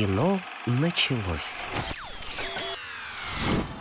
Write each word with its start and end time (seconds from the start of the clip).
Кино 0.00 0.40
началось. 0.64 1.62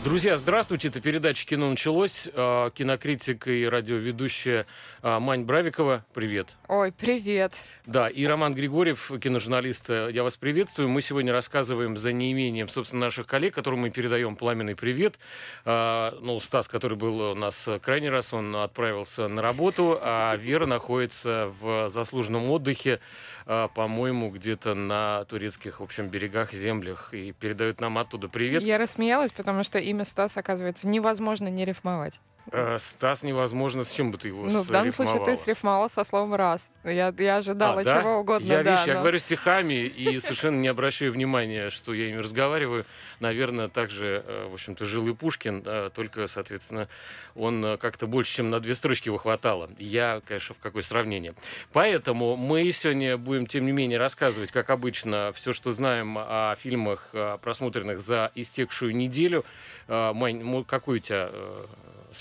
Друзья, 0.09 0.37
здравствуйте. 0.37 0.87
Это 0.87 1.01
передача 1.01 1.45
«Кино 1.45 1.69
началось». 1.69 2.27
А, 2.33 2.71
кинокритик 2.71 3.47
и 3.47 3.69
радиоведущая 3.69 4.65
а, 5.03 5.19
Мань 5.19 5.43
Бравикова. 5.43 6.03
Привет. 6.15 6.55
Ой, 6.67 6.91
привет. 6.91 7.53
Да, 7.85 8.09
и 8.09 8.25
Роман 8.25 8.55
Григорьев, 8.55 9.11
киножурналист. 9.21 9.91
Я 9.91 10.23
вас 10.23 10.35
приветствую. 10.35 10.89
Мы 10.89 11.03
сегодня 11.03 11.31
рассказываем 11.31 11.95
за 11.95 12.11
неимением, 12.11 12.69
собственно, 12.69 13.05
наших 13.05 13.27
коллег, 13.27 13.53
которым 13.53 13.81
мы 13.81 13.91
передаем 13.91 14.35
пламенный 14.35 14.75
привет. 14.75 15.19
А, 15.63 16.17
ну, 16.21 16.39
Стас, 16.39 16.67
который 16.67 16.97
был 16.97 17.21
у 17.21 17.35
нас 17.35 17.69
крайний 17.79 18.09
раз, 18.09 18.33
он 18.33 18.55
отправился 18.55 19.27
на 19.27 19.43
работу, 19.43 19.99
а 20.01 20.35
Вера 20.37 20.65
находится 20.65 21.53
в 21.61 21.91
заслуженном 21.93 22.49
отдыхе, 22.49 22.99
по-моему, 23.45 24.31
где-то 24.31 24.73
на 24.73 25.25
турецких, 25.25 25.81
в 25.81 25.83
общем, 25.83 26.07
берегах, 26.07 26.51
землях, 26.51 27.13
и 27.13 27.31
передает 27.31 27.79
нам 27.79 27.99
оттуда 27.99 28.27
привет. 28.27 28.63
Я 28.63 28.79
рассмеялась, 28.79 29.31
потому 29.31 29.63
что 29.63 29.77
имя 29.77 29.98
Стас, 30.05 30.37
оказывается, 30.37 30.87
невозможно 30.87 31.47
не 31.47 31.65
рифмовать. 31.65 32.19
Э, 32.51 32.77
Стас 32.79 33.23
невозможно, 33.23 33.83
с 33.83 33.91
чем 33.91 34.11
бы 34.11 34.17
ты 34.17 34.29
его 34.29 34.43
Ну, 34.45 34.61
в 34.61 34.69
данном 34.69 34.91
случае 34.91 35.23
ты 35.23 35.37
срифмовала 35.37 35.87
со 35.87 36.03
словом 36.03 36.35
«раз». 36.35 36.71
Я, 36.83 37.13
я 37.17 37.37
ожидала 37.37 37.81
а, 37.81 37.83
да? 37.83 38.01
чего 38.01 38.19
угодно. 38.19 38.45
Я, 38.45 38.63
да, 38.63 38.71
видишь, 38.71 38.87
но... 38.87 38.93
я 38.93 38.99
говорю 38.99 39.19
стихами 39.19 39.73
и 39.73 40.19
совершенно 40.19 40.59
не 40.59 40.67
обращаю 40.67 41.11
внимания, 41.11 41.69
что 41.69 41.93
я 41.93 42.09
ими 42.09 42.17
разговариваю. 42.17 42.85
Наверное, 43.19 43.67
также, 43.67 44.23
э, 44.25 44.47
в 44.49 44.53
общем-то, 44.53 44.85
жил 44.85 45.07
и 45.07 45.13
Пушкин, 45.13 45.63
только, 45.93 46.27
соответственно, 46.27 46.87
он 47.35 47.63
э, 47.63 47.77
как-то 47.77 48.07
больше, 48.07 48.37
чем 48.37 48.49
на 48.49 48.59
две 48.59 48.75
строчки 48.75 49.09
его 49.09 49.17
хватало. 49.17 49.69
Я, 49.77 50.21
конечно, 50.25 50.55
в 50.55 50.59
какое 50.59 50.83
сравнение. 50.83 51.35
Поэтому 51.71 52.35
мы 52.35 52.71
сегодня 52.71 53.17
будем, 53.17 53.45
тем 53.45 53.65
не 53.65 53.71
менее, 53.71 53.99
рассказывать, 53.99 54.51
как 54.51 54.69
обычно, 54.69 55.31
все, 55.35 55.53
что 55.53 55.71
знаем 55.71 56.17
о 56.17 56.55
фильмах, 56.59 57.13
просмотренных 57.41 58.01
за 58.01 58.31
истекшую 58.35 58.95
неделю. 58.95 59.45
Мань, 59.87 60.63
какой 60.65 60.97
у 60.97 60.99
тебя. 60.99 61.31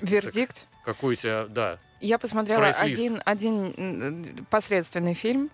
Вердикт? 0.01 0.69
Какой 0.85 1.15
у 1.15 1.17
тебя, 1.17 1.47
да. 1.49 1.79
Я 2.01 2.19
посмотрела 2.19 2.67
один, 2.67 3.21
один 3.25 4.47
посредственный 4.51 5.15
фильм, 5.15 5.51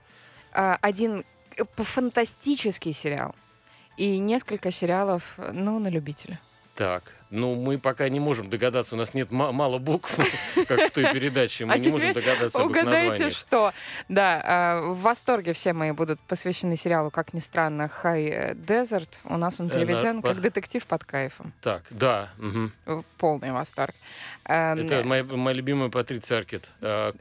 а, 0.52 0.78
один 0.80 1.24
фантастический 1.76 2.92
сериал 2.92 3.34
и 3.96 4.18
несколько 4.18 4.70
сериалов, 4.70 5.34
ну, 5.52 5.78
на 5.78 5.88
любителя. 5.88 6.40
Так, 6.74 7.12
ну, 7.34 7.54
мы 7.54 7.78
пока 7.78 8.08
не 8.08 8.20
можем 8.20 8.48
догадаться, 8.48 8.94
у 8.94 8.98
нас 8.98 9.12
нет 9.12 9.30
мало 9.30 9.78
букв, 9.78 10.16
как 10.68 10.80
в 10.80 10.90
той 10.90 11.12
передаче, 11.12 11.66
мы 11.66 11.74
а 11.74 11.78
не 11.78 11.88
можем 11.88 12.12
догадаться 12.12 12.62
об 12.62 12.70
угадайте, 12.70 13.30
что. 13.30 13.72
Да, 14.08 14.40
а, 14.44 14.80
в 14.92 15.00
восторге 15.00 15.52
все 15.52 15.72
мои 15.72 15.90
будут 15.90 16.20
посвящены 16.20 16.76
сериалу, 16.76 17.10
как 17.10 17.34
ни 17.34 17.40
странно, 17.40 17.90
High 18.02 18.54
Desert. 18.54 19.08
У 19.24 19.36
нас 19.36 19.58
он 19.60 19.68
э, 19.68 19.70
переведен 19.70 20.22
как 20.22 20.40
детектив 20.40 20.86
под 20.86 21.04
кайфом. 21.04 21.52
Так, 21.60 21.82
да. 21.90 22.30
Полный 23.18 23.52
восторг. 23.52 23.94
Эм, 24.44 24.78
Это 24.78 25.02
моя, 25.04 25.54
любимая 25.54 25.90
Патриция 25.90 26.38
Аркет. 26.38 26.70
А, 26.80 27.12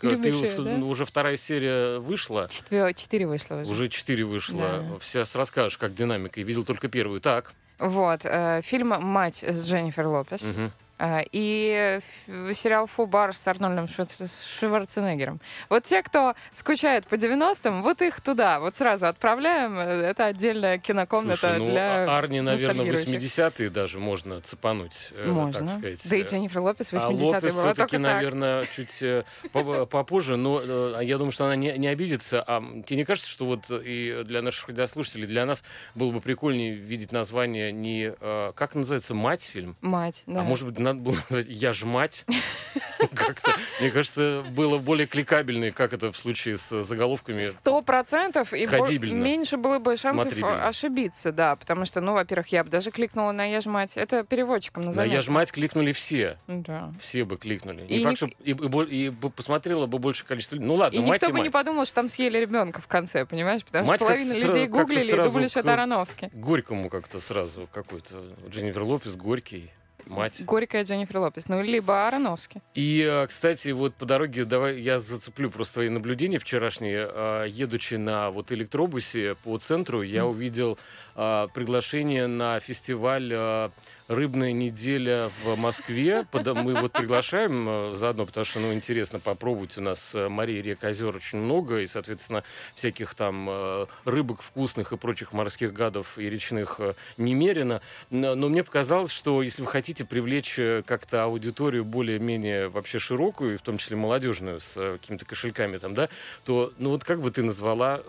уже 0.84 1.06
вторая 1.06 1.38
серия 1.38 1.98
вышла? 2.00 2.48
Четыре 2.50 3.26
вышло 3.26 3.56
уже. 3.56 3.72
Уже 3.72 3.88
четыре 3.90 4.26
вышло. 4.26 4.84
Сейчас 5.02 5.36
расскажешь, 5.36 5.78
как 5.78 5.96
динамика. 5.96 6.40
Я 6.40 6.46
видел 6.46 6.64
только 6.64 6.88
первую. 6.88 7.20
Так. 7.20 7.54
Вот. 7.80 8.22
Э, 8.26 8.62
фильм 8.64 8.90
«Мать» 8.90 9.44
с 9.44 9.66
Дженнифер 9.66 10.08
Лопес. 10.08 10.44
Угу. 10.44 10.72
А, 11.00 11.22
и 11.32 12.00
сериал 12.28 12.86
«Фубар» 12.86 13.36
с 13.36 13.48
Арнольдом 13.48 13.88
Шварценеггером. 13.88 15.42
Вот 15.70 15.84
те, 15.84 16.04
кто 16.04 16.36
скучает 16.52 17.08
по 17.08 17.16
90-м, 17.16 17.82
вот 17.82 18.02
их 18.02 18.22
туда, 18.22 18.60
вот 18.60 18.78
сразу 18.78 19.08
отправляем. 19.08 19.78
Это 19.78 20.26
отдельная 20.26 20.78
кинокомната 20.78 21.40
Слушай, 21.40 21.60
ну, 21.60 21.72
для 21.72 22.06
а 22.06 22.18
Арни, 22.20 22.42
наверное, 22.42 22.86
80-е 22.86 23.70
даже 23.72 24.00
можно 24.00 24.42
цепануть, 24.42 25.10
э, 25.12 25.26
можно. 25.26 25.68
так 25.68 25.78
сказать. 25.78 26.10
Да 26.10 26.16
и 26.16 26.24
Дженнифер 26.24 26.62
Лопес 26.62 26.94
80-е 26.94 27.26
а 27.26 27.36
Лопес 27.36 27.56
была 27.56 27.74
таки, 27.74 27.98
наверное, 27.98 28.66
чуть 28.66 29.02
э, 29.02 29.24
попозже, 29.52 30.38
но 30.38 30.62
э, 30.64 31.00
я 31.02 31.18
думаю, 31.18 31.32
что 31.32 31.46
она 31.46 31.56
не, 31.56 31.76
не 31.78 31.88
обидится. 31.88 32.44
А 32.46 32.62
тебе 32.86 32.98
не 32.98 33.04
кажется, 33.04 33.30
что 33.30 33.46
вот 33.46 33.66
и 33.70 34.22
для 34.26 34.44
наших 34.44 34.70
радиослушателей, 34.70 35.26
для 35.26 35.46
нас 35.48 35.64
было 35.96 36.12
бы 36.12 36.22
прикольнее 36.22 36.74
видеть 36.76 37.12
название 37.12 37.72
не... 37.72 38.14
Как 38.54 38.76
называется? 38.76 39.16
«Мать» 39.16 39.44
фильм? 39.44 39.76
«Мать», 39.82 40.24
да. 40.28 40.42
А 40.42 40.44
может 40.44 40.68
быть, 40.68 40.83
надо 40.84 41.00
было 41.00 41.16
назвать 41.30 41.48
«Я 41.48 41.74
ж 41.74 41.84
мать». 41.86 42.26
Мне 43.80 43.92
кажется, 43.92 44.44
было 44.52 44.78
более 44.78 45.08
кликабельно, 45.08 45.72
как 45.72 45.94
это 45.94 46.12
в 46.12 46.18
случае 46.18 46.58
с 46.58 46.84
заголовками. 46.84 47.40
Сто 47.40 47.82
процентов. 47.82 48.54
И 48.54 48.66
меньше 48.66 49.58
было 49.58 49.80
бы 49.80 49.98
шансов 49.98 50.34
ошибиться, 50.44 51.32
да. 51.32 51.56
Потому 51.56 51.86
что, 51.86 52.02
ну, 52.02 52.14
во-первых, 52.14 52.48
я 52.48 52.64
бы 52.64 52.70
даже 52.70 52.92
кликнула 52.92 53.32
на 53.32 53.46
«Я 53.46 53.62
ж 53.62 53.66
мать». 53.66 53.98
Это 53.98 54.24
переводчиком 54.24 54.86
на 54.86 54.92
На 54.92 55.04
«Я 55.04 55.22
ж 55.22 55.30
мать» 55.30 55.52
кликнули 55.52 55.92
все. 55.92 56.38
Да. 56.48 56.94
Все 57.02 57.26
бы 57.26 57.38
кликнули. 57.38 57.86
И, 57.88 58.04
факт, 58.04 58.18
что 58.18 58.28
и, 58.44 58.52
и, 58.52 59.08
и 59.08 59.12
посмотрело 59.12 59.86
бы 59.86 60.00
больше 60.00 60.26
количество 60.26 60.56
людей. 60.56 60.68
Ну 60.68 60.76
ладно, 60.76 60.98
и 60.98 61.02
мать 61.02 61.22
никто 61.22 61.34
бы 61.34 61.40
не 61.42 61.50
подумал, 61.50 61.86
что 61.86 61.96
там 61.96 62.08
съели 62.08 62.38
ребенка 62.38 62.82
в 62.82 62.88
конце, 62.88 63.26
понимаешь? 63.26 63.64
Потому 63.64 63.88
что 63.88 64.06
половина 64.06 64.34
людей 64.34 64.68
гуглили 64.68 65.12
и 65.12 65.16
думали, 65.16 65.48
что 65.48 65.60
это 65.60 65.74
Ароновский. 65.74 66.30
Горькому 66.34 66.90
как-то 66.90 67.20
сразу 67.20 67.68
какой-то. 67.72 68.24
Дженнифер 68.50 68.84
Лопес, 68.84 69.16
Горький. 69.16 69.72
Мать. 70.08 70.44
Горькая 70.46 70.84
Дженнифер 70.84 71.20
Лопес. 71.20 71.50
Ну, 71.50 71.62
либо 71.62 72.08
Ароновский. 72.08 72.62
И, 72.76 73.02
э, 73.02 73.28
кстати, 73.28 73.70
вот 73.70 73.96
по 73.96 74.06
дороге, 74.06 74.46
давай 74.46 74.80
я 74.80 75.00
зацеплю 75.00 75.50
просто 75.50 75.76
твои 75.76 75.90
наблюдения 75.90 76.40
вчерашние. 76.40 77.10
Э, 77.10 77.46
едучи 77.48 77.96
на 77.96 78.30
вот 78.30 78.52
электробусе 78.52 79.36
по 79.44 79.58
центру, 79.58 80.02
я 80.02 80.22
mm. 80.22 80.30
увидел 80.30 80.78
э, 81.16 81.48
приглашение 81.54 82.28
на 82.28 82.60
фестиваль 82.60 83.72
рыбная 84.08 84.52
неделя 84.52 85.32
в 85.44 85.58
Москве. 85.58 86.26
Мы 86.34 86.76
вот 86.76 86.92
приглашаем 86.92 87.68
э, 87.68 87.96
заодно, 87.96 88.26
потому 88.26 88.46
что, 88.46 88.60
ну, 88.60 88.74
интересно 88.74 89.20
попробовать. 89.20 89.78
У 89.78 89.82
нас 89.82 90.14
э, 90.14 90.28
морей, 90.28 90.62
рек, 90.62 90.84
озер 90.84 91.16
очень 91.16 91.40
много, 91.40 91.80
и, 91.80 91.86
соответственно, 91.86 92.44
всяких 92.76 93.16
там 93.16 93.48
э, 93.50 93.86
рыбок 94.06 94.42
вкусных 94.42 94.92
и 94.92 94.98
прочих 94.98 95.34
морских 95.34 95.74
гадов 95.74 96.18
и 96.18 96.30
речных 96.30 96.80
немерено. 97.18 97.82
Но 98.10 98.50
мне 98.50 98.64
показалось, 98.64 99.12
что 99.12 99.42
если 99.42 99.62
вы 99.62 99.68
хотите 99.68 100.06
привлечь 100.06 100.60
как-то 100.86 101.24
аудиторию 101.24 101.86
более-менее 101.86 102.70
вообще 102.70 103.00
широкую, 103.00 103.58
в 103.58 103.62
том 103.62 103.78
числе 103.78 103.98
молодежную, 103.98 104.60
с 104.60 104.74
какими-то 104.74 105.26
кошельками 105.26 105.78
там, 105.78 105.94
да, 105.94 106.10
то, 106.44 106.74
ну, 106.78 106.90
вот 106.90 107.04
как 107.04 107.22
бы 107.22 107.32
ты 107.32 107.44
назвала 107.44 108.02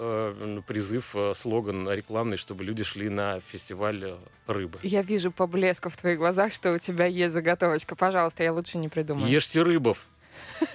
призыв, 0.66 1.14
слоган 1.34 1.90
рекламный, 1.90 2.36
чтобы 2.36 2.64
люди 2.64 2.84
шли 2.84 3.08
на 3.08 3.40
фестиваль 3.40 4.16
рыбы? 4.46 4.78
Я 4.82 5.02
вижу 5.02 5.30
по 5.30 5.46
блеску 5.46 5.83
в 5.90 5.96
твоих 5.96 6.18
глазах, 6.18 6.52
что 6.52 6.72
у 6.72 6.78
тебя 6.78 7.06
есть 7.06 7.32
заготовочка. 7.34 7.96
Пожалуйста, 7.96 8.42
я 8.42 8.52
лучше 8.52 8.78
не 8.78 8.88
придумаю. 8.88 9.26
Ешьте 9.26 9.62
рыбов. 9.62 10.06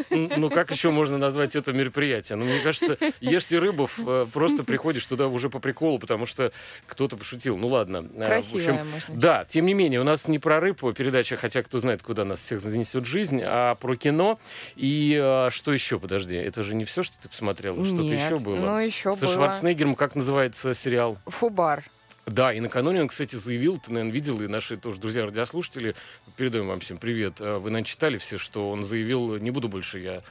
Ну, 0.10 0.50
как 0.50 0.72
еще 0.72 0.92
можно 0.92 1.18
назвать 1.18 1.56
это 1.56 1.74
мероприятие? 1.74 2.36
Ну, 2.36 2.46
мне 2.46 2.60
кажется, 2.60 2.98
ешьте 3.20 3.60
рыбов, 3.60 4.00
э, 4.06 4.26
просто 4.32 4.64
приходишь 4.64 5.06
туда 5.06 5.28
уже 5.28 5.50
по 5.50 5.60
приколу, 5.60 6.00
потому 6.00 6.26
что 6.26 6.52
кто-то 6.86 7.18
пошутил. 7.18 7.58
Ну, 7.58 7.68
ладно. 7.68 8.08
Э, 8.16 8.26
Красивая, 8.26 8.84
можно. 8.84 9.16
Да, 9.16 9.46
тем 9.46 9.66
не 9.66 9.74
менее, 9.74 10.00
у 10.00 10.04
нас 10.04 10.28
не 10.28 10.40
про 10.40 10.60
рыбу 10.60 10.92
передача, 10.94 11.38
хотя 11.38 11.64
кто 11.64 11.80
знает, 11.80 12.04
куда 12.04 12.26
нас 12.26 12.40
всех 12.40 12.62
занесет 12.62 13.06
жизнь, 13.06 13.42
а 13.44 13.76
про 13.76 13.96
кино. 13.96 14.40
И 14.76 15.18
а, 15.22 15.50
что 15.52 15.74
еще, 15.74 16.00
подожди, 16.00 16.36
это 16.36 16.64
же 16.64 16.76
не 16.76 16.86
все, 16.86 17.04
что 17.04 17.16
ты 17.22 17.30
посмотрела? 17.30 17.84
Что-то 17.86 18.14
еще 18.14 18.38
было? 18.38 18.56
ну 18.56 18.78
еще 18.80 19.14
Со 19.14 19.26
было. 19.26 19.34
Шварценеггером, 19.34 19.96
как 19.96 20.16
называется 20.16 20.74
сериал? 20.74 21.18
Фубар. 21.26 21.84
Да, 22.30 22.54
и 22.54 22.60
накануне 22.60 23.02
он, 23.02 23.08
кстати, 23.08 23.36
заявил, 23.36 23.78
ты, 23.78 23.92
наверное, 23.92 24.14
видел, 24.14 24.42
и 24.42 24.48
наши 24.48 24.78
тоже 24.78 25.00
друзья-радиослушатели, 25.00 25.96
передаем 26.38 26.68
вам 26.68 26.80
всем 26.80 26.98
привет, 26.98 27.42
э, 27.42 27.56
вы, 27.56 27.70
наверное, 27.70 27.84
читали 27.84 28.18
все, 28.18 28.38
что 28.38 28.70
он 28.70 28.84
заявил, 28.84 29.38
не 29.38 29.52
буду 29.52 29.68
больше 29.68 30.00
я 30.00 30.22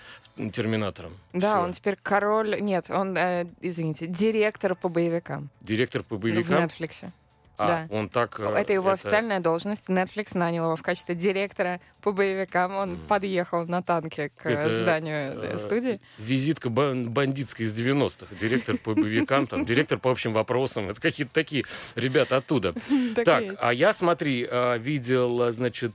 терминатором. 0.50 1.16
Да, 1.32 1.56
все. 1.56 1.64
он 1.64 1.72
теперь 1.72 1.98
король, 2.00 2.60
нет, 2.60 2.90
он, 2.90 3.16
э, 3.16 3.46
извините, 3.60 4.06
директор 4.06 4.74
по 4.74 4.88
боевикам. 4.88 5.50
Директор 5.60 6.02
по 6.02 6.16
боевикам? 6.16 6.58
В 6.58 6.62
Нетфликсе. 6.62 7.12
А, 7.58 7.66
да. 7.66 7.86
он 7.90 8.08
так... 8.08 8.38
Э, 8.38 8.44
это 8.44 8.72
его 8.72 8.90
это... 8.90 8.94
официальная 8.94 9.40
должность. 9.40 9.90
Netflix 9.90 10.38
нанял 10.38 10.66
его 10.66 10.76
в 10.76 10.82
качестве 10.82 11.16
директора 11.16 11.80
по 12.08 12.12
боевикам. 12.12 12.74
Он 12.74 12.92
mm. 12.92 13.06
подъехал 13.06 13.66
на 13.66 13.82
танке 13.82 14.30
к 14.30 14.46
это, 14.46 14.72
зданию 14.72 15.42
э, 15.42 15.58
студии. 15.58 16.00
Визитка 16.18 16.70
бандитская 16.70 17.66
из 17.66 17.74
90-х. 17.74 18.34
Директор 18.40 18.78
по 18.78 18.94
боевикам, 18.94 19.46
там, 19.46 19.66
директор 19.66 19.98
по 19.98 20.10
общим 20.10 20.32
вопросам. 20.32 20.88
Это 20.88 21.00
какие-то 21.00 21.32
такие 21.34 21.64
ребята 21.94 22.36
оттуда. 22.36 22.74
Так, 23.24 23.56
а 23.60 23.72
я, 23.72 23.92
смотри, 23.92 24.46
э, 24.48 24.78
видел, 24.78 25.50
значит, 25.50 25.92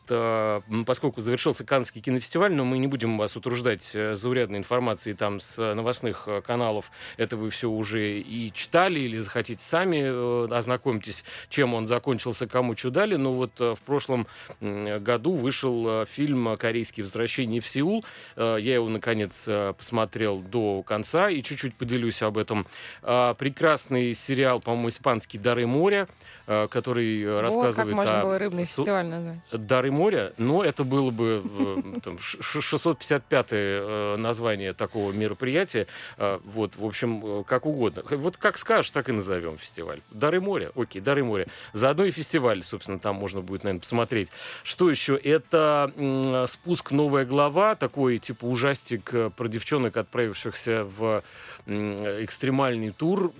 поскольку 0.86 1.22
завершился 1.22 1.64
Каннский 1.64 2.02
кинофестиваль, 2.02 2.54
но 2.54 2.66
мы 2.66 2.78
не 2.78 2.88
будем 2.88 3.18
вас 3.18 3.36
утруждать 3.36 3.84
заурядной 3.84 4.60
информацией 4.60 5.16
там 5.16 5.40
с 5.40 5.58
новостных 5.74 6.28
каналов. 6.46 6.92
Это 7.18 7.38
вы 7.38 7.50
все 7.50 7.70
уже 7.70 8.20
и 8.20 8.52
читали 8.54 9.00
или 9.00 9.18
захотите 9.20 9.64
сами 9.64 10.54
ознакомьтесь 10.54 11.24
чем 11.50 11.74
он 11.74 11.88
закончился, 11.88 12.46
кому 12.48 12.76
что 12.76 12.90
дали. 12.90 13.16
Но 13.16 13.34
вот 13.34 13.60
в 13.60 13.80
прошлом 13.86 14.28
году 14.60 15.34
вышел 15.34 16.03
фильм 16.06 16.58
«Корейские 16.58 17.04
возвращения 17.04 17.60
в 17.60 17.68
Сеул». 17.68 18.04
Я 18.38 18.58
его, 18.58 18.90
наконец, 18.90 19.48
посмотрел 19.78 20.40
до 20.40 20.84
конца 20.84 21.30
и 21.30 21.42
чуть-чуть 21.42 21.76
поделюсь 21.76 22.22
об 22.22 22.38
этом. 22.38 22.66
Прекрасный 23.02 24.14
сериал, 24.14 24.60
по-моему, 24.60 24.90
испанский 24.90 25.38
«Дары 25.38 25.68
моря». 25.68 26.08
Э, 26.46 26.68
который 26.68 27.26
вот 27.26 27.42
рассказывает 27.42 27.76
как 27.76 27.88
можно 27.96 28.20
о... 28.20 28.24
было 28.24 28.38
рыбный 28.38 28.66
фестиваль 28.66 29.06
назвать. 29.06 29.40
Дары 29.52 29.92
моря, 29.92 30.34
но 30.38 30.62
это 30.62 30.84
было 30.84 31.10
бы 31.10 31.42
э, 31.42 32.00
там, 32.02 32.16
655-е 32.16 33.48
э, 33.52 34.16
название 34.18 34.74
такого 34.74 35.14
мероприятия. 35.14 35.88
Вот, 36.18 36.76
в 36.76 36.86
общем, 36.86 37.46
как 37.46 37.66
угодно. 37.66 38.04
Вот 38.10 38.36
как 38.38 38.58
скажешь, 38.58 38.92
так 38.92 39.08
и 39.08 39.14
назовем 39.14 39.58
фестиваль. 39.58 40.02
Дары 40.12 40.42
моря, 40.42 40.72
окей, 40.76 41.02
Дары 41.02 41.24
моря. 41.24 41.48
Заодно 41.72 42.04
и 42.06 42.12
фестиваль, 42.12 42.62
собственно, 42.64 43.00
там 43.00 43.16
можно 43.16 43.42
будет, 43.42 43.64
наверное, 43.64 43.82
посмотреть. 43.82 44.30
Что 44.64 44.90
еще? 44.90 45.16
Это 45.16 46.46
спуск 46.50 46.92
«Новая 46.92 47.26
глава», 47.26 47.76
такой 47.76 48.20
типа 48.20 48.46
ужастик 48.46 49.14
про 49.36 49.48
девчонок, 49.48 49.96
отправившихся 49.96 50.84
в 50.84 51.24
экстремальный 51.68 52.92
тур 52.92 53.32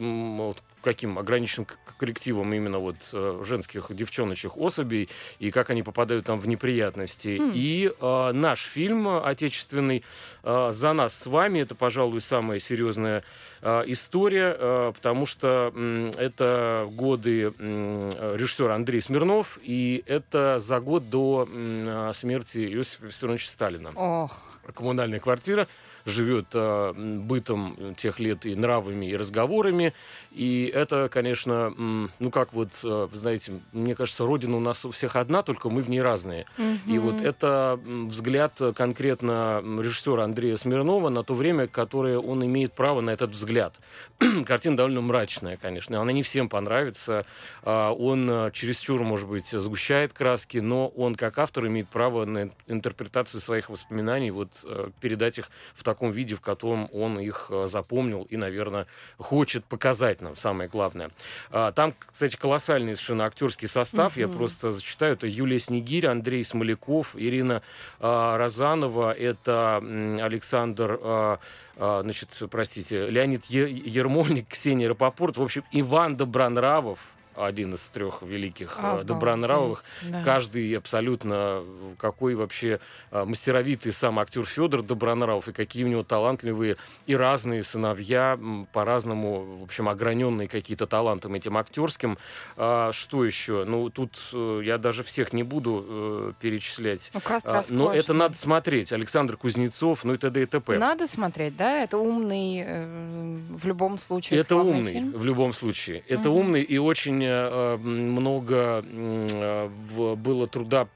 каким 0.84 1.18
ограниченным 1.18 1.68
коллективом 1.98 2.54
именно 2.54 2.80
вот 2.80 2.98
э, 3.14 3.42
женских 3.44 3.88
девчоночек 3.90 4.58
особей 4.58 5.10
и 5.40 5.52
как 5.52 5.70
они 5.70 5.82
попадают 5.82 6.26
там 6.26 6.40
в 6.40 6.48
неприятности. 6.48 7.40
Mm. 7.40 7.52
И 7.56 7.92
э, 8.00 8.32
наш 8.34 8.62
фильм 8.62 9.08
отечественный 9.08 10.04
э, 10.44 10.70
«За 10.72 10.94
нас 10.94 11.18
с 11.18 11.26
вами» 11.26 11.60
это, 11.60 11.76
пожалуй, 11.76 12.22
самая 12.22 12.60
серьезная 12.60 13.24
э, 13.62 13.84
история, 13.88 14.56
э, 14.58 14.92
потому 14.94 15.26
что 15.26 15.72
э, 15.74 16.12
это 16.18 16.88
годы 16.92 17.54
э, 17.58 18.36
режиссера 18.38 18.76
Андрей 18.76 19.02
Смирнов, 19.02 19.60
и 19.64 20.04
это 20.06 20.60
за 20.60 20.80
год 20.80 21.10
до 21.10 21.48
э, 21.50 22.12
смерти 22.14 22.74
Иосифа 22.74 23.06
Виссарионовича 23.06 23.50
Сталина. 23.50 23.90
Oh. 23.96 24.30
Коммунальная 24.74 25.20
квартира 25.20 25.68
живет 26.06 26.48
э, 26.54 26.94
бытом 26.94 27.96
тех 27.96 28.20
лет 28.20 28.46
и 28.46 28.56
нравами, 28.56 29.08
и 29.08 29.16
разговорами. 29.16 29.94
И 30.32 30.72
это, 30.74 31.10
конечно, 31.10 31.74
ну 31.78 32.32
как 32.32 32.54
вот, 32.54 32.80
э, 32.84 33.08
знаете, 33.14 33.62
мне 33.72 33.96
кажется, 33.96 34.26
родина 34.26 34.58
у 34.58 34.60
нас 34.60 34.86
у 34.86 34.92
всех 34.92 35.16
одна, 35.16 35.44
только 35.44 35.70
мы 35.70 35.82
в 35.82 35.90
ней 35.90 36.02
разные. 36.02 36.46
Mm-hmm. 36.58 36.78
И 36.88 37.00
вот 37.00 37.22
это 37.22 37.80
взгляд 37.86 38.60
конкретно 38.76 39.62
режиссера 39.64 40.24
Андрея 40.24 40.58
Смирнова 40.58 41.10
на 41.10 41.24
то 41.24 41.34
время, 41.34 41.68
которое 41.68 42.20
он 42.20 42.46
имеет 42.46 42.74
право 42.74 43.02
на 43.02 43.12
этот 43.12 43.32
взгляд. 43.32 43.76
Картина 44.46 44.78
довольно 44.78 45.02
мрачная, 45.02 45.58
конечно. 45.58 46.02
Она 46.02 46.12
не 46.12 46.24
всем 46.24 46.50
понравится. 46.50 47.26
Э, 47.64 47.90
он 47.90 48.30
э, 48.30 48.52
чересчур, 48.52 49.04
может 49.04 49.28
быть, 49.28 49.48
сгущает 49.48 50.14
краски, 50.14 50.58
но 50.58 50.88
он 50.90 51.16
как 51.16 51.38
автор 51.38 51.68
имеет 51.68 51.90
право 51.90 52.26
на 52.26 52.50
интерпретацию 52.68 53.40
своих 53.40 53.70
воспоминаний, 53.70 54.32
вот 54.32 54.50
э, 54.64 54.90
передать 55.00 55.38
их 55.38 55.50
в 55.74 55.84
таком 55.84 55.93
таком 55.94 56.12
виде, 56.12 56.36
в 56.36 56.42
котором 56.42 56.90
он 56.92 57.20
их 57.20 57.48
э, 57.50 57.68
запомнил 57.68 58.24
и, 58.24 58.38
наверное, 58.38 58.88
хочет 59.18 59.64
показать 59.66 60.22
нам, 60.22 60.36
самое 60.36 60.70
главное. 60.70 61.12
А, 61.52 61.72
там, 61.72 61.94
кстати, 62.12 62.36
колоссальный 62.36 62.96
совершенно 62.96 63.26
актерский 63.26 63.68
состав. 63.68 64.14
Угу. 64.14 64.20
Я 64.20 64.28
просто 64.28 64.72
зачитаю. 64.72 65.14
Это 65.14 65.28
Юлия 65.28 65.60
Снегирь, 65.60 66.08
Андрей 66.08 66.44
Смоляков, 66.44 67.16
Ирина 67.16 67.62
а, 68.00 68.38
Розанова, 68.38 69.14
это 69.14 69.78
Александр 69.78 71.00
а, 71.02 71.40
значит, 71.76 72.30
простите, 72.52 73.10
Леонид 73.10 73.46
Ермольник, 73.46 74.48
Ксения 74.50 74.88
Рапопорт, 74.88 75.38
в 75.38 75.42
общем, 75.42 75.64
Иван 75.72 76.18
Добронравов, 76.18 77.00
один 77.36 77.74
из 77.74 77.82
трех 77.90 78.22
великих 78.22 78.78
а, 78.78 79.04
добронравовых. 79.04 79.84
Да. 80.04 80.24
Каждый 80.24 80.76
абсолютно 80.76 81.64
какой 81.98 82.36
вообще 82.36 82.80
а, 83.12 83.26
мастеровитый 83.26 83.92
сам 83.92 84.20
актер 84.20 84.46
Федор 84.46 84.84
Добронравов, 84.84 85.48
и 85.48 85.54
какие 85.54 85.84
у 85.84 85.88
него 85.88 86.04
талантливые 86.04 86.78
и 87.06 87.16
разные 87.16 87.64
сыновья, 87.64 88.40
по-разному, 88.72 89.60
в 89.60 89.64
общем, 89.64 89.90
ограненные 89.90 90.48
какие-то 90.48 90.86
талантом 90.86 91.34
этим 91.34 91.58
актерским. 91.58 92.18
А, 92.58 92.92
что 92.92 93.26
еще? 93.26 93.66
Ну, 93.66 93.90
тут 93.90 94.20
э, 94.34 94.62
я 94.64 94.78
даже 94.78 95.04
всех 95.04 95.34
не 95.34 95.44
буду 95.44 95.86
э, 95.88 96.34
перечислять. 96.40 97.12
Ну, 97.14 97.22
а, 97.26 97.64
но 97.70 97.94
это 97.94 98.14
надо 98.14 98.36
смотреть. 98.36 98.92
Александр 98.92 99.38
Кузнецов, 99.38 100.04
ну 100.04 100.14
и 100.14 100.18
т.д. 100.18 100.44
и 100.44 100.46
т.п. 100.46 100.78
Надо 100.78 101.08
смотреть, 101.08 101.56
да? 101.56 101.84
Это 101.84 101.98
умный 101.98 102.64
э, 102.66 103.40
в 103.50 103.66
любом 103.68 103.98
случае 103.98 104.40
Это 104.40 104.56
умный 104.56 104.94
фильм? 104.94 105.12
в 105.12 105.26
любом 105.26 105.54
случае. 105.54 106.04
Это 106.08 106.30
угу. 106.30 106.40
умный 106.40 106.62
и 106.62 106.78
очень 106.78 107.23
Э, 107.28 107.78
много 107.78 108.84
э, 108.86 109.70
было 110.16 110.48
труда 110.48 110.88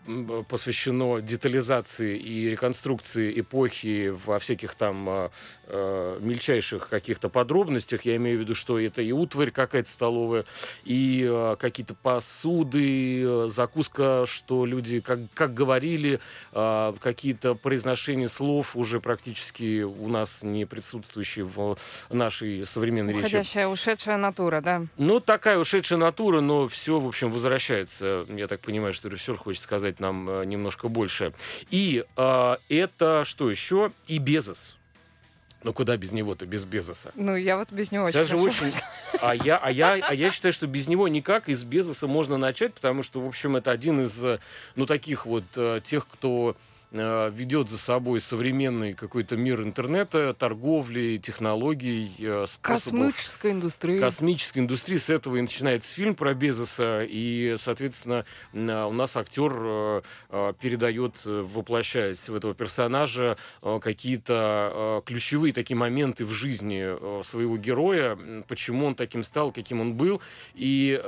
посвящено 0.47 1.21
детализации 1.21 2.17
и 2.17 2.49
реконструкции 2.49 3.39
эпохи 3.39 4.13
во 4.25 4.39
всяких 4.39 4.75
там 4.75 5.29
э, 5.67 6.17
мельчайших 6.19 6.89
каких-то 6.89 7.29
подробностях. 7.29 8.03
Я 8.05 8.15
имею 8.17 8.37
в 8.37 8.41
виду, 8.41 8.55
что 8.55 8.79
это 8.79 9.01
и 9.01 9.11
утварь 9.11 9.51
какая-то 9.51 9.89
столовая, 9.89 10.45
и 10.83 11.55
какие-то 11.59 11.95
посуды, 11.95 13.47
закуска, 13.47 14.25
что 14.25 14.65
люди 14.65 15.01
как, 15.01 15.19
как 15.33 15.53
говорили, 15.53 16.19
какие-то 16.51 17.55
произношения 17.55 18.27
слов 18.27 18.75
уже 18.75 18.99
практически 18.99 19.81
у 19.83 20.07
нас 20.07 20.43
не 20.43 20.65
присутствующие 20.65 21.45
в 21.45 21.77
нашей 22.09 22.65
современной 22.65 23.13
Уходящая, 23.13 23.39
речи. 23.39 23.49
Уходящая, 23.49 23.67
ушедшая 23.67 24.17
натура, 24.17 24.61
да? 24.61 24.83
Ну, 24.97 25.19
такая 25.19 25.57
ушедшая 25.57 25.99
натура, 25.99 26.16
но 26.17 26.67
все, 26.67 26.99
в 26.99 27.07
общем, 27.07 27.31
возвращается. 27.31 28.25
Я 28.29 28.47
так 28.47 28.61
понимаю, 28.61 28.93
что 28.93 29.09
режиссер 29.09 29.37
хочет 29.37 29.61
сказать 29.61 29.99
нам 29.99 30.29
э, 30.29 30.45
немножко 30.45 30.87
больше. 30.87 31.33
И 31.69 32.03
э, 32.15 32.57
это 32.69 33.23
что 33.25 33.49
еще? 33.49 33.91
И 34.07 34.17
Безос. 34.17 34.77
Ну 35.63 35.73
куда 35.73 35.97
без 35.97 36.11
него-то, 36.13 36.45
без 36.45 36.65
Безоса? 36.65 37.11
Ну 37.15 37.35
я 37.35 37.57
вот 37.57 37.71
без 37.71 37.91
него 37.91 38.05
очень. 38.05 38.13
Даже 38.13 38.37
очень. 38.37 38.73
А 39.19 39.33
я, 39.33 39.57
а 39.57 39.71
я, 39.71 39.93
а 39.93 40.13
я 40.13 40.29
считаю, 40.29 40.53
что 40.53 40.67
без 40.67 40.87
него 40.87 41.07
никак. 41.07 41.49
Из 41.49 41.63
Безоса 41.63 42.07
можно 42.07 42.37
начать, 42.37 42.73
потому 42.73 43.01
что, 43.01 43.19
в 43.19 43.27
общем, 43.27 43.55
это 43.55 43.71
один 43.71 44.01
из, 44.01 44.23
э, 44.23 44.39
ну 44.75 44.85
таких 44.85 45.25
вот 45.25 45.45
э, 45.55 45.81
тех, 45.83 46.07
кто 46.07 46.55
ведет 46.91 47.69
за 47.69 47.77
собой 47.77 48.21
современный 48.21 48.93
какой-то 48.93 49.35
мир 49.35 49.61
интернета, 49.61 50.33
торговли, 50.33 51.17
технологий, 51.17 52.09
э, 52.19 52.45
Космической 52.61 53.51
индустрии. 53.51 53.99
Космической 53.99 54.59
индустрии. 54.59 54.97
С 54.97 55.09
этого 55.09 55.35
и 55.35 55.41
начинается 55.41 55.93
фильм 55.93 56.15
про 56.15 56.33
Безоса. 56.33 57.03
И, 57.03 57.55
соответственно, 57.59 58.25
у 58.53 58.93
нас 58.93 59.17
актер 59.17 59.53
э, 60.29 60.53
передает, 60.61 61.25
воплощаясь 61.25 62.29
в 62.29 62.35
этого 62.35 62.53
персонажа, 62.53 63.37
какие-то 63.81 65.03
ключевые 65.05 65.53
такие 65.53 65.75
моменты 65.75 66.25
в 66.25 66.31
жизни 66.31 67.21
своего 67.23 67.57
героя, 67.57 68.17
почему 68.47 68.85
он 68.85 68.95
таким 68.95 69.23
стал, 69.23 69.51
каким 69.51 69.81
он 69.81 69.95
был. 69.95 70.21
И, 70.53 71.01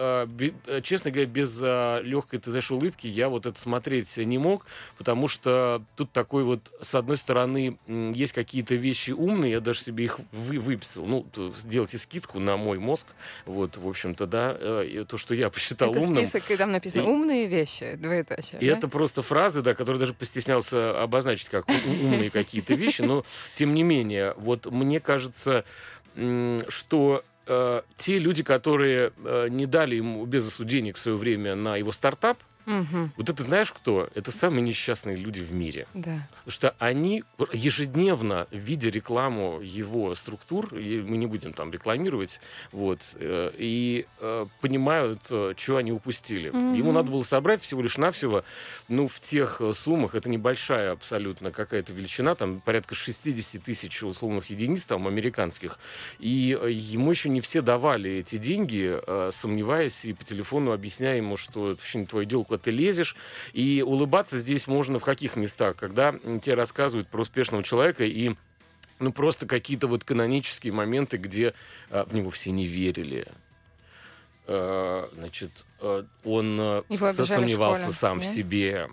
честно 0.84 1.12
говоря, 1.12 1.30
без 1.30 1.62
легкой, 1.62 2.40
ты 2.40 2.50
знаешь, 2.50 2.72
улыбки 2.72 3.08
я 3.08 3.30
вот 3.30 3.46
это 3.46 3.60
смотреть 3.60 4.18
не 4.18 4.38
мог, 4.38 4.66
потому 4.98 5.28
что 5.28 5.69
тут 5.96 6.12
такой 6.12 6.44
вот, 6.44 6.74
с 6.82 6.96
одной 6.96 7.18
стороны, 7.18 7.78
есть 7.88 8.34
какие-то 8.34 8.76
вещи 8.76 9.12
умные, 9.12 9.52
я 9.54 9.60
даже 9.60 9.82
себе 9.82 10.06
их 10.06 10.20
вы, 10.32 10.60
выписал. 10.60 11.06
Ну, 11.06 11.26
сделайте 11.56 11.98
скидку 11.98 12.40
на 12.40 12.58
мой 12.58 12.80
мозг. 12.80 13.08
Вот, 13.46 13.78
в 13.78 13.88
общем-то, 13.88 14.26
да, 14.26 14.56
э, 14.60 15.06
то, 15.08 15.18
что 15.18 15.36
я 15.36 15.50
посчитал 15.50 15.92
это 15.92 16.00
умным. 16.00 16.26
список, 16.26 16.50
и 16.52 16.58
там 16.58 16.72
написано 16.72 17.06
«умные 17.06 17.48
вещи», 17.48 17.96
двоеточие. 17.96 18.62
И 18.62 18.68
да? 18.68 18.78
это 18.78 18.88
просто 18.88 19.22
фразы, 19.22 19.62
да, 19.62 19.74
которые 19.74 20.00
даже 20.00 20.14
постеснялся 20.14 21.02
обозначить 21.02 21.50
как 21.50 21.68
умные 21.68 22.30
какие-то 22.30 22.74
вещи, 22.74 23.02
но, 23.02 23.24
тем 23.54 23.74
не 23.74 23.84
менее, 23.84 24.34
вот 24.38 24.66
мне 24.66 25.00
кажется, 25.00 25.66
что 26.68 27.24
э, 27.48 27.82
те 27.98 28.18
люди, 28.18 28.44
которые 28.44 29.12
э, 29.18 29.48
не 29.50 29.66
дали 29.66 29.96
ему 29.96 30.26
Безосу 30.26 30.66
денег 30.66 30.98
в 30.98 31.00
свое 31.00 31.18
время 31.18 31.56
на 31.56 31.78
его 31.78 31.92
стартап, 31.92 32.40
Угу. 32.70 33.10
Вот 33.18 33.30
это 33.30 33.44
знаешь 33.44 33.72
кто? 33.72 34.10
Это 34.14 34.32
самые 34.32 34.62
несчастные 34.62 35.16
люди 35.16 35.42
в 35.42 35.52
мире. 35.52 35.88
Да. 35.96 36.28
Потому 36.30 36.52
что 36.52 36.76
они 36.78 37.24
ежедневно, 37.52 38.48
видя 38.52 38.90
рекламу 38.90 39.60
его 39.62 40.14
структур, 40.14 40.76
и 40.76 41.02
мы 41.02 41.18
не 41.18 41.26
будем 41.26 41.54
там 41.54 41.72
рекламировать, 41.72 42.40
вот, 42.72 43.02
э, 43.16 43.52
и 43.58 44.06
э, 44.20 44.46
понимают, 44.62 45.22
э, 45.32 45.54
что 45.58 45.78
они 45.78 45.92
упустили. 45.92 46.50
Угу. 46.50 46.76
Ему 46.76 46.92
надо 46.92 47.12
было 47.12 47.24
собрать 47.24 47.62
всего 47.62 47.82
лишь 47.82 47.98
навсего, 47.98 48.44
ну, 48.88 49.08
в 49.08 49.20
тех 49.20 49.62
суммах, 49.74 50.14
это 50.14 50.30
небольшая 50.30 50.92
абсолютно 50.92 51.52
какая-то 51.52 51.94
величина, 51.94 52.36
там 52.36 52.62
порядка 52.62 52.94
60 52.94 53.64
тысяч 53.64 54.04
условных 54.04 54.48
единиц, 54.52 54.86
там, 54.86 55.08
американских, 55.08 55.80
и 56.20 56.58
ему 56.70 57.10
еще 57.10 57.30
не 57.30 57.42
все 57.42 57.62
давали 57.62 58.12
эти 58.12 58.38
деньги, 58.38 59.00
сомневаясь 59.32 60.06
и 60.06 60.14
по 60.14 60.24
телефону 60.24 60.72
объясняя 60.72 61.18
ему, 61.18 61.36
что 61.36 61.72
это 61.72 61.80
вообще 61.80 62.00
не 62.00 62.06
твое 62.06 62.26
дело, 62.26 62.44
ты 62.60 62.72
лезешь. 62.72 63.16
И 63.54 63.84
улыбаться 63.86 64.38
здесь 64.38 64.68
можно 64.68 65.00
в 65.00 65.04
каких 65.04 65.36
местах? 65.36 65.76
Когда 65.78 66.14
тебе 66.14 66.56
рассказывают 66.56 67.08
про 67.08 67.22
успешного 67.22 67.64
человека 67.64 68.04
и 68.04 68.36
ну, 69.00 69.12
просто 69.14 69.48
какие-то 69.48 69.88
вот 69.88 70.04
канонические 70.04 70.74
моменты, 70.74 71.18
где 71.18 71.54
а, 71.90 72.06
в 72.06 72.14
него 72.14 72.30
все 72.30 72.52
не 72.52 72.66
верили. 72.66 73.28
э, 74.48 75.10
значит, 75.14 75.66
э, 75.80 76.04
он 76.24 76.84
сомневался 77.26 77.94
сам 77.94 78.18
нет? 78.18 78.28
в 78.28 78.34
себе. 78.34 78.90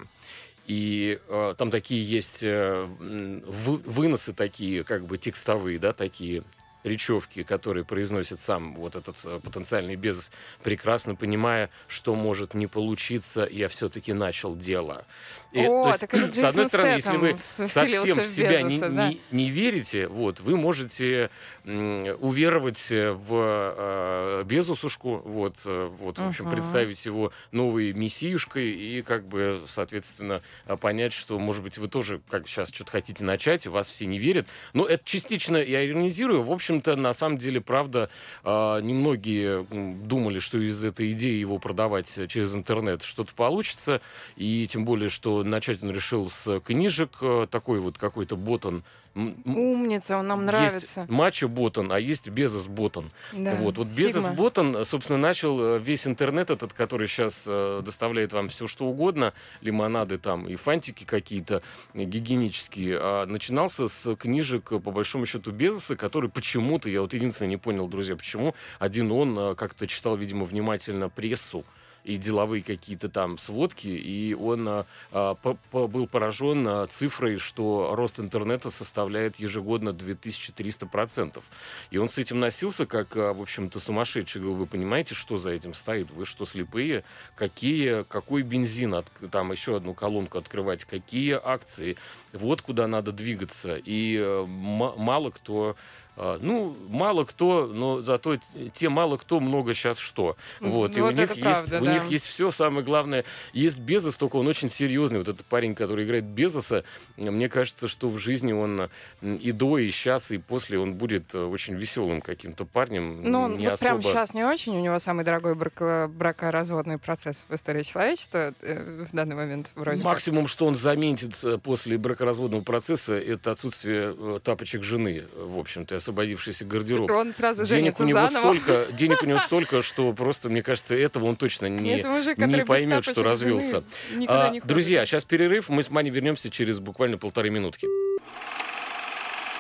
И 0.67 1.21
э, 1.29 1.55
там 1.57 1.71
такие 1.71 2.03
есть 2.03 2.43
э, 2.43 2.89
вы, 2.89 3.77
выносы 3.79 4.33
такие, 4.33 4.83
как 4.83 5.07
бы 5.07 5.17
текстовые, 5.17 5.79
да, 5.79 5.93
такие 5.93 6.43
речевки, 6.87 7.43
которые 7.43 7.85
произносит 7.85 8.41
сам 8.41 8.75
вот 8.75 8.97
этот 8.97 9.17
э, 9.25 9.41
потенциальный 9.43 9.97
без, 9.97 10.31
прекрасно 10.63 11.15
понимая, 11.15 11.71
что 11.89 12.15
может 12.15 12.55
не 12.55 12.67
получиться, 12.67 13.47
я 13.51 13.69
все-таки 13.69 14.13
начал 14.13 14.57
дело. 14.57 15.05
И, 15.53 15.61
О, 15.67 15.89
есть, 15.89 16.01
так 16.01 16.15
это 16.15 16.33
с 16.33 16.45
одной 16.45 16.65
стороны, 16.67 16.89
если 16.95 17.17
вы 17.17 17.37
совсем 17.39 18.21
в 18.21 18.27
себя 18.27 18.63
Безоса, 18.63 18.89
не, 18.89 18.97
да? 18.97 19.09
не, 19.09 19.21
не 19.31 19.51
верите, 19.51 20.07
вот, 20.07 20.41
вы 20.41 20.57
можете 20.57 21.31
м, 21.65 22.17
уверовать 22.21 22.89
в 22.91 23.29
э, 23.31 24.45
Безусушку, 24.45 25.23
вот, 25.25 25.57
э, 25.67 25.91
вот, 25.99 26.19
в 26.19 26.27
общем, 26.27 26.47
uh-huh. 26.47 26.55
представить 26.55 27.05
его 27.05 27.33
новой 27.51 27.93
мессиюшкой 27.93 28.71
и, 28.71 29.03
как 29.03 29.27
бы, 29.27 29.63
соответственно, 29.67 30.43
понять, 30.81 31.13
что, 31.13 31.39
может 31.39 31.63
быть, 31.63 31.79
вы 31.79 31.89
тоже, 31.89 32.21
как 32.29 32.47
сейчас, 32.47 32.69
что-то 32.73 32.93
хотите 32.93 33.25
начать, 33.25 33.67
и 33.67 33.69
вас 33.69 33.89
все 33.89 34.07
не 34.07 34.19
верят. 34.19 34.47
Но 34.73 34.85
это 34.85 35.03
частично 35.05 35.57
я 35.57 35.87
иронизирую. 35.87 36.43
В 36.43 36.53
общем, 36.53 36.76
общем-то, 36.77 36.97
на 36.97 37.13
самом 37.13 37.39
деле, 37.39 37.61
правда, 37.61 38.11
а, 38.45 38.81
немногие 38.81 39.67
думали, 40.05 40.39
что 40.39 40.59
из 40.59 40.85
этой 40.85 41.11
идеи 41.13 41.39
его 41.39 41.59
продавать 41.59 42.09
через 42.29 42.55
интернет 42.55 43.03
что-то 43.03 43.35
получится. 43.35 44.01
И 44.37 44.67
тем 44.71 44.85
более, 44.85 45.09
что 45.09 45.43
начать 45.43 45.83
он 45.83 45.91
решил 45.91 46.29
с 46.29 46.61
книжек, 46.61 47.11
э, 47.21 47.47
такой 47.51 47.81
вот 47.81 47.99
какой-то 47.99 48.37
ботан 48.37 48.85
Умница, 49.17 50.19
он 50.19 50.29
нам 50.29 50.45
нравится. 50.45 51.01
Есть 51.01 51.11
Мачо 51.11 51.49
Ботан, 51.49 51.91
а 51.91 51.99
есть 51.99 52.29
Безос 52.29 52.67
Ботан. 52.67 53.11
Да, 53.33 53.55
вот, 53.55 53.79
вот 53.79 53.89
Безос 53.89 54.29
Ботан, 54.29 54.85
собственно, 54.85 55.19
начал 55.19 55.59
э, 55.59 55.79
весь 55.79 56.07
интернет 56.07 56.51
этот, 56.51 56.75
который 56.75 57.09
сейчас 57.09 57.45
э, 57.49 57.81
доставляет 57.83 58.35
вам 58.35 58.49
все 58.49 58.67
что 58.67 58.85
угодно, 58.85 59.33
лимонады 59.63 60.19
там 60.19 60.47
и 60.47 60.57
фантики 60.57 61.05
какие-то 61.05 61.63
гигиенические, 61.95 62.99
а 63.01 63.27
начинался 63.27 63.89
с 63.89 64.15
книжек, 64.17 64.69
по 64.69 64.91
большому 64.91 65.25
счету, 65.25 65.51
Безоса, 65.51 65.97
который 65.97 66.29
почему-то, 66.29 66.91
я 66.91 67.01
вот 67.01 67.15
единственное 67.15 67.51
не 67.51 67.57
понял, 67.57 67.89
друзья, 67.89 68.17
почему, 68.17 68.55
один 68.79 69.11
он 69.13 69.39
э, 69.39 69.55
как-то 69.55 69.87
читал, 69.87 70.17
видимо, 70.17 70.45
внимательно 70.45 71.09
прессу, 71.09 71.65
и 72.07 72.19
деловые 72.19 72.63
какие-то 72.63 73.09
там 73.09 73.37
сводки, 73.37 73.89
и 73.89 74.33
он 74.33 74.69
а, 74.69 74.87
а 75.11 75.35
по, 75.35 75.55
по, 75.71 75.89
был 75.89 76.07
поражен 76.07 76.67
а, 76.69 76.87
цифрой, 76.87 77.37
что 77.37 77.95
рост 77.97 78.21
интернета 78.21 78.71
составляет 78.71 79.37
ежегодно 79.37 79.89
2300%. 79.89 81.43
И 81.91 81.99
он 81.99 82.09
с 82.09 82.19
этим 82.19 82.39
носился 82.39 82.87
как, 82.87 83.17
а, 83.17 83.33
в 83.33 83.43
общем-то, 83.43 83.81
сумасшедший. 83.81 84.41
Говорил, 84.41 84.59
вы 84.61 84.67
понимаете, 84.67 85.17
что 85.17 85.37
за 85.37 85.51
этим 85.51 85.75
стоит? 85.75 86.11
Вы 86.13 86.27
что, 86.27 86.45
слепые? 86.45 87.03
Какие, 87.35 88.05
какой 88.05 88.43
бензин? 88.43 88.95
От, 88.95 89.11
там 89.33 89.51
еще 89.51 89.77
одну 89.77 89.93
колонку 89.93 90.39
открывать. 90.39 90.85
Какие 90.85 91.33
акции? 91.33 91.97
Вот 92.33 92.63
куда 92.63 92.87
надо 92.87 93.11
двигаться. 93.11 93.77
И 93.77 94.17
э, 94.17 94.45
мало 94.47 95.31
кто 95.31 95.77
ну, 96.17 96.77
мало 96.89 97.25
кто, 97.25 97.67
но 97.67 98.03
зато 98.03 98.39
те 98.75 98.89
мало 98.89 99.17
кто 99.17 99.41
много 99.41 99.75
сейчас 99.75 99.99
что. 99.99 100.37
Вот, 100.61 100.97
и 100.97 101.01
вот 101.01 101.15
у 101.15 101.17
них, 101.17 101.29
правда, 101.41 101.61
есть, 101.61 101.71
да. 101.71 101.81
у 101.81 101.85
них 101.85 102.11
есть 102.11 102.27
все, 102.27 102.51
самое 102.51 102.85
главное. 102.85 103.25
Есть 103.53 103.79
Безос, 103.79 104.17
только 104.17 104.37
он 104.37 104.47
очень 104.47 104.71
серьезный. 104.71 105.19
Вот 105.19 105.29
этот 105.29 105.47
парень, 105.47 105.75
который 105.75 106.05
играет 106.05 106.25
Безоса, 106.25 106.85
мне 107.17 107.49
кажется, 107.49 107.89
что 107.89 108.09
в 108.09 108.19
жизни 108.19 108.53
он 108.53 108.89
и 109.23 109.53
до, 109.53 109.79
и 109.79 109.91
сейчас, 109.91 110.31
и 110.31 110.39
после 110.39 110.79
он 110.79 110.95
будет 110.95 111.35
э, 111.35 111.43
очень 111.43 111.75
веселым 111.75 112.21
каким-то 112.21 112.65
парнем. 112.65 113.23
Ну, 113.23 113.49
не 113.49 113.65
вот 113.65 113.75
особо... 113.75 114.01
прям 114.01 114.03
сейчас 114.03 114.35
не 114.35 114.45
очень. 114.45 114.77
У 114.77 114.81
него 114.81 114.99
самый 114.99 115.25
дорогой 115.25 115.55
брак 115.55 116.11
бракоразводный 116.11 116.99
процесс 116.99 117.45
в 117.49 117.55
истории 117.55 117.83
человечества 117.83 118.55
э, 118.63 119.07
в 119.11 119.15
данный 119.15 119.37
момент 119.37 119.73
вроде 119.75 120.03
Максимум, 120.03 120.45
как. 120.45 120.51
что 120.51 120.67
он 120.67 120.77
заметит 120.77 121.39
э, 121.45 121.59
после 121.59 121.99
бракоразводного 121.99 122.63
процесса, 122.63 123.15
это 123.15 123.53
отсутствие 123.53 124.41
тапочек 124.41 124.83
жены, 124.83 125.25
в 125.35 125.59
общем-то, 125.59 125.95
освободившийся 126.07 126.65
гардероб. 126.65 127.11
Он 127.11 127.35
сразу 127.35 127.65
денег 127.65 127.99
у 128.01 128.05
него 128.05 128.21
заново. 128.27 128.55
столько, 128.55 128.93
денег 128.93 129.23
у 129.23 129.27
него 129.27 129.39
столько, 129.39 129.83
что 129.83 130.13
просто, 130.13 130.49
мне 130.49 130.63
кажется, 130.63 130.95
этого 130.95 131.27
он 131.27 131.37
точно 131.37 131.67
не, 131.67 132.03
мужик, 132.05 132.39
не 132.39 132.65
поймет, 132.65 133.05
что 133.05 133.23
развелся. 133.23 133.85
А, 134.29 134.53
друзья, 134.65 135.05
сейчас 135.05 135.25
перерыв, 135.25 135.69
мы 135.69 135.83
с 135.83 135.91
Маней 135.91 136.11
вернемся 136.11 136.51
через 136.51 136.79
буквально 136.79 137.19
полторы 137.19 137.51
минутки. 137.51 137.89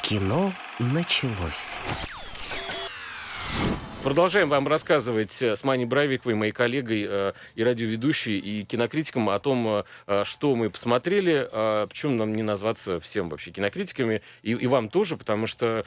Кино 0.02 0.52
началось. 0.78 1.76
Продолжаем 4.06 4.48
вам 4.48 4.68
рассказывать 4.68 5.42
э, 5.42 5.56
с 5.56 5.64
Маней 5.64 5.84
Бравиковой, 5.84 6.36
моей 6.36 6.52
коллегой 6.52 7.04
э, 7.08 7.32
и 7.56 7.64
радиоведущей, 7.64 8.38
и 8.38 8.64
кинокритиком 8.64 9.28
о 9.28 9.40
том, 9.40 9.84
э, 10.06 10.22
что 10.22 10.54
мы 10.54 10.70
посмотрели. 10.70 11.48
Э, 11.50 11.88
почему 11.88 12.12
нам 12.12 12.32
не 12.32 12.44
назваться 12.44 13.00
всем 13.00 13.28
вообще 13.28 13.50
кинокритиками, 13.50 14.22
и, 14.44 14.52
и 14.52 14.66
вам 14.68 14.90
тоже, 14.90 15.16
потому 15.16 15.48
что, 15.48 15.84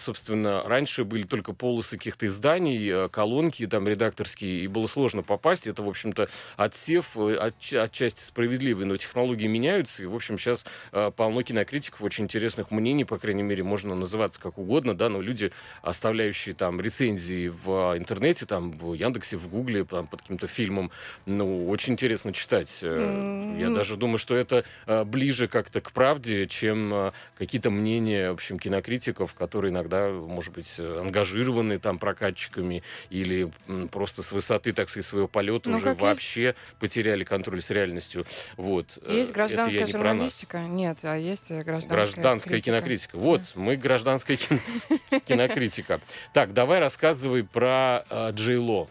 собственно, 0.00 0.64
раньше 0.64 1.04
были 1.04 1.22
только 1.22 1.52
полосы 1.52 1.96
каких-то 1.96 2.26
изданий, 2.26 3.08
колонки 3.10 3.64
там 3.66 3.86
редакторские, 3.86 4.64
и 4.64 4.66
было 4.66 4.88
сложно 4.88 5.22
попасть. 5.22 5.68
Это, 5.68 5.84
в 5.84 5.88
общем-то, 5.88 6.28
отсев 6.56 7.16
от, 7.16 7.54
отчасти 7.72 8.20
справедливый, 8.20 8.84
но 8.84 8.96
технологии 8.96 9.46
меняются, 9.46 10.02
и, 10.02 10.06
в 10.06 10.14
общем, 10.16 10.40
сейчас 10.40 10.66
полно 11.14 11.42
кинокритиков, 11.42 12.02
очень 12.02 12.24
интересных 12.24 12.72
мнений, 12.72 13.04
по 13.04 13.16
крайней 13.16 13.44
мере, 13.44 13.62
можно 13.62 13.94
называться 13.94 14.40
как 14.40 14.58
угодно, 14.58 14.96
да, 14.96 15.08
но 15.08 15.20
люди, 15.20 15.52
оставляющие 15.82 16.56
там 16.56 16.80
рецензии 16.80 17.59
в 17.64 17.96
интернете, 17.96 18.46
там, 18.46 18.72
в 18.72 18.94
Яндексе, 18.94 19.36
в 19.36 19.48
Гугле, 19.48 19.84
там, 19.84 20.06
под 20.06 20.22
каким-то 20.22 20.46
фильмом. 20.46 20.90
Ну, 21.26 21.68
очень 21.68 21.94
интересно 21.94 22.32
читать. 22.32 22.68
Mm-hmm. 22.82 23.60
Я 23.60 23.70
даже 23.70 23.96
думаю, 23.96 24.18
что 24.18 24.34
это 24.34 24.64
э, 24.86 25.04
ближе 25.04 25.48
как-то 25.48 25.80
к 25.80 25.92
правде, 25.92 26.46
чем 26.46 26.92
э, 26.92 27.12
какие-то 27.36 27.70
мнения, 27.70 28.30
в 28.30 28.34
общем, 28.34 28.58
кинокритиков, 28.58 29.34
которые 29.34 29.70
иногда, 29.70 30.08
может 30.10 30.52
быть, 30.52 30.78
ангажированы 30.78 31.78
там 31.78 31.98
прокатчиками 31.98 32.82
или 33.10 33.50
просто 33.90 34.22
с 34.22 34.32
высоты, 34.32 34.72
так 34.72 34.88
сказать, 34.88 35.06
своего 35.06 35.28
полета 35.28 35.70
ну, 35.70 35.78
уже 35.78 35.94
вообще 35.94 36.40
есть... 36.40 36.56
потеряли 36.78 37.24
контроль 37.24 37.60
с 37.60 37.70
реальностью. 37.70 38.24
Вот. 38.56 38.98
Есть 39.08 39.32
гражданская 39.32 39.84
не 39.84 39.92
журналистика? 39.92 40.60
Нет, 40.60 40.98
а 41.02 41.16
есть 41.16 41.50
гражданская 41.50 41.90
Гражданская 41.90 42.54
критика. 42.54 42.76
кинокритика. 42.76 43.16
Вот, 43.18 43.42
мы 43.54 43.76
гражданская 43.76 44.38
кинокритика. 45.26 46.00
Так, 46.32 46.52
давай 46.52 46.80
рассказывай 46.80 47.39
про 47.42 48.04
э, 48.08 48.30
Джей 48.32 48.56
Ло. 48.58 48.88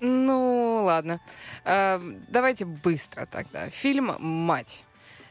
Ну, 0.00 0.82
ладно. 0.84 1.20
Э, 1.64 2.00
давайте 2.28 2.64
быстро 2.64 3.26
тогда. 3.26 3.70
Фильм 3.70 4.14
«Мать». 4.18 4.82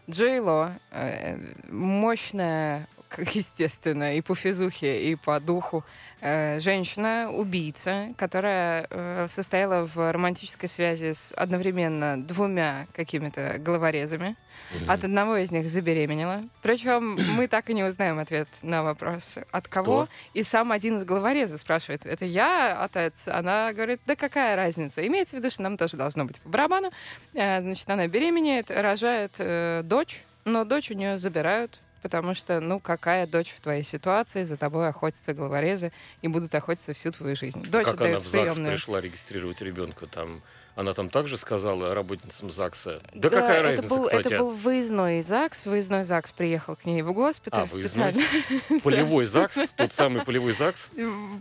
Джей 0.09 0.39
Ло, 0.39 0.79
э, 0.91 1.37
мощная, 1.69 2.87
естественно, 3.33 4.15
и 4.15 4.21
по 4.21 4.35
физухе, 4.35 5.09
и 5.09 5.15
по 5.15 5.39
духу 5.39 5.83
Э, 6.23 6.59
женщина-убийца, 6.59 8.13
которая 8.15 8.85
э, 8.91 9.25
состояла 9.27 9.87
в 9.87 10.11
романтической 10.11 10.69
связи 10.69 11.13
с 11.13 11.33
одновременно 11.35 12.21
двумя 12.21 12.85
какими-то 12.93 13.55
головорезами. 13.57 14.35
Mm-hmm. 14.71 14.85
От 14.87 15.03
одного 15.03 15.37
из 15.37 15.51
них 15.51 15.67
забеременела. 15.67 16.43
Причем 16.61 17.17
мы 17.35 17.47
так 17.47 17.71
и 17.71 17.73
не 17.73 17.83
узнаем 17.83 18.19
ответ 18.19 18.47
на 18.61 18.83
вопрос, 18.83 19.39
от 19.51 19.67
кого. 19.67 20.05
Кто? 20.05 20.13
И 20.35 20.43
сам 20.43 20.71
один 20.71 20.97
из 20.97 21.05
головорезов 21.05 21.59
спрашивает, 21.59 22.05
это 22.05 22.25
я, 22.25 22.79
отец? 22.83 23.27
Она 23.27 23.73
говорит, 23.73 24.01
да 24.05 24.15
какая 24.15 24.55
разница? 24.55 25.05
Имеется 25.07 25.37
в 25.37 25.39
виду, 25.39 25.49
что 25.49 25.63
нам 25.63 25.75
тоже 25.75 25.97
должно 25.97 26.25
быть 26.25 26.39
по 26.41 26.49
барабану. 26.49 26.91
Э, 27.33 27.63
значит, 27.63 27.89
она 27.89 28.07
беременеет, 28.07 28.69
рожает 28.69 29.87
дочь, 29.87 30.23
но 30.45 30.65
дочь 30.65 30.91
у 30.91 30.93
нее 30.93 31.17
забирают 31.17 31.81
потому 32.01 32.33
что, 32.33 32.59
ну, 32.59 32.79
какая 32.79 33.27
дочь 33.27 33.51
в 33.51 33.61
твоей 33.61 33.83
ситуации, 33.83 34.43
за 34.43 34.57
тобой 34.57 34.89
охотятся 34.89 35.33
головорезы 35.33 35.91
и 36.21 36.27
будут 36.27 36.53
охотиться 36.55 36.93
всю 36.93 37.11
твою 37.11 37.35
жизнь. 37.35 37.63
Дочь 37.63 37.85
как 37.85 38.01
она 38.01 38.19
в 38.19 38.27
ЗАГС 38.27 38.55
пришла 38.55 39.01
регистрировать 39.01 39.61
ребенка 39.61 40.07
там? 40.07 40.41
Она 40.75 40.93
там 40.93 41.09
также 41.09 41.37
сказала 41.37 41.93
работницам 41.93 42.49
ЗАГСа. 42.49 43.01
Да, 43.13 43.29
да 43.29 43.41
какая 43.41 43.59
это 43.59 43.69
разница, 43.69 43.95
был, 43.95 44.07
кто 44.07 44.19
Это 44.19 44.37
был 44.37 44.49
выездной 44.49 45.21
ЗАГС. 45.21 45.65
Выездной 45.65 46.03
ЗАГС 46.05 46.31
приехал 46.31 46.75
к 46.75 46.85
ней 46.85 47.01
в 47.01 47.11
госпиталь 47.13 47.63
а, 47.63 47.67
специально. 47.67 48.21
Полевой 48.83 49.25
ЗАГС? 49.25 49.57
Тот 49.75 49.91
самый 49.91 50.23
полевой 50.23 50.53
ЗАГС? 50.53 50.91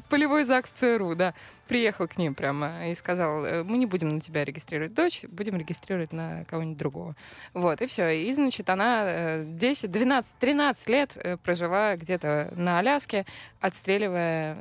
Полевой 0.08 0.44
ЗАГС 0.44 0.70
ЦРУ, 0.70 1.14
да. 1.14 1.34
Приехал 1.68 2.08
к 2.08 2.18
ним 2.18 2.34
прямо 2.34 2.88
и 2.88 2.94
сказал, 2.96 3.44
«Э, 3.44 3.62
мы 3.62 3.78
не 3.78 3.86
будем 3.86 4.08
на 4.08 4.20
тебя 4.20 4.44
регистрировать 4.44 4.92
дочь, 4.92 5.24
будем 5.28 5.56
регистрировать 5.56 6.12
на 6.12 6.44
кого-нибудь 6.46 6.78
другого. 6.78 7.14
Вот, 7.54 7.80
и 7.80 7.86
все. 7.86 8.08
И, 8.08 8.34
значит, 8.34 8.68
она 8.68 9.44
10, 9.44 9.90
12, 9.90 10.34
13 10.40 10.88
лет 10.88 11.16
э, 11.16 11.36
прожила 11.36 11.94
где-то 11.94 12.52
на 12.56 12.80
Аляске, 12.80 13.24
отстреливая... 13.60 14.58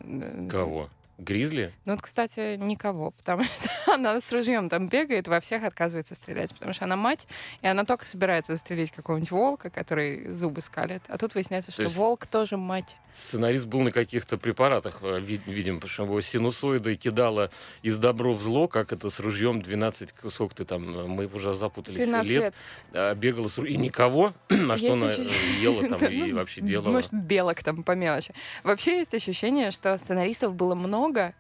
Кого? 0.52 0.90
Гризли? 1.20 1.74
Ну, 1.84 1.94
вот, 1.94 2.02
кстати, 2.02 2.56
никого, 2.56 3.12
потому 3.18 3.44
что 3.44 3.70
она 3.94 4.20
с 4.20 4.32
ружьем 4.32 4.70
там 4.70 4.88
бегает, 4.88 5.28
во 5.28 5.40
всех 5.40 5.64
отказывается 5.64 6.16
стрелять, 6.16 6.54
потому 6.54 6.74
что 6.74 6.86
она 6.86 6.96
мать, 6.96 7.28
и 7.62 7.68
она 7.68 7.84
только 7.84 8.06
собирается 8.06 8.54
застрелить 8.54 8.92
какого-нибудь 8.92 9.32
волка, 9.32 9.70
который 9.70 10.32
зубы 10.32 10.62
скалит. 10.62 11.04
А 11.08 11.18
тут 11.18 11.36
выясняется, 11.36 11.72
что 11.72 11.88
волк 11.90 12.26
тоже 12.26 12.58
мать. 12.58 12.96
Сценарист 13.14 13.66
был 13.66 13.82
на 13.82 13.92
каких-то 13.92 14.38
препаратах, 14.38 15.00
э, 15.02 15.20
видим, 15.20 15.76
потому 15.76 15.92
что 15.92 16.04
его 16.04 16.22
синусоиды 16.22 16.96
кидала 16.96 17.52
из 17.82 17.98
добро 17.98 18.34
в 18.34 18.42
зло, 18.42 18.68
как 18.68 18.94
это 18.94 19.10
с 19.10 19.20
ружьем 19.20 19.62
12, 19.62 20.14
сколько 20.30 20.56
ты 20.56 20.64
там, 20.64 20.98
э, 20.98 21.08
мы 21.08 21.26
уже 21.26 21.54
запутались, 21.54 22.08
лет, 22.08 22.24
лет. 22.26 22.54
А, 22.94 23.16
бегала 23.16 23.48
с 23.48 23.58
ружьем, 23.58 23.82
и 23.82 23.84
никого, 23.84 24.34
а 24.50 24.78
что 24.78 24.94
она 24.94 25.08
ощущение... 25.08 25.62
ела 25.62 25.90
там 25.90 26.00
и 26.10 26.32
ну, 26.32 26.36
вообще 26.38 26.62
делала? 26.62 26.92
Может, 26.92 27.14
белок 27.14 27.62
там 27.64 27.84
по 27.84 27.94
мелочи. 27.94 28.34
Вообще 28.64 29.00
есть 29.00 29.14
ощущение, 29.14 29.72
что 29.72 29.98
сценаристов 29.98 30.54
было 30.54 30.76
много, 30.76 31.09
много, 31.10 31.34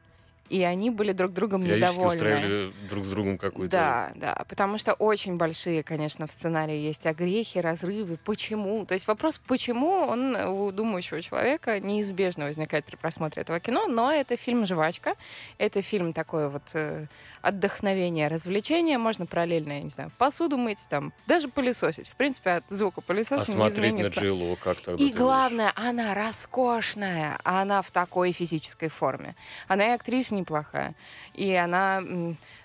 и 0.49 0.63
они 0.63 0.89
были 0.89 1.11
друг 1.11 1.31
другом 1.31 1.61
недовольны. 1.61 2.13
устраивали 2.13 2.73
друг 2.89 3.05
с 3.05 3.09
другом 3.09 3.37
какую-то... 3.37 3.71
Да, 3.71 4.11
да, 4.15 4.45
потому 4.47 4.77
что 4.77 4.93
очень 4.93 5.37
большие, 5.37 5.83
конечно, 5.83 6.27
в 6.27 6.31
сценарии 6.31 6.77
есть 6.77 7.05
огрехи, 7.05 7.59
разрывы, 7.59 8.17
почему. 8.17 8.85
То 8.85 8.95
есть 8.95 9.07
вопрос, 9.07 9.39
почему, 9.45 10.07
он 10.07 10.35
у 10.35 10.71
думающего 10.71 11.21
человека 11.21 11.79
неизбежно 11.79 12.45
возникает 12.45 12.85
при 12.85 12.95
просмотре 12.95 13.43
этого 13.43 13.59
кино, 13.59 13.87
но 13.87 14.11
это 14.11 14.35
фильм 14.35 14.65
«Жвачка», 14.65 15.13
это 15.57 15.81
фильм 15.81 16.13
такое 16.13 16.49
вот 16.49 16.63
э, 16.73 17.05
отдохновение, 17.41 18.27
развлечение, 18.27 18.97
можно 18.97 19.25
параллельно, 19.25 19.73
я 19.73 19.81
не 19.81 19.89
знаю, 19.89 20.11
посуду 20.17 20.57
мыть, 20.57 20.87
там, 20.89 21.13
даже 21.27 21.47
пылесосить. 21.47 22.07
В 22.07 22.15
принципе, 22.15 22.51
от 22.51 22.63
звука 22.69 23.01
пылесоса 23.01 23.45
а 23.47 23.51
не 23.51 23.55
смотреть 23.55 23.93
изменится. 23.93 24.19
на 24.19 24.25
Джилу 24.25 24.57
как 24.61 24.81
тогда? 24.81 25.03
И 25.03 25.11
главное, 25.11 25.71
она 25.75 26.13
роскошная, 26.15 27.37
она 27.43 27.81
в 27.81 27.91
такой 27.91 28.31
физической 28.31 28.89
форме. 28.89 29.35
Она 29.67 29.87
и 29.87 29.91
актриса 29.91 30.38
неплохая. 30.39 30.96
И 31.34 31.53
она 31.53 32.01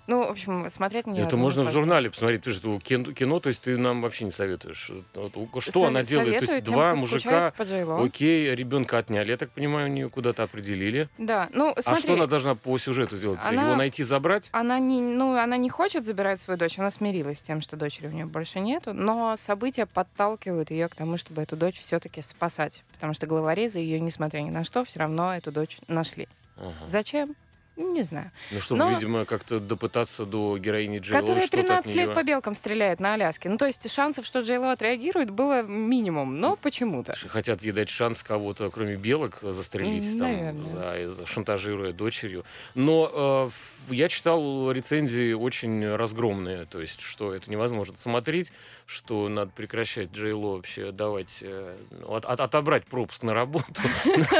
ну, 0.06 0.26
в 0.26 0.30
общем, 0.30 0.68
смотреть 0.70 1.06
мне 1.06 1.20
Это 1.20 1.36
можно 1.38 1.62
сложно. 1.62 1.70
в 1.70 1.74
журнале 1.74 2.10
посмотреть. 2.10 2.42
Ты 2.42 2.52
же 2.52 2.60
кино, 2.60 3.12
кино, 3.12 3.40
то 3.40 3.48
есть 3.48 3.62
ты 3.62 3.78
нам 3.78 4.02
вообще 4.02 4.26
не 4.26 4.30
советуешь. 4.30 4.90
Что 5.12 5.60
Со- 5.60 5.88
она 5.88 6.02
делает? 6.02 6.44
То 6.44 6.54
есть 6.54 6.66
тем, 6.66 6.74
два 6.74 6.94
мужика, 6.94 7.54
окей, 7.56 8.54
ребенка 8.54 8.98
отняли, 8.98 9.30
я 9.30 9.36
так 9.38 9.50
понимаю, 9.50 9.90
нее 9.90 10.10
куда-то 10.10 10.42
определили. 10.42 11.08
Да, 11.16 11.48
ну 11.54 11.74
смотри. 11.78 11.92
А 11.94 11.96
что 11.96 12.12
она 12.14 12.26
должна 12.26 12.54
по 12.54 12.76
сюжету 12.76 13.16
сделать? 13.16 13.40
Она, 13.44 13.62
Его 13.62 13.76
найти, 13.76 14.02
забрать? 14.02 14.50
Она 14.52 14.78
не, 14.78 15.00
ну, 15.00 15.36
она 15.38 15.56
не 15.56 15.70
хочет 15.70 16.04
забирать 16.04 16.40
свою 16.40 16.58
дочь, 16.58 16.78
она 16.78 16.90
смирилась 16.90 17.38
с 17.38 17.42
тем, 17.42 17.62
что 17.62 17.76
дочери 17.76 18.08
у 18.08 18.10
нее 18.10 18.26
больше 18.26 18.60
нету, 18.60 18.92
но 18.92 19.36
события 19.36 19.86
подталкивают 19.86 20.70
ее 20.70 20.88
к 20.88 20.94
тому, 20.94 21.16
чтобы 21.16 21.40
эту 21.40 21.56
дочь 21.56 21.78
все-таки 21.78 22.20
спасать, 22.20 22.84
потому 22.92 23.14
что 23.14 23.26
главорезы 23.26 23.78
ее, 23.78 24.00
несмотря 24.00 24.40
ни 24.40 24.50
на 24.50 24.64
что, 24.64 24.84
все 24.84 25.00
равно 25.00 25.34
эту 25.34 25.50
дочь 25.50 25.78
нашли. 25.88 26.28
Ага. 26.56 26.74
Зачем? 26.86 27.34
Не 27.76 28.02
знаю. 28.02 28.30
Ну, 28.52 28.60
чтобы, 28.60 28.78
Но... 28.78 28.90
видимо, 28.90 29.24
как-то 29.24 29.58
допытаться 29.58 30.24
до 30.24 30.58
героини 30.58 30.98
Джей 30.98 31.12
Которая 31.12 31.48
13 31.48 31.94
лет 31.94 32.14
по 32.14 32.22
белкам 32.22 32.54
стреляет 32.54 33.00
на 33.00 33.14
Аляске. 33.14 33.48
Ну, 33.48 33.56
то 33.56 33.66
есть 33.66 33.90
шансов, 33.90 34.26
что 34.26 34.40
Джей 34.40 34.58
Ло 34.58 34.72
отреагирует, 34.72 35.30
было 35.30 35.62
минимум, 35.62 36.38
но 36.38 36.56
почему-то. 36.56 37.14
Хотят 37.28 37.62
ей 37.62 37.72
дать 37.72 37.88
шанс 37.88 38.22
кого-то, 38.22 38.70
кроме 38.70 38.96
белок, 38.96 39.38
застрелить, 39.42 40.18
там, 40.18 40.62
за, 40.62 41.10
за, 41.10 41.26
шантажируя 41.26 41.92
дочерью. 41.92 42.44
Но 42.74 43.50
э, 43.88 43.94
я 43.94 44.08
читал 44.08 44.70
рецензии 44.70 45.32
очень 45.32 45.86
разгромные, 45.94 46.66
то 46.66 46.80
есть, 46.80 47.00
что 47.00 47.34
это 47.34 47.50
невозможно 47.50 47.96
смотреть, 47.96 48.52
что 48.86 49.28
надо 49.28 49.50
прекращать 49.54 50.12
Джей 50.12 50.32
Ло 50.32 50.56
вообще 50.56 50.92
давать, 50.92 51.38
э, 51.42 51.76
от, 52.06 52.24
от, 52.26 52.40
отобрать 52.40 52.84
пропуск 52.84 53.22
на 53.22 53.32
работу, 53.32 53.80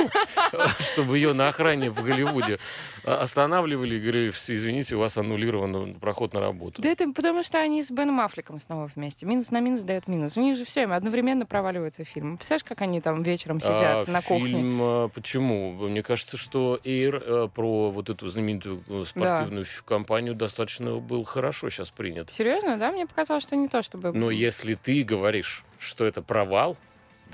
чтобы 0.81 1.17
ее 1.17 1.33
на 1.33 1.49
охране 1.49 1.91
в 1.91 2.03
Голливуде 2.03 2.59
останавливали 3.05 3.97
и 3.97 4.01
говорили, 4.01 4.31
извините, 4.31 4.97
у 4.97 4.99
вас 4.99 5.17
аннулирован 5.17 5.95
проход 5.95 6.35
на 6.35 6.41
работу. 6.41 6.83
Да 6.83 6.89
это 6.89 7.11
потому, 7.13 7.43
что 7.43 7.59
они 7.59 7.83
с 7.83 7.91
Беном 7.91 8.21
Аффлеком 8.21 8.59
снова 8.59 8.91
вместе. 8.95 9.27
Минус 9.27 9.51
на 9.51 9.61
минус 9.61 9.83
дает 9.83 10.09
минус. 10.09 10.37
У 10.37 10.41
них 10.41 10.57
же 10.57 10.65
все 10.65 10.81
время 10.81 10.97
одновременно 10.97 11.47
проваливаются 11.47 12.05
фильмы. 12.05 12.37
Представляешь, 12.37 12.65
как 12.65 12.83
они 12.83 13.01
там 13.01 13.23
вечером 13.23 13.61
сидят 13.61 14.09
а, 14.09 14.11
на 14.11 14.23
кухне? 14.23 14.47
Фильм, 14.47 14.79
а, 14.83 15.09
почему? 15.09 15.73
Мне 15.73 16.03
кажется, 16.03 16.37
что 16.37 16.79
а, 16.85 17.49
про 17.49 17.91
вот 17.91 18.11
эту 18.11 18.29
знаменитую 18.29 18.83
э, 18.89 19.05
спортивную 19.07 19.65
компанию 19.85 20.35
достаточно 20.35 20.97
был 20.97 21.25
хорошо 21.25 21.71
сейчас 21.71 21.91
принят. 21.91 22.31
Серьезно, 22.31 22.77
да? 22.77 22.93
Мне 22.93 23.07
показалось, 23.07 23.43
что 23.43 23.57
не 23.57 23.69
то, 23.69 23.83
чтобы... 23.83 24.13
Но 24.13 24.31
если 24.35 24.75
ты 24.75 25.03
говоришь, 25.03 25.65
что 25.79 26.05
это 26.05 26.23
провал, 26.23 26.77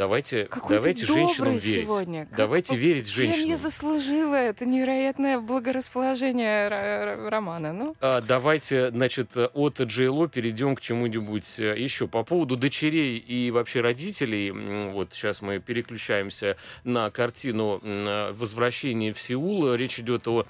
Давайте, 0.01 0.47
Какой 0.47 0.77
давайте 0.77 1.05
женщинам 1.05 1.59
верить. 1.59 1.87
Сегодня. 1.87 2.27
Давайте 2.35 2.71
как, 2.71 2.79
верить 2.79 3.07
женщинам. 3.07 3.41
Чем 3.41 3.51
я 3.51 3.57
заслужила 3.59 4.35
это 4.35 4.65
невероятное 4.65 5.41
благорасположение 5.41 7.29
романа? 7.29 7.75
Ну? 7.75 7.95
А, 8.01 8.23
давайте, 8.23 8.91
значит, 8.93 9.37
от 9.37 9.79
Джейло 9.79 10.27
перейдем 10.27 10.75
к 10.75 10.81
чему-нибудь 10.81 11.59
э, 11.59 11.79
еще. 11.79 12.09
По 12.09 12.23
поводу 12.23 12.57
дочерей 12.57 13.19
и 13.19 13.51
вообще 13.51 13.83
родителей, 13.83 14.53
вот 14.91 15.13
сейчас 15.13 15.43
мы 15.43 15.59
переключаемся 15.59 16.57
на 16.85 17.11
картину 17.11 17.83
«Возвращение 18.33 19.13
в 19.13 19.21
Сеул». 19.21 19.75
Речь 19.75 19.99
идет 19.99 20.27
о 20.29 20.47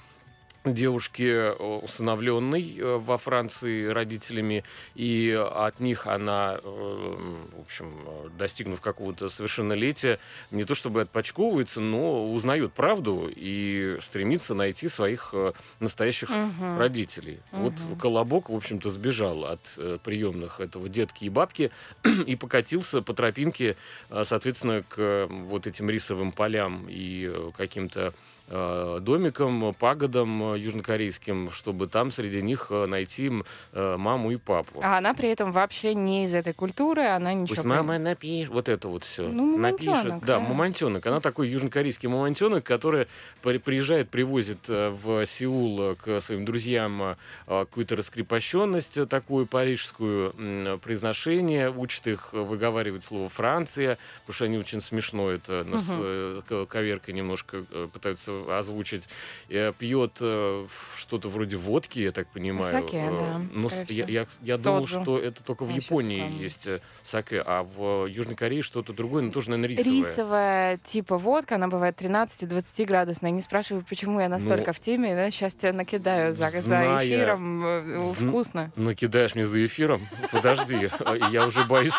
девушки, 0.65 1.23
э, 1.23 1.53
усыновленной 1.53 2.77
э, 2.77 2.97
во 2.97 3.17
Франции 3.17 3.87
родителями, 3.87 4.63
и 4.95 5.31
от 5.31 5.79
них 5.79 6.05
она, 6.05 6.59
э, 6.61 7.45
в 7.57 7.61
общем, 7.61 7.91
достигнув 8.37 8.79
какого-то 8.79 9.29
совершеннолетия, 9.29 10.19
не 10.51 10.63
то 10.63 10.75
чтобы 10.75 11.01
отпочковывается, 11.01 11.81
но 11.81 12.31
узнает 12.31 12.73
правду 12.73 13.31
и 13.33 13.97
стремится 14.01 14.53
найти 14.53 14.87
своих 14.87 15.33
настоящих 15.79 16.29
угу. 16.29 16.77
родителей. 16.77 17.39
Угу. 17.51 17.61
Вот 17.61 17.73
Колобок, 17.99 18.49
в 18.49 18.55
общем-то, 18.55 18.89
сбежал 18.89 19.45
от 19.45 19.77
приемных 20.03 20.59
этого 20.59 20.89
детки 20.89 21.25
и 21.25 21.29
бабки 21.29 21.71
и 22.25 22.35
покатился 22.35 23.01
по 23.01 23.13
тропинке, 23.13 23.77
соответственно, 24.23 24.83
к 24.87 25.27
вот 25.29 25.67
этим 25.67 25.89
рисовым 25.89 26.31
полям 26.31 26.85
и 26.89 27.51
каким-то 27.57 28.13
домикам, 28.51 29.73
пагодам 29.73 30.55
южнокорейским, 30.55 31.51
чтобы 31.51 31.87
там 31.87 32.11
среди 32.11 32.41
них 32.41 32.67
э, 32.69 32.85
найти 32.85 33.31
э, 33.71 33.97
маму 33.97 34.31
и 34.31 34.37
папу. 34.37 34.81
А 34.83 34.97
она 34.97 35.13
при 35.13 35.29
этом 35.29 35.51
вообще 35.51 35.95
не 35.95 36.25
из 36.25 36.33
этой 36.33 36.53
культуры, 36.53 37.03
она 37.03 37.33
ничего... 37.33 37.55
Пусть 37.55 37.67
мама 37.67 37.97
напишет, 37.97 38.51
вот 38.53 38.67
это 38.67 38.87
вот 38.89 39.05
все. 39.05 39.27
Ну, 39.27 39.57
напишет. 39.57 40.19
Да, 40.25 40.39
мамонтенок. 40.39 41.05
Она 41.05 41.21
такой 41.21 41.47
южнокорейский 41.47 42.09
мамонтенок, 42.09 42.63
который 42.63 43.07
приезжает, 43.41 44.09
привозит 44.09 44.67
в 44.67 45.25
Сеул 45.25 45.95
к 45.95 46.19
своим 46.19 46.45
друзьям 46.45 47.15
какую-то 47.47 47.95
раскрепощенность 47.95 49.07
такую 49.07 49.45
парижскую, 49.45 50.79
произношение, 50.79 51.71
учит 51.71 52.07
их 52.07 52.33
выговаривать 52.33 53.03
слово 53.03 53.29
«Франция», 53.29 53.97
потому 54.21 54.35
что 54.35 54.45
они 54.45 54.57
очень 54.57 54.81
смешно 54.81 55.29
это, 55.29 55.61
угу. 55.61 56.67
коверкой 56.67 57.13
немножко 57.13 57.63
пытаются 57.93 58.40
озвучить, 58.49 59.07
э, 59.49 59.73
пьет 59.77 60.17
э, 60.21 60.67
что-то 60.95 61.29
вроде 61.29 61.57
водки, 61.57 61.99
я 61.99 62.11
так 62.11 62.27
понимаю. 62.27 62.71
Саке, 62.71 62.97
э, 62.97 63.15
да. 63.15 63.41
Но 63.53 63.69
я, 63.87 64.05
я, 64.05 64.27
я 64.41 64.57
думал, 64.57 64.87
что 64.87 65.17
это 65.17 65.43
только 65.43 65.65
в 65.65 65.69
я 65.69 65.77
Японии 65.77 66.41
есть 66.41 66.67
саке, 67.03 67.41
а 67.45 67.63
в 67.63 68.07
Южной 68.07 68.35
Корее 68.35 68.61
что-то 68.61 68.93
другое, 68.93 69.23
но 69.23 69.31
тоже, 69.31 69.49
наверное, 69.49 69.77
рисовое. 69.77 69.99
Рисовая 69.99 70.77
типа 70.77 71.17
водка, 71.17 71.55
она 71.55 71.67
бывает 71.67 71.99
13-20 71.99 72.85
градусная. 72.85 73.31
Не 73.31 73.41
спрашивай, 73.41 73.83
почему 73.87 74.19
я 74.19 74.29
настолько 74.29 74.67
ну, 74.67 74.73
в 74.73 74.79
теме, 74.79 75.15
да, 75.15 75.29
сейчас 75.29 75.55
тебя 75.55 75.73
накидаю 75.73 76.33
за, 76.33 76.49
зная, 76.49 76.97
за 76.99 77.05
эфиром. 77.05 78.13
Вкусно. 78.13 78.71
Накидаешь 78.75 79.35
мне 79.35 79.45
за 79.45 79.65
эфиром? 79.65 80.07
Подожди, 80.31 80.89
я 81.31 81.45
уже 81.45 81.65
боюсь, 81.65 81.93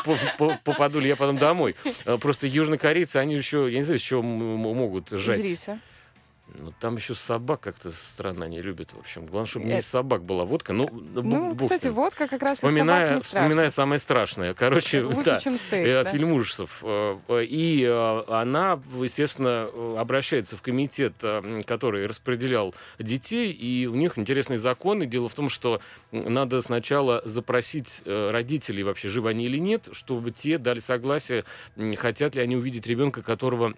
попаду 0.65 1.01
ли 1.01 1.09
я 1.09 1.17
потом 1.17 1.39
домой. 1.39 1.77
Просто 2.21 2.47
южнокорейцы, 2.47 3.17
они 3.17 3.35
еще, 3.35 3.71
я 3.71 3.79
не 3.79 3.85
знаю, 3.85 3.99
с 3.99 4.03
чего 4.03 4.23
могут 4.23 5.11
сжать. 5.11 5.39
Из 5.39 5.45
риса. 5.45 5.79
Ну, 6.59 6.73
там 6.81 6.97
еще 6.97 7.15
собак 7.15 7.61
как-то 7.61 7.91
странно 7.91 8.45
не 8.45 8.61
любят, 8.61 8.93
в 8.93 8.99
общем. 8.99 9.27
Главное, 9.27 9.47
чтобы 9.47 9.67
не 9.67 9.79
из 9.79 9.87
собак 9.87 10.25
была 10.25 10.45
водка. 10.45 10.73
Ну, 10.73 10.89
ну 10.91 11.57
кстати, 11.57 11.89
водка 11.89 12.29
как 12.29 12.43
раз 12.43 12.57
вспоминая, 12.57 13.03
из 13.03 13.07
собак 13.09 13.15
не 13.15 13.21
Вспоминая 13.23 13.71
самое 13.71 13.99
страшное. 13.99 14.55
Короче, 14.55 15.03
Лучше, 15.03 15.25
да, 15.25 15.41
чем 15.41 15.55
стейк, 15.55 15.87
э, 15.87 16.05
да? 16.05 16.11
фильм 16.11 16.33
ужасов. 16.33 16.83
Э, 16.83 17.19
и 17.43 17.85
э, 17.85 18.23
она, 18.29 18.81
естественно, 19.01 19.69
обращается 19.99 20.57
в 20.57 20.63
комитет, 20.63 21.15
который 21.67 22.07
распределял 22.07 22.75
детей, 22.99 23.53
и 23.53 23.87
у 23.87 23.95
них 23.95 24.19
интересные 24.19 24.59
законы. 24.59 25.07
Дело 25.07 25.29
в 25.29 25.35
том, 25.35 25.49
что 25.49 25.81
надо 26.11 26.61
сначала 26.61 27.23
запросить 27.25 28.03
родителей, 28.05 28.83
вообще 28.83 29.09
живы 29.09 29.31
они 29.31 29.47
или 29.47 29.59
нет, 29.59 29.89
чтобы 29.93 30.31
те 30.31 30.59
дали 30.59 30.81
согласие, 30.81 31.45
хотят 31.97 32.35
ли 32.35 32.43
они 32.43 32.57
увидеть 32.57 32.87
ребенка, 32.87 33.23
которого 33.23 33.75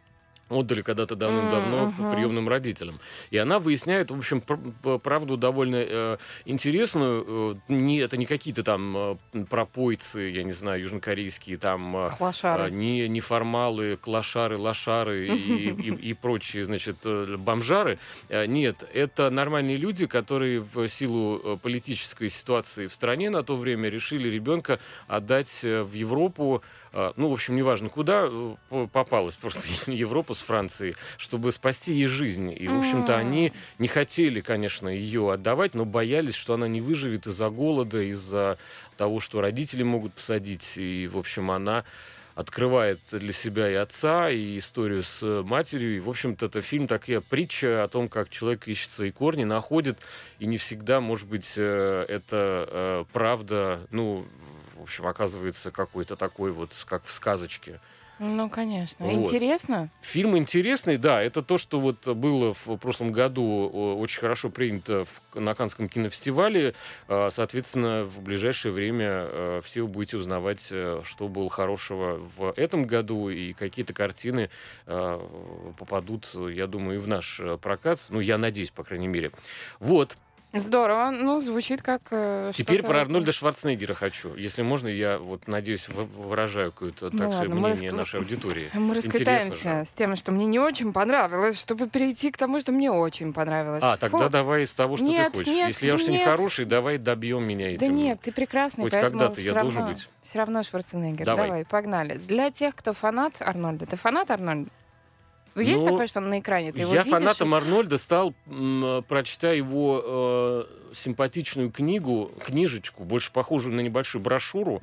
отдали 0.49 0.83
когда-то 0.83 1.17
давным-давно 1.17 1.87
Мгм. 1.87 2.11
приемным 2.15 2.49
родителям. 2.49 3.01
И 3.31 3.37
она 3.39 3.59
выясняет, 3.59 4.11
в 4.11 4.19
общем, 4.19 4.41
пр- 4.41 4.99
правду 4.99 5.37
довольно 5.37 5.77
э, 5.77 6.17
интересную. 6.45 7.25
Э, 7.69 7.73
не, 7.73 7.99
это 7.99 8.17
не 8.17 8.27
какие-то 8.27 8.63
там 8.63 8.97
э, 8.97 9.45
пропойцы, 9.49 10.21
я 10.31 10.43
не 10.43 10.53
знаю, 10.53 10.83
южнокорейские, 10.83 11.57
там 11.57 11.97
э, 11.97 12.11
Клашары. 12.19 12.63
а, 12.65 12.71
не 12.71 13.09
неформалы, 13.09 13.97
клашары, 13.97 14.59
лошары 14.59 15.29
и, 15.29 15.71
и- 15.71 16.11
и 16.11 16.13
прочие, 16.15 16.65
значит, 16.65 16.97
э, 17.05 17.37
бомжары. 17.39 17.99
Э, 18.29 18.47
Нет, 18.47 18.89
это 18.93 19.31
нормальные 19.31 19.77
люди, 19.77 20.07
которые 20.07 20.61
в 20.61 20.87
силу 20.89 21.41
э, 21.43 21.57
политической 21.63 22.29
ситуации 22.29 22.87
в 22.87 22.93
стране 22.93 23.31
на 23.31 23.43
то 23.43 23.57
время 23.57 23.89
решили 23.89 24.29
ребенка 24.29 24.79
отдать 25.09 25.61
э, 25.65 25.83
в 25.83 25.93
Европу. 25.95 26.63
Э, 26.95 27.13
Ну, 27.17 27.29
в 27.29 27.33
общем, 27.33 27.57
неважно 27.57 27.89
куда 27.89 28.27
э, 28.29 28.87
попалась 28.93 29.35
просто 29.35 29.69
Европа 29.93 30.35
с 30.35 30.39
Францией, 30.39 30.97
чтобы 31.19 31.53
спасти 31.53 31.93
ей 31.93 32.07
жизнь. 32.07 32.55
И, 32.57 32.67
в 32.69 32.79
общем-то, 32.79 33.17
они 33.17 33.53
не 33.79 33.89
хотели, 33.89 34.41
конечно, 34.41 34.89
ее 34.89 35.33
отдавать, 35.33 35.75
но 35.75 35.85
боялись, 35.85 36.35
что 36.35 36.55
она 36.55 36.69
не 36.69 36.81
выживет 36.81 37.27
из-за 37.27 37.51
голода, 37.51 38.01
из-за 38.01 38.59
того, 38.97 39.21
что 39.21 39.41
родители 39.41 39.83
могут 39.83 40.15
посадить. 40.15 40.79
И, 40.79 41.09
в 41.13 41.19
общем, 41.19 41.51
она 41.51 41.85
открывает 42.35 43.01
для 43.11 43.33
себя 43.33 43.71
и 43.71 43.75
отца, 43.75 44.29
и 44.31 44.59
историю 44.59 45.03
с 45.03 45.43
матерью. 45.43 45.97
И, 45.97 46.01
в 46.01 46.11
общем-то, 46.11 46.47
это 46.47 46.63
фильм 46.63 46.87
такая 46.87 47.21
притча 47.21 47.85
о 47.85 47.89
том, 47.89 48.09
как 48.09 48.29
человек 48.29 48.67
ищет 48.67 48.91
свои 48.91 49.11
корни, 49.11 49.45
находит, 49.45 49.99
и 50.39 50.47
не 50.47 50.59
всегда, 50.59 51.01
может 51.01 51.29
быть, 51.29 51.55
э, 51.57 52.05
это 52.09 52.69
э, 52.69 53.05
правда, 53.13 53.87
ну, 53.91 54.27
в 54.75 54.83
общем, 54.83 55.07
оказывается 55.07 55.71
какой-то 55.71 56.17
такой 56.17 56.53
вот, 56.53 56.73
как 56.87 57.05
в 57.05 57.13
сказочке. 57.13 57.81
Ну, 58.21 58.49
конечно. 58.49 59.07
Вот. 59.07 59.13
Интересно? 59.13 59.91
Фильм 60.01 60.37
интересный, 60.37 60.99
да, 60.99 61.21
это 61.21 61.43
то, 61.43 61.59
что 61.59 61.81
вот 61.81 62.07
было 62.07 62.55
в 62.55 62.77
прошлом 62.77 63.11
году 63.11 63.69
очень 63.99 64.21
хорошо 64.21 64.51
принято 64.51 65.05
в, 65.05 65.41
на 65.41 65.55
Канском 65.55 65.89
кинофестивале. 65.89 66.75
А, 67.09 67.31
Соответственно, 67.33 68.05
в 68.05 68.21
ближайшее 68.21 68.73
время 68.73 69.07
э, 69.09 69.61
все 69.65 69.83
вы 69.83 69.89
будете 69.89 70.17
узнавать, 70.17 70.69
э, 70.71 71.01
что 71.03 71.27
было 71.27 71.51
хорошего 71.51 72.21
в 72.37 72.53
этом 72.57 72.85
году, 72.85 73.31
и 73.31 73.53
какие-то 73.53 73.93
картины 73.93 74.49
э, 74.87 75.73
попадут, 75.77 76.29
я 76.35 76.69
думаю, 76.69 76.99
и 76.99 77.01
в 77.01 77.09
наш 77.09 77.41
э, 77.41 77.59
прокат. 77.61 78.01
Ну, 78.11 78.21
я 78.21 78.39
надеюсь, 78.39 78.71
по 78.71 78.85
крайней 78.85 79.09
мере. 79.09 79.33
Вот. 79.81 80.17
Здорово. 80.55 81.11
Ну, 81.11 81.40
звучит 81.40 81.83
как 81.83 82.03
э, 82.11 82.53
Теперь 82.55 82.83
про 82.83 83.01
Арнольда 83.01 83.33
Шварценеггера 83.33 83.95
хочу. 83.95 84.35
Если 84.37 84.62
можно, 84.62 84.88
я 84.88 85.19
вот, 85.19 85.49
надеюсь, 85.49 85.88
выражаю 85.88 86.71
какое-то 86.73 87.07
Ну 87.07 87.19
так 87.19 87.29
сказать, 87.33 87.49
ладно, 87.49 87.55
мы 87.55 87.69
мнение 87.71 87.90
раск- 87.90 87.97
нашей 87.97 88.21
аудитории. 88.21 88.71
Мы 88.75 88.95
раскатаемся 88.95 89.85
с 89.85 89.93
тем, 89.93 90.17
что 90.17 90.33
мне 90.33 90.47
не 90.47 90.59
очень 90.59 90.93
понравилось, 90.93 91.61
чтобы 91.61 91.88
перейти 91.88 92.31
к 92.31 92.37
тому, 92.37 92.61
что 92.61 92.73
мне 92.73 92.90
очень 92.90 93.33
понравилось. 93.33 93.83
А, 93.83 93.95
Фу. 93.97 94.01
тогда 94.01 94.29
давай 94.29 94.62
из 94.62 94.73
того, 94.73 94.97
что 94.97 95.07
Нет, 95.07 95.33
ты 95.33 95.38
хочешь. 95.38 95.53
нет, 95.53 95.69
Если 95.69 95.87
я 95.87 95.95
уж 95.95 96.07
не 96.07 96.19
хороший, 96.25 96.64
давай 96.64 96.99
добьем 96.99 97.45
меня 97.45 97.73
этим. 97.73 97.81
Да 97.81 97.87
нет, 97.88 98.21
ты 98.23 98.33
прекрасный, 98.33 98.83
Хоть 98.83 98.93
когда-то 98.93 99.40
я 99.40 99.55
равно, 99.55 99.71
должен 99.71 99.93
быть. 99.93 100.09
Все 100.23 100.38
равно 100.38 100.62
Шварценеггер. 100.62 101.27
Давай. 101.27 101.47
Давай. 101.49 101.64
погнали. 101.64 102.17
Для 102.19 102.51
тех, 102.51 102.75
кто 102.75 102.93
фанат 102.93 103.35
Арнольда. 103.40 103.87
Ты 103.87 103.97
фанат 103.97 104.31
Арнольда? 104.31 104.71
Есть 105.57 105.85
Ну, 105.85 105.90
такое, 105.90 106.07
что 106.09 106.21
на 106.21 106.40
экране? 106.40 106.73
Ты 106.73 106.81
его 106.81 106.93
Я 106.95 107.03
видишь 107.03 107.19
фанатом 107.19 107.55
и- 107.55 107.57
Арнольда 107.57 107.97
стал, 107.99 108.35
м, 108.47 109.05
прочитая 109.07 109.55
его 109.55 110.03
э, 110.05 110.64
симпатичную 110.95 111.71
книгу, 111.71 112.33
книжечку, 112.45 113.05
больше 113.05 113.33
похожую 113.33 113.75
на 113.75 113.81
небольшую 113.81 114.23
брошюру. 114.23 114.81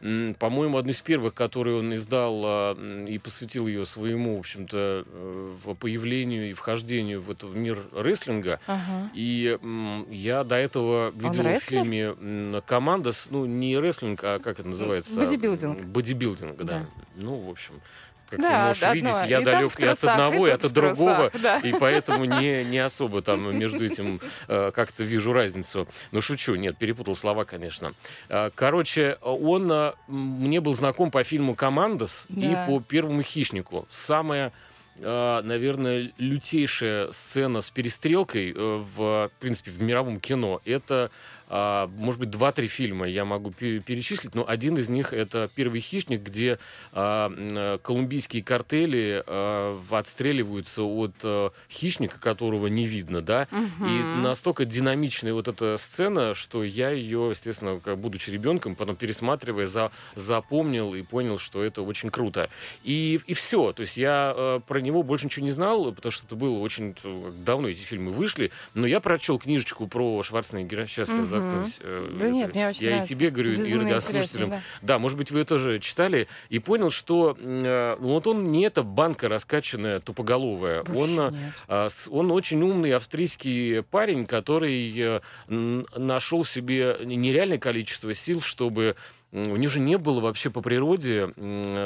М, 0.00 0.34
По-моему, 0.34 0.78
одну 0.78 0.90
из 0.90 1.00
первых, 1.00 1.34
которую 1.34 1.78
он 1.80 1.94
издал 1.94 2.74
м, 2.76 3.06
и 3.06 3.18
посвятил 3.18 3.66
ее 3.66 3.84
своему, 3.84 4.36
в 4.36 4.40
общем-то, 4.40 5.04
э, 5.06 5.74
появлению 5.78 6.50
и 6.50 6.52
вхождению 6.54 7.20
в 7.20 7.30
этот 7.30 7.54
мир 7.54 7.78
рестлинга. 7.92 8.60
Ага. 8.66 9.10
И 9.14 9.58
м, 9.62 10.06
я 10.10 10.44
до 10.44 10.56
этого 10.56 11.10
видел 11.10 11.42
в 11.42 11.60
фильме 11.60 12.60
«Команда», 12.66 13.10
ну, 13.30 13.46
не 13.46 13.78
рестлинг, 13.78 14.22
а 14.22 14.38
как 14.38 14.58
это 14.60 14.68
называется? 14.68 15.18
Бодибилдинг. 15.18 15.84
Бодибилдинг, 15.86 16.56
да. 16.58 16.64
Да. 16.64 16.86
Ну, 17.16 17.36
в 17.36 17.50
общем, 17.50 17.74
как 18.36 18.40
Да, 18.40 18.48
ты 18.50 18.66
можешь 18.68 18.82
одно. 18.82 18.94
видеть, 18.94 19.30
я 19.30 19.40
И 19.40 19.44
далек 19.44 19.80
и 19.80 19.86
от 19.86 20.04
одного, 20.04 20.46
и 20.48 20.52
тут 20.52 20.64
от 20.64 20.72
другого. 20.72 21.30
да. 21.42 21.58
И 21.58 21.72
поэтому 21.78 22.24
не, 22.24 22.64
не 22.64 22.78
особо 22.78 23.22
там 23.22 23.56
между 23.58 23.84
этим 23.84 24.20
э, 24.48 24.70
как-то 24.74 25.02
вижу 25.04 25.32
разницу. 25.32 25.88
Но 26.12 26.20
шучу, 26.20 26.54
нет, 26.54 26.76
перепутал 26.78 27.16
слова, 27.16 27.44
конечно. 27.44 27.94
Э, 28.28 28.50
Короче, 28.54 29.18
он 29.22 29.70
э, 29.70 29.92
мне 30.06 30.60
был 30.60 30.74
знаком 30.74 31.10
по 31.10 31.24
фильму 31.24 31.54
«Командос» 31.54 32.26
Да. 32.28 32.46
и 32.64 32.66
по 32.66 32.80
«Первому 32.80 33.22
хищнику». 33.22 33.86
Самая 33.90 34.52
э, 34.98 35.40
наверное, 35.44 36.12
лютейшая 36.18 37.10
сцена 37.10 37.60
с 37.60 37.70
перестрелкой 37.70 38.52
э, 38.52 38.54
в, 38.56 38.96
в 38.96 39.30
принципе, 39.40 39.70
в 39.70 39.82
мировом 39.82 40.20
кино. 40.20 40.60
Это, 40.64 41.10
а, 41.56 41.86
может 41.98 42.18
быть, 42.18 42.30
два-три 42.30 42.66
фильма 42.66 43.06
я 43.08 43.24
могу 43.24 43.52
пе- 43.52 43.78
перечислить, 43.78 44.34
но 44.34 44.44
один 44.48 44.76
из 44.76 44.88
них 44.88 45.12
это 45.12 45.48
«Первый 45.54 45.78
хищник», 45.78 46.20
где 46.22 46.58
а, 46.92 47.30
э, 47.32 47.78
колумбийские 47.80 48.42
картели 48.42 49.22
а, 49.24 49.78
отстреливаются 49.90 50.82
от 50.82 51.14
э, 51.22 51.50
хищника, 51.70 52.20
которого 52.20 52.66
не 52.66 52.86
видно, 52.86 53.20
да, 53.20 53.46
и 53.52 53.84
Мгм. 53.84 54.22
настолько 54.22 54.64
динамичная 54.64 55.32
вот 55.32 55.46
эта 55.46 55.76
сцена, 55.76 56.34
что 56.34 56.64
я 56.64 56.90
ее, 56.90 57.28
естественно, 57.30 57.78
как 57.78 57.98
будучи 57.98 58.30
ребенком, 58.30 58.74
потом 58.74 58.96
пересматривая, 58.96 59.66
за, 59.66 59.92
запомнил 60.16 60.94
и 60.94 61.02
понял, 61.02 61.38
что 61.38 61.62
это 61.62 61.82
очень 61.82 62.10
круто. 62.10 62.50
И, 62.82 63.20
и 63.26 63.34
все. 63.34 63.72
То 63.72 63.82
есть 63.82 63.96
я 63.96 64.34
э, 64.36 64.60
про 64.66 64.80
него 64.80 65.04
больше 65.04 65.26
ничего 65.26 65.44
не 65.44 65.52
знал, 65.52 65.92
потому 65.92 66.10
что 66.10 66.26
это 66.26 66.34
было 66.34 66.58
очень 66.58 66.96
давно 67.44 67.68
эти 67.68 67.78
фильмы 67.80 68.10
вышли. 68.10 68.50
Но 68.74 68.86
я 68.86 68.98
прочел 69.00 69.38
книжечку 69.38 69.86
про 69.86 70.22
Шварценеггера. 70.22 70.86
Сейчас 70.86 71.10
я 71.16 71.24
Заткнусь. 71.48 71.78
э, 71.80 72.16
Да 72.18 72.28
нет, 72.30 72.54
мне 72.54 72.68
очень 72.68 72.84
Я 72.84 73.00
и 73.00 73.04
тебе 73.04 73.30
говорю, 73.30 73.52
и 73.52 73.74
радиослушателям. 73.74 74.54
Да, 74.82 74.98
может 74.98 75.18
быть, 75.18 75.30
вы 75.30 75.40
это 75.40 75.54
тоже 75.54 75.78
читали 75.78 76.28
и 76.48 76.58
понял, 76.58 76.90
что 76.90 77.36
э, 77.38 77.96
ну, 78.00 78.08
вот 78.08 78.26
он 78.26 78.44
не 78.44 78.64
эта 78.64 78.82
банка 78.82 79.28
раскачанная, 79.28 79.98
тупоголовая. 79.98 80.84
Он, 80.94 81.20
э, 81.20 81.32
а, 81.68 81.88
Он 82.10 82.30
очень 82.30 82.62
умный 82.62 82.92
австрийский 82.92 83.82
парень, 83.82 84.26
который 84.26 85.20
нашел 85.48 86.44
себе 86.44 86.98
нереальное 87.04 87.58
количество 87.58 88.12
сил, 88.14 88.40
чтобы 88.40 88.96
у 89.34 89.56
него 89.56 89.68
же 89.70 89.80
не 89.80 89.98
было 89.98 90.20
вообще 90.20 90.48
по 90.48 90.60
природе 90.60 91.32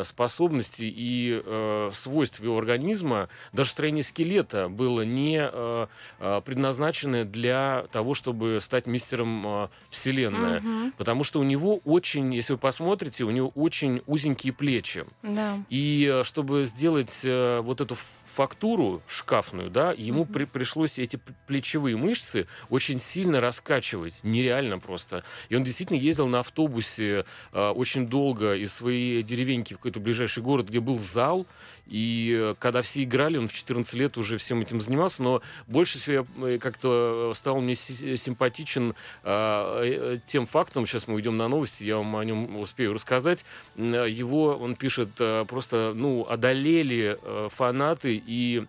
способностей 0.05 0.93
и 0.95 1.43
э, 1.45 1.91
свойств 1.95 2.41
его 2.43 2.59
организма, 2.59 3.29
даже 3.53 3.71
строение 3.71 4.03
скелета 4.03 4.69
было 4.69 5.01
не 5.03 5.39
э, 5.41 5.87
э, 6.21 6.41
предназначено 6.45 7.25
для 7.25 7.87
того, 7.91 8.13
чтобы 8.15 8.59
стать 8.61 8.87
мистером 8.87 9.43
э, 9.47 9.69
Вселенной. 9.91 10.61
Мгм. 10.61 10.93
Потому 10.99 11.25
что 11.25 11.41
у 11.41 11.43
него 11.43 11.79
очень, 11.85 12.35
если 12.35 12.53
вы 12.53 12.59
посмотрите, 12.59 13.25
у 13.25 13.31
него 13.31 13.49
очень 13.55 14.03
узенькие 14.07 14.53
плечи. 14.53 15.07
Да. 15.23 15.57
И 15.71 16.07
э, 16.13 16.25
чтобы 16.25 16.65
сделать 16.65 17.21
э, 17.25 17.61
вот 17.61 17.81
эту 17.81 17.97
фактуру 18.27 19.03
шкафную, 19.09 19.71
да, 19.71 19.93
ему 19.93 20.25
Мгм. 20.25 20.33
при- 20.33 20.45
пришлось 20.45 20.99
эти 20.99 21.19
плечевые 21.47 21.97
мышцы 21.97 22.47
очень 22.69 23.01
сильно 23.01 23.41
раскачивать, 23.41 24.21
нереально 24.23 24.79
просто. 24.79 25.25
И 25.49 25.57
он 25.57 25.65
действительно 25.65 25.97
ездил 25.97 26.27
на 26.29 26.41
автобусе 26.41 27.25
очень 27.53 28.07
долго 28.07 28.55
из 28.55 28.73
своей 28.73 29.23
деревеньки 29.23 29.75
в 29.75 29.77
какой-то 29.79 30.01
ближайший 30.01 30.43
город, 30.43 30.69
где 30.69 30.81
был 30.81 30.99
зал, 30.99 31.47
и 31.89 32.37
э, 32.39 32.55
когда 32.59 32.83
все 32.83 33.03
играли, 33.03 33.39
он 33.39 33.49
в 33.49 33.53
14 33.53 33.95
лет 33.95 34.19
уже 34.19 34.37
всем 34.37 34.61
этим 34.61 34.81
занимался, 34.81 35.23
но 35.23 35.43
больше 35.67 35.99
всего 35.99 36.27
я 36.43 36.55
э, 36.55 36.59
как-то 36.59 37.33
стал 37.35 37.61
мне 37.61 37.75
си- 37.75 38.17
симпатичен 38.17 38.91
э, 38.91 38.95
э, 39.25 40.19
тем 40.27 40.47
фактом, 40.47 40.87
сейчас 40.87 41.09
мы 41.09 41.15
уйдем 41.15 41.37
на 41.37 41.49
новости, 41.49 41.85
я 41.85 41.97
вам 41.97 42.15
о 42.17 42.25
нем 42.25 42.59
успею 42.59 42.93
рассказать, 42.93 43.45
э, 43.77 44.07
его, 44.09 44.57
он 44.57 44.77
пишет, 44.77 45.09
э, 45.19 45.47
просто, 45.49 45.93
ну, 45.95 46.27
одолели 46.29 47.19
э, 47.21 47.49
фанаты 47.51 48.23
и 48.25 48.67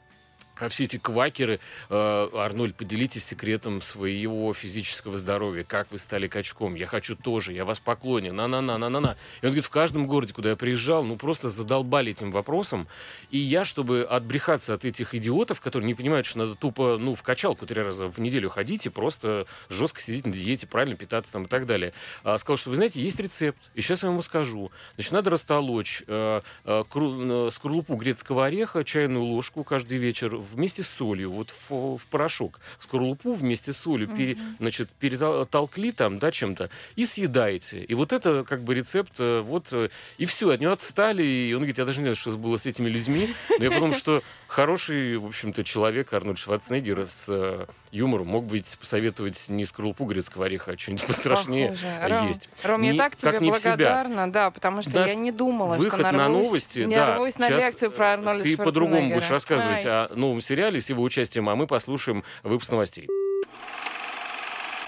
а 0.59 0.69
все 0.69 0.83
эти 0.83 0.97
квакеры, 0.97 1.59
э, 1.89 2.29
Арнольд, 2.33 2.75
поделитесь 2.75 3.25
секретом 3.25 3.81
своего 3.81 4.53
физического 4.53 5.17
здоровья. 5.17 5.63
Как 5.63 5.91
вы 5.91 5.97
стали 5.97 6.27
качком? 6.27 6.75
Я 6.75 6.85
хочу 6.85 7.15
тоже, 7.15 7.53
я 7.53 7.65
вас 7.65 7.79
поклонен. 7.79 8.35
На-на-на, 8.35 8.77
на-на-на. 8.77 9.17
И 9.41 9.45
он 9.45 9.51
говорит, 9.51 9.65
в 9.65 9.69
каждом 9.69 10.07
городе, 10.07 10.33
куда 10.33 10.51
я 10.51 10.55
приезжал, 10.55 11.03
ну 11.03 11.15
просто 11.15 11.49
задолбали 11.49 12.11
этим 12.11 12.31
вопросом. 12.31 12.87
И 13.31 13.37
я, 13.37 13.65
чтобы 13.65 14.03
отбрехаться 14.03 14.73
от 14.73 14.85
этих 14.85 15.15
идиотов, 15.15 15.61
которые 15.61 15.87
не 15.87 15.95
понимают, 15.95 16.25
что 16.25 16.39
надо 16.39 16.55
тупо, 16.55 16.97
ну, 16.99 17.15
в 17.15 17.23
качалку 17.23 17.65
три 17.65 17.81
раза 17.81 18.07
в 18.07 18.19
неделю 18.19 18.49
ходить 18.49 18.85
и 18.85 18.89
просто 18.89 19.45
жестко 19.69 20.01
сидеть 20.01 20.25
на 20.25 20.33
диете, 20.33 20.67
правильно 20.67 20.95
питаться 20.95 21.31
там 21.33 21.45
и 21.45 21.47
так 21.47 21.65
далее. 21.65 21.93
А, 22.23 22.37
сказал, 22.37 22.57
что, 22.57 22.69
вы 22.69 22.75
знаете, 22.75 23.01
есть 23.01 23.19
рецепт, 23.19 23.59
и 23.75 23.81
сейчас 23.81 24.03
я 24.03 24.09
вам 24.09 24.21
скажу. 24.21 24.71
Значит, 24.95 25.11
надо 25.11 25.29
растолочь 25.29 26.03
э, 26.07 26.41
э, 26.65 26.83
э, 26.93 27.49
скорлупу 27.51 27.95
грецкого 27.95 28.45
ореха, 28.45 28.83
чайную 28.83 29.23
ложку 29.23 29.63
каждый 29.63 29.97
вечер 29.97 30.35
вместе 30.53 30.83
с 30.83 30.89
солью, 30.89 31.31
вот 31.31 31.51
в, 31.51 31.97
в 31.97 32.07
порошок. 32.07 32.59
Скорлупу 32.79 33.33
вместе 33.33 33.73
с 33.73 33.77
солью 33.77 34.07
пере- 34.07 34.37
значит, 34.59 34.89
перетолкли 34.99 35.91
там, 35.91 36.19
да, 36.19 36.31
чем-то, 36.31 36.69
и 36.95 37.05
съедаете. 37.05 37.83
И 37.83 37.93
вот 37.93 38.13
это 38.13 38.43
как 38.43 38.63
бы 38.63 38.73
рецепт, 38.75 39.13
э, 39.19 39.41
вот, 39.41 39.67
э, 39.71 39.89
и 40.17 40.25
все, 40.25 40.49
от 40.51 40.61
него 40.61 40.71
отстали, 40.71 41.23
и 41.23 41.53
он 41.53 41.59
говорит, 41.59 41.77
я 41.77 41.85
даже 41.85 41.99
не 41.99 42.05
знаю, 42.05 42.15
что 42.15 42.31
было 42.31 42.57
с 42.57 42.65
этими 42.65 42.89
людьми, 42.89 43.29
но 43.57 43.63
я 43.63 43.71
подумал, 43.71 43.95
что 43.95 44.23
хороший, 44.49 45.17
в 45.17 45.25
общем-то, 45.25 45.63
человек 45.63 46.11
Арнольд 46.13 46.37
Шварценеггер 46.37 47.05
с 47.05 47.25
э, 47.29 47.65
юмором 47.91 48.27
мог 48.27 48.45
быть 48.45 48.77
посоветовать 48.79 49.45
не 49.47 49.65
скорлупу 49.65 50.05
грецкого 50.05 50.45
ореха, 50.47 50.71
а 50.71 50.77
что-нибудь 50.77 51.05
пострашнее 51.05 51.69
Похоже. 51.69 52.07
Ром, 52.09 52.27
есть. 52.27 52.49
Ром, 52.63 52.81
я 52.81 52.91
Не- 52.91 52.97
так 52.97 53.15
тебе 53.15 53.31
себя. 53.31 53.39
благодарна, 53.39 54.31
да, 54.31 54.51
потому 54.51 54.81
что 54.81 54.99
Нас 54.99 55.09
я 55.09 55.15
не 55.15 55.31
думала, 55.31 55.75
что 55.75 55.83
Выход 55.83 56.01
нарвусь, 56.01 56.17
на 56.19 56.27
новости, 56.29 56.79
не 56.79 56.95
да. 56.95 57.07
нарвусь 57.07 57.37
на 57.37 57.47
Сейчас, 57.47 57.63
лекцию 57.63 57.91
про 57.91 58.05
э, 58.05 58.13
Арнольда 58.13 58.43
Ты 58.43 58.57
по-другому 58.57 59.13
будешь 59.13 59.29
рассказывать 59.29 59.85
Ай. 59.85 60.05
о 60.05 60.11
новом 60.15 60.41
сериале 60.41 60.81
с 60.81 60.89
его 60.89 61.03
участием, 61.03 61.47
а 61.47 61.55
мы 61.55 61.67
послушаем 61.67 62.23
выпуск 62.43 62.71
новостей. 62.71 63.07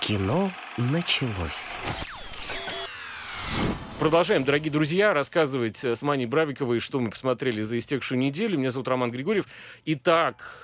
Кино 0.02 0.52
началось. 0.78 1.76
Продолжаем, 4.02 4.44
дорогие 4.44 4.72
друзья, 4.72 5.14
рассказывать 5.14 5.84
э, 5.84 5.96
с 5.96 6.02
Маней 6.02 6.26
Бравиковой, 6.26 6.80
что 6.80 7.00
мы 7.00 7.12
посмотрели 7.12 7.62
за 7.62 7.78
истекшую 7.78 8.18
неделю. 8.18 8.58
Меня 8.58 8.72
зовут 8.72 8.88
Роман 8.88 9.12
Григорьев. 9.12 9.46
Итак, 9.86 10.58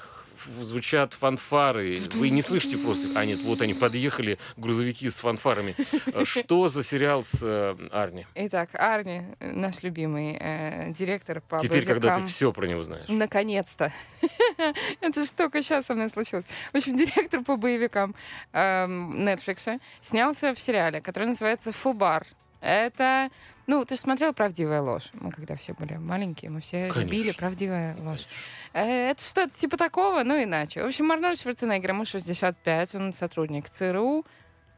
звучат 0.59 1.13
фанфары. 1.13 1.99
Вы 2.15 2.31
не 2.31 2.41
слышите 2.41 2.79
просто. 2.79 3.07
А 3.13 3.23
нет, 3.25 3.39
вот 3.41 3.61
они 3.61 3.75
подъехали, 3.75 4.39
грузовики 4.57 5.07
с 5.07 5.19
фанфарами. 5.19 5.75
Э, 6.07 6.25
Что 6.25 6.67
за 6.67 6.81
сериал 6.81 7.23
с 7.23 7.43
э, 7.43 7.75
Арни? 7.91 8.25
Итак, 8.33 8.71
Арни, 8.73 9.21
э, 9.39 9.51
наш 9.51 9.83
любимый 9.83 10.35
э, 10.39 10.91
директор 10.93 11.39
по 11.41 11.59
Теперь, 11.59 11.85
когда 11.85 12.07
ты 12.07 12.13
боевикам. 12.15 12.27
все 12.27 12.51
про 12.51 12.65
него 12.65 12.81
знаешь. 12.81 13.07
Наконец-то. 13.07 13.93
Это 14.99 15.23
ж 15.23 15.29
только 15.29 15.61
сейчас 15.61 15.85
со 15.85 15.93
мной 15.93 16.09
случилось. 16.09 16.45
В 16.73 16.77
общем, 16.77 16.97
директор 16.97 17.43
по 17.43 17.55
боевикам 17.55 18.15
эм, 18.53 19.27
Netflix 19.27 19.79
снялся 20.01 20.55
в 20.55 20.59
сериале, 20.59 21.01
который 21.01 21.27
называется 21.27 21.71
«Фубар». 21.71 22.25
Это... 22.61 23.29
Ну, 23.67 23.83
ты 23.83 23.95
же 23.95 24.01
смотрел 24.01 24.33
«Правдивая 24.33 24.81
ложь». 24.81 25.09
Мы 25.13 25.29
когда 25.31 25.57
все 25.57 25.73
были 25.73 25.95
маленькие, 25.97 26.49
мы 26.49 26.61
все 26.61 26.87
Конечно. 26.87 26.99
любили 27.01 27.31
«Правдивая 27.33 27.97
ложь». 27.97 28.25
Э, 28.73 29.09
Это 29.09 29.21
что-то 29.21 29.49
типа 29.49 29.75
такого, 29.77 30.23
но 30.23 30.41
иначе. 30.41 30.83
В 30.83 30.85
общем, 30.85 31.11
Арнольд 31.11 31.39
Шварценеггер, 31.39 31.89
ему 31.89 32.05
65, 32.05 32.95
он 32.95 33.11
сотрудник 33.11 33.69
ЦРУ, 33.69 34.25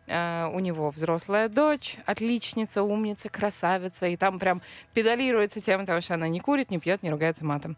Э, 0.10 0.50
у 0.52 0.60
него 0.60 0.90
взрослая 0.90 1.50
дочь, 1.50 1.98
отличница, 2.06 2.82
умница, 2.82 3.30
красавица, 3.30 4.08
и 4.08 4.18
там 4.18 4.40
прям 4.40 4.62
педалируется 4.96 5.62
тем, 5.62 5.86
того, 5.86 6.02
что 6.02 6.16
она 6.16 6.28
не 6.28 6.40
курит, 6.40 6.72
не 6.72 6.80
пьет, 6.80 7.04
не 7.04 7.12
ругается 7.12 7.46
матом. 7.46 7.78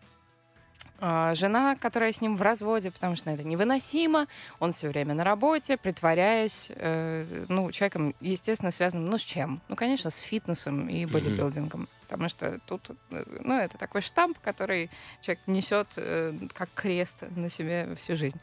А, 1.03 1.33
Жена, 1.33 1.75
которая 1.75 2.11
с 2.11 2.21
ним 2.21 2.37
в 2.37 2.43
разводе, 2.43 2.91
потому 2.91 3.15
что 3.15 3.31
это 3.31 3.43
невыносимо, 3.43 4.27
он 4.59 4.71
все 4.71 4.87
время 4.87 5.15
на 5.15 5.23
работе, 5.23 5.75
притворяясь, 5.75 6.67
э, 6.69 7.45
ну, 7.49 7.71
человеком, 7.71 8.13
естественно, 8.21 8.69
связанным, 8.69 9.05
ну, 9.05 9.17
с 9.17 9.21
чем? 9.21 9.63
Ну, 9.67 9.75
конечно, 9.75 10.11
с 10.11 10.19
фитнесом 10.19 10.87
и 10.87 11.07
бодибилдингом, 11.07 11.89
потому 12.07 12.29
что 12.29 12.59
тут, 12.67 12.91
э, 13.09 13.23
ну, 13.43 13.57
это 13.57 13.79
такой 13.79 14.01
штамп, 14.01 14.37
который 14.39 14.91
человек 15.21 15.41
несет 15.47 15.87
э, 15.97 16.37
как 16.53 16.69
крест 16.75 17.15
на 17.35 17.49
себе 17.49 17.95
всю 17.95 18.15
жизнь. 18.15 18.39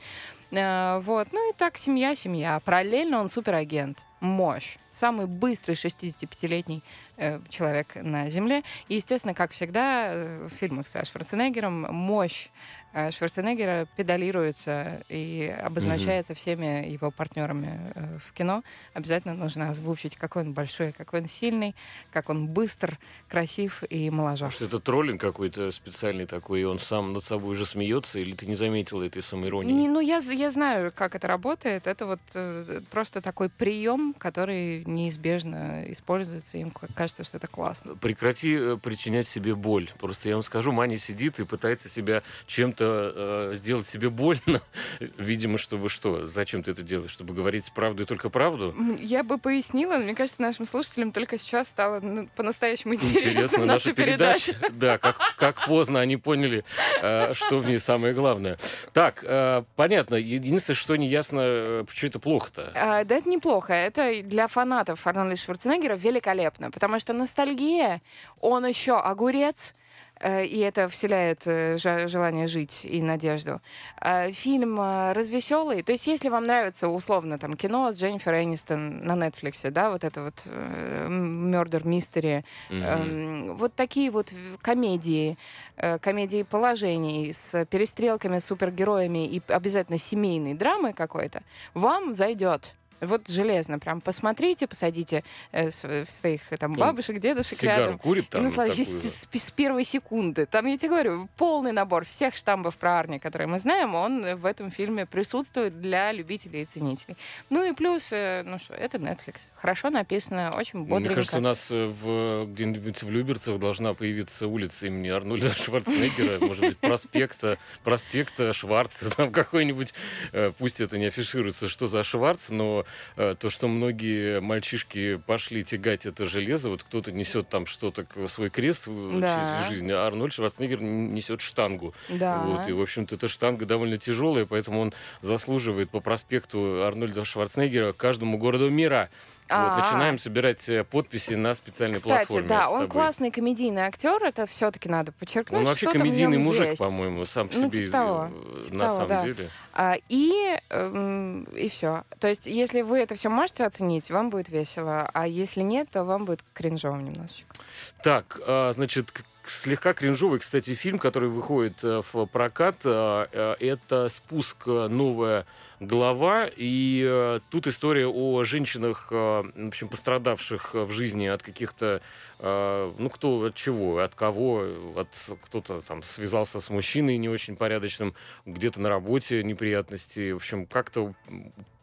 Э, 0.50 1.00
Вот, 1.00 1.28
ну 1.32 1.50
и 1.50 1.52
так 1.54 1.76
семья, 1.78 2.14
семья. 2.14 2.60
Параллельно 2.60 3.20
он 3.20 3.28
суперагент, 3.28 3.98
мощь, 4.20 4.76
самый 4.90 5.26
быстрый 5.26 5.74
65-летний 5.74 6.82
э, 7.16 7.40
человек 7.48 7.94
на 7.96 8.30
Земле. 8.30 8.62
И, 8.88 8.96
естественно, 8.96 9.34
как 9.34 9.52
всегда 9.52 10.08
э, 10.12 10.46
в 10.46 10.50
фильмах 10.50 10.86
со 10.88 11.04
Шварценеггером, 11.04 11.86
мощь 11.94 12.48
э, 12.92 13.10
Шварценеггера 13.10 13.86
педалируется 13.96 15.04
и 15.08 15.46
обозначается 15.62 16.34
всеми 16.34 16.88
его 16.88 17.10
партнерами 17.10 17.92
э, 17.94 18.18
в 18.26 18.32
кино. 18.32 18.62
Обязательно 18.94 19.34
нужно 19.34 19.70
озвучить, 19.70 20.16
какой 20.16 20.42
он 20.42 20.52
большой, 20.54 20.92
какой 20.92 21.20
он 21.20 21.28
сильный, 21.28 21.76
как 22.10 22.28
он 22.30 22.48
быстр, 22.48 22.98
красив 23.28 23.84
и 23.88 24.10
моложав. 24.10 24.52
Может, 24.52 24.62
это 24.62 24.80
троллинг 24.80 25.20
какой-то 25.20 25.70
специальный 25.70 26.26
такой, 26.26 26.62
и 26.62 26.64
он 26.64 26.78
сам 26.78 27.12
над 27.12 27.22
собой 27.22 27.52
уже 27.52 27.66
смеется, 27.66 28.18
или 28.18 28.34
ты 28.34 28.46
не 28.46 28.54
заметила 28.54 29.02
этой 29.04 29.22
самоиронии? 29.22 29.72
Не, 29.72 29.88
ну, 29.88 30.00
я, 30.00 30.20
я 30.38 30.50
знаю, 30.50 30.92
как 30.94 31.14
это 31.14 31.26
работает. 31.26 31.86
Это 31.86 32.06
вот 32.06 32.20
э, 32.34 32.80
просто 32.90 33.20
такой 33.20 33.48
прием, 33.48 34.14
который 34.16 34.84
неизбежно 34.84 35.84
используется. 35.90 36.58
Им 36.58 36.72
кажется, 36.94 37.24
что 37.24 37.36
это 37.36 37.46
классно. 37.46 37.96
Прекрати 37.96 38.54
э, 38.54 38.78
причинять 38.80 39.28
себе 39.28 39.54
боль. 39.54 39.90
Просто 39.98 40.28
я 40.28 40.36
вам 40.36 40.42
скажу, 40.42 40.72
Маня 40.72 40.96
сидит 40.98 41.40
и 41.40 41.44
пытается 41.44 41.88
себя 41.88 42.22
чем-то 42.46 43.12
э, 43.14 43.54
сделать 43.54 43.86
себе 43.86 44.10
больно. 44.10 44.60
Видимо, 45.18 45.58
чтобы 45.58 45.88
что? 45.88 46.26
Зачем 46.26 46.62
ты 46.62 46.70
это 46.70 46.82
делаешь? 46.82 47.10
Чтобы 47.10 47.34
говорить 47.34 47.70
правду 47.72 48.04
и 48.04 48.06
только 48.06 48.30
правду? 48.30 48.74
Я 49.00 49.22
бы 49.22 49.38
пояснила, 49.38 49.94
но 49.94 50.04
мне 50.04 50.14
кажется, 50.14 50.40
нашим 50.40 50.66
слушателям 50.66 51.12
только 51.12 51.38
сейчас 51.38 51.68
стало 51.68 52.00
ну, 52.00 52.28
по-настоящему 52.36 52.94
интересно, 52.94 53.28
Интересно, 53.28 53.64
наша 53.64 53.92
передача. 53.92 54.54
Да, 54.72 54.98
как, 54.98 55.16
как 55.36 55.66
поздно 55.66 56.00
они 56.00 56.16
поняли, 56.16 56.64
э, 57.02 57.34
что 57.34 57.58
в 57.58 57.66
ней 57.66 57.78
самое 57.78 58.14
главное. 58.14 58.58
Так, 58.92 59.24
э, 59.26 59.64
понятно. 59.76 60.16
Единственное, 60.28 60.76
что 60.76 60.96
не 60.96 61.06
ясно, 61.06 61.40
э, 61.42 61.84
почему 61.86 62.08
это 62.10 62.18
плохо-то. 62.18 62.72
А, 62.74 63.04
да, 63.04 63.16
это 63.16 63.28
неплохо. 63.28 63.72
Это 63.72 64.22
для 64.22 64.46
фанатов 64.46 65.06
Арнольда 65.06 65.36
Шварценеггера 65.36 65.94
великолепно, 65.94 66.70
потому 66.70 66.98
что 66.98 67.12
ностальгия, 67.12 68.02
он 68.40 68.66
еще 68.66 68.98
огурец, 68.98 69.74
и 70.20 70.58
это 70.58 70.88
вселяет 70.88 71.42
э, 71.46 71.76
желание 71.78 72.46
жить 72.46 72.80
и 72.84 73.00
надежду. 73.00 73.60
А, 73.96 74.30
Фильм 74.32 74.78
развеселый. 74.78 75.82
То 75.82 75.92
есть, 75.92 76.06
если 76.06 76.28
вам 76.28 76.46
нравится 76.46 76.88
условно 76.88 77.38
там 77.38 77.54
кино 77.54 77.92
с 77.92 78.00
Дженнифер 78.00 78.34
Энистон 78.34 79.04
на 79.04 79.12
Netflix, 79.12 79.70
да, 79.70 79.90
вот 79.90 80.04
это 80.04 80.22
вот 80.24 80.46
Murder 80.46 81.82
Mystery. 81.82 82.44
Эм, 82.70 83.56
вот 83.56 83.74
такие 83.74 84.10
вот 84.10 84.32
комедии, 84.62 85.36
э, 85.76 85.98
комедии 85.98 86.42
положений 86.42 87.32
с 87.32 87.64
перестрелками, 87.66 88.38
супергероями 88.38 89.26
и 89.26 89.42
обязательно 89.48 89.98
семейной 89.98 90.54
драмой 90.54 90.92
какой-то, 90.92 91.42
вам 91.74 92.14
зайдет. 92.14 92.74
Вот 93.00 93.28
железно, 93.28 93.78
прям 93.78 94.00
посмотрите, 94.00 94.66
посадите 94.66 95.22
э, 95.52 95.70
св- 95.70 96.10
своих 96.10 96.40
э, 96.50 96.56
там 96.56 96.72
Он 96.72 96.78
бабушек, 96.78 97.18
дедушек 97.20 97.58
Сигару 97.58 97.80
рядом. 97.82 97.98
курит 97.98 98.24
И 98.24 98.28
там 98.28 98.44
наслаждайтесь 98.44 98.88
такую? 98.88 99.40
с, 99.42 99.44
с 99.46 99.50
первой 99.50 99.84
секунды. 99.84 100.46
Там, 100.46 100.66
я 100.66 100.76
тебе 100.76 100.88
говорю, 100.90 101.28
полный 101.36 101.72
набор 101.72 102.04
всех 102.04 102.34
штампов 102.36 102.76
про 102.76 102.98
Арни, 102.98 103.18
которые 103.18 103.48
мы 103.48 103.58
знаем, 103.58 103.94
он 103.94 104.36
в 104.36 104.44
этом 104.46 104.70
фильме 104.70 105.06
присутствует 105.06 105.80
для 105.80 106.12
любителей 106.12 106.62
и 106.62 106.64
ценителей. 106.64 107.16
Ну 107.50 107.62
и 107.68 107.72
плюс, 107.72 108.12
э, 108.12 108.42
ну 108.44 108.58
что, 108.58 108.74
это 108.74 108.98
Netflix. 108.98 109.42
Хорошо 109.54 109.90
написано, 109.90 110.52
очень 110.56 110.84
бодренько. 110.84 111.06
Мне 111.08 111.14
кажется, 111.14 111.38
у 111.38 111.40
нас 111.40 111.68
э, 111.70 111.86
в, 111.86 112.46
где-нибудь 112.46 113.02
в 113.02 113.10
Люберцах 113.10 113.58
должна 113.58 113.94
появиться 113.94 114.46
улица 114.48 114.86
имени 114.88 115.08
Арнольда 115.08 115.50
Шварценеггера, 115.54 116.38
может 116.40 116.64
быть, 116.64 116.78
проспекта, 116.78 117.58
проспекта 117.84 118.52
Шварца, 118.52 119.10
там 119.14 119.32
какой-нибудь, 119.32 119.94
э, 120.32 120.52
пусть 120.58 120.80
это 120.80 120.98
не 120.98 121.06
афишируется, 121.06 121.68
что 121.68 121.86
за 121.86 122.02
Шварц, 122.02 122.50
но 122.50 122.84
то, 123.16 123.50
что 123.50 123.68
многие 123.68 124.40
мальчишки 124.40 125.16
пошли 125.16 125.64
тягать 125.64 126.06
это 126.06 126.24
железо, 126.24 126.70
вот 126.70 126.82
кто-то 126.82 127.12
несет 127.12 127.48
там 127.48 127.66
что-то, 127.66 128.06
свой 128.28 128.50
крест 128.50 128.88
Да. 128.88 129.58
через 129.60 129.70
жизнь, 129.70 129.90
а 129.92 130.06
Арнольд 130.06 130.32
Шварценеггер 130.32 130.80
несет 130.82 131.40
штангу. 131.40 131.94
Да. 132.08 132.42
Вот, 132.44 132.68
и, 132.68 132.72
в 132.72 132.80
общем-то, 132.80 133.16
эта 133.16 133.28
штанга 133.28 133.66
довольно 133.66 133.98
тяжелая, 133.98 134.46
поэтому 134.46 134.80
он 134.80 134.94
заслуживает 135.22 135.90
по 135.90 136.00
проспекту 136.00 136.84
Арнольда 136.84 137.24
Шварценеггера 137.24 137.92
каждому 137.92 138.38
городу 138.38 138.70
мира. 138.70 139.10
Вот, 139.50 139.54
А. 139.56 139.78
начинаем 139.78 140.18
собирать 140.18 140.68
э, 140.68 140.84
подписи 140.84 141.32
на 141.32 141.54
специальной 141.54 141.96
Кстати, 141.98 142.26
платформе. 142.26 142.48
да, 142.48 142.68
он 142.68 142.86
классный 142.86 143.30
комедийный 143.30 143.82
актер, 143.82 144.22
это 144.22 144.44
все-таки 144.46 144.90
надо 144.90 145.12
подчеркнуть. 145.12 145.60
Он 145.60 145.66
вообще 145.66 145.90
комедийный 145.90 146.36
мужик, 146.36 146.66
есть. 146.66 146.78
по-моему, 146.82 147.24
сам 147.24 147.48
по 147.48 147.54
Ну, 147.56 147.70
себе, 147.70 147.86
типа 147.86 147.92
того, 147.92 148.30
э, 148.30 148.60
типа 148.62 148.74
на 148.76 148.84
того, 148.86 148.94
самом 148.96 149.08
да. 149.08 149.22
деле. 149.24 149.50
А, 149.72 149.96
и, 150.10 150.58
эм, 150.68 151.44
и 151.44 151.68
все. 151.68 152.02
То 152.20 152.28
есть, 152.28 152.46
если 152.46 152.82
вы 152.82 152.98
это 152.98 153.14
все 153.14 153.30
можете 153.30 153.64
оценить, 153.64 154.10
вам 154.10 154.28
будет 154.28 154.50
весело. 154.50 155.08
А 155.14 155.26
если 155.26 155.62
нет, 155.62 155.88
то 155.90 156.04
вам 156.04 156.26
будет 156.26 156.44
кринжово 156.52 156.96
немножечко. 156.96 157.56
Так, 158.02 158.40
а, 158.46 158.72
значит, 158.74 159.12
слегка 159.44 159.94
кринжовый, 159.94 160.40
кстати, 160.40 160.74
фильм, 160.74 160.98
который 160.98 161.30
выходит 161.30 161.82
э, 161.82 162.02
в 162.12 162.26
прокат, 162.26 162.76
а, 162.84 163.56
это 163.60 164.08
«Спуск. 164.10 164.66
Новая 164.66 165.46
глава». 165.80 166.48
И 166.56 167.04
э, 167.06 167.40
тут 167.50 167.66
история 167.66 168.06
о 168.06 168.42
женщинах, 168.44 169.08
э, 169.10 169.14
в 169.14 169.68
общем, 169.68 169.88
пострадавших 169.88 170.74
э, 170.74 170.84
в 170.84 170.90
жизни 170.92 171.26
от 171.26 171.42
каких-то, 171.42 172.00
э, 172.38 172.92
ну, 172.98 173.10
кто 173.10 173.44
от 173.44 173.54
чего, 173.54 173.98
от 173.98 174.14
кого, 174.14 174.64
от 174.96 175.08
кто-то 175.42 175.80
там 175.80 176.02
связался 176.02 176.60
с 176.60 176.70
мужчиной 176.70 177.16
не 177.16 177.28
очень 177.28 177.56
порядочным, 177.56 178.14
где-то 178.46 178.80
на 178.80 178.88
работе 178.88 179.42
неприятности. 179.42 180.32
В 180.32 180.36
общем, 180.36 180.66
как-то 180.66 181.14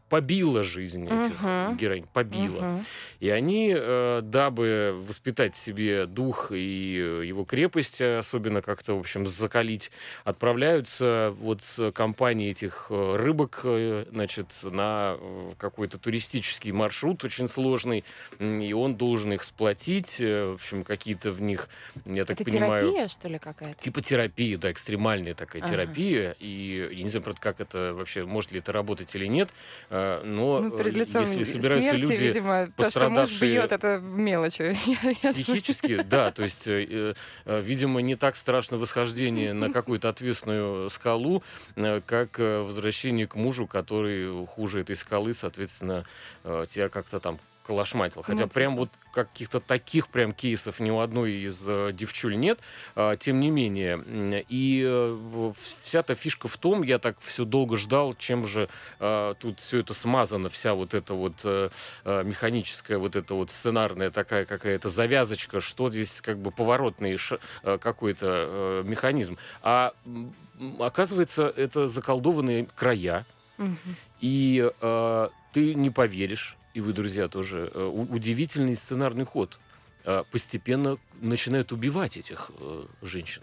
побила 0.09 0.63
жизнь 0.63 1.05
этих 1.05 1.41
uh-huh. 1.43 1.77
героинь, 1.77 2.05
побила. 2.13 2.61
Uh-huh. 2.61 2.83
И 3.19 3.29
они, 3.29 3.73
э, 3.75 4.21
дабы 4.23 4.93
воспитать 4.95 5.55
в 5.55 5.57
себе 5.57 6.05
дух 6.05 6.51
и 6.51 7.23
его 7.23 7.43
крепость, 7.45 8.01
особенно 8.01 8.61
как-то, 8.61 8.95
в 8.95 8.99
общем, 8.99 9.25
закалить, 9.25 9.91
отправляются 10.23 11.33
вот 11.39 11.61
с 11.61 11.91
компанией 11.91 12.51
этих 12.51 12.87
э, 12.89 13.15
рыбок, 13.15 13.61
э, 13.63 14.05
значит, 14.11 14.47
на 14.63 15.17
какой-то 15.57 15.97
туристический 15.97 16.71
маршрут 16.71 17.23
очень 17.23 17.47
сложный, 17.47 18.03
и 18.39 18.73
он 18.73 18.95
должен 18.95 19.33
их 19.33 19.43
сплотить, 19.43 20.19
в 20.19 20.53
общем, 20.53 20.83
какие-то 20.83 21.31
в 21.31 21.41
них, 21.41 21.69
я 22.05 22.25
так 22.25 22.39
Это 22.39 22.51
понимаю... 22.51 22.83
терапия, 22.89 23.07
что 23.07 23.27
ли, 23.27 23.39
какая-то? 23.39 23.81
Типа 23.81 24.01
терапии, 24.01 24.55
да, 24.55 24.71
экстремальная 24.71 25.33
такая 25.33 25.61
ага. 25.61 25.71
терапия, 25.71 26.35
и 26.39 26.89
я 26.91 27.03
не 27.03 27.09
знаю, 27.09 27.23
правда, 27.23 27.41
как 27.41 27.59
это 27.59 27.93
вообще, 27.93 28.25
может 28.25 28.51
ли 28.51 28.59
это 28.59 28.71
работать 28.71 29.15
или 29.15 29.25
нет, 29.25 29.49
но 30.23 30.59
ну, 30.59 30.71
перед 30.71 30.95
лицом 30.95 31.21
если 31.23 31.43
собираются 31.43 31.89
смерти, 31.89 32.01
люди, 32.01 32.23
видимо, 32.23 32.67
то, 32.75 32.89
что 32.89 33.09
муж 33.09 33.39
бьет, 33.39 33.71
это 33.71 33.99
мелочи. 33.99 34.75
Психически, 35.21 36.01
да, 36.01 36.31
то 36.31 36.43
есть, 36.43 36.67
э, 36.67 37.13
э, 37.45 37.61
видимо, 37.61 38.01
не 38.01 38.15
так 38.15 38.35
страшно 38.35 38.77
восхождение 38.77 39.53
на 39.53 39.71
какую-то 39.71 40.09
ответственную 40.09 40.89
скалу, 40.89 41.43
э, 41.75 42.01
как 42.05 42.39
возвращение 42.39 43.27
к 43.27 43.35
мужу, 43.35 43.67
который 43.67 44.45
хуже 44.47 44.81
этой 44.81 44.95
скалы, 44.95 45.33
соответственно, 45.33 46.05
тебя 46.43 46.89
как-то 46.89 47.19
там 47.19 47.39
колошматил. 47.65 48.21
Хотя 48.21 48.43
ну, 48.43 48.49
прям 48.49 48.75
вот 48.75 48.89
каких-то 49.11 49.59
таких 49.59 50.09
прям 50.09 50.33
кейсов 50.33 50.79
ни 50.79 50.91
у 50.91 50.99
одной 50.99 51.33
из 51.33 51.65
э, 51.67 51.91
девчуль 51.93 52.37
нет. 52.37 52.59
А, 52.95 53.17
тем 53.17 53.39
не 53.39 53.49
менее. 53.49 54.45
И 54.47 54.83
э, 54.85 55.51
вся 55.83 55.99
эта 55.99 56.15
фишка 56.15 56.47
в 56.47 56.57
том, 56.57 56.83
я 56.83 56.99
так 56.99 57.17
все 57.21 57.45
долго 57.45 57.77
ждал, 57.77 58.13
чем 58.13 58.45
же 58.45 58.69
э, 58.99 59.33
тут 59.39 59.59
все 59.59 59.79
это 59.79 59.93
смазано, 59.93 60.49
вся 60.49 60.73
вот 60.73 60.93
эта 60.93 61.13
вот 61.13 61.41
э, 61.43 61.69
э 62.03 62.23
механическая, 62.23 62.97
вот 62.97 63.15
эта 63.15 63.33
вот 63.33 63.49
сценарная 63.49 64.11
такая 64.11 64.45
какая-то 64.45 64.89
завязочка, 64.89 65.59
что 65.59 65.89
здесь 65.89 66.21
как 66.21 66.37
бы 66.39 66.51
поворотный 66.51 67.17
э, 67.63 67.77
какой-то 67.77 68.27
э, 68.29 68.83
механизм. 68.85 69.37
А 69.61 69.93
оказывается, 70.79 71.51
это 71.55 71.87
заколдованные 71.87 72.67
края. 72.75 73.25
Угу. 73.57 73.69
И 74.21 74.71
э, 74.81 75.29
ты 75.53 75.73
не 75.73 75.89
поверишь, 75.89 76.57
и 76.75 76.81
вы, 76.81 76.91
друзья, 76.91 77.27
тоже, 77.29 77.71
э, 77.73 77.85
удивительный 77.85 78.75
сценарный 78.75 79.23
ход. 79.23 79.59
Э, 80.03 80.23
постепенно 80.29 80.97
начинают 81.21 81.71
убивать 81.71 82.17
этих 82.17 82.51
э, 82.59 82.85
женщин. 83.01 83.41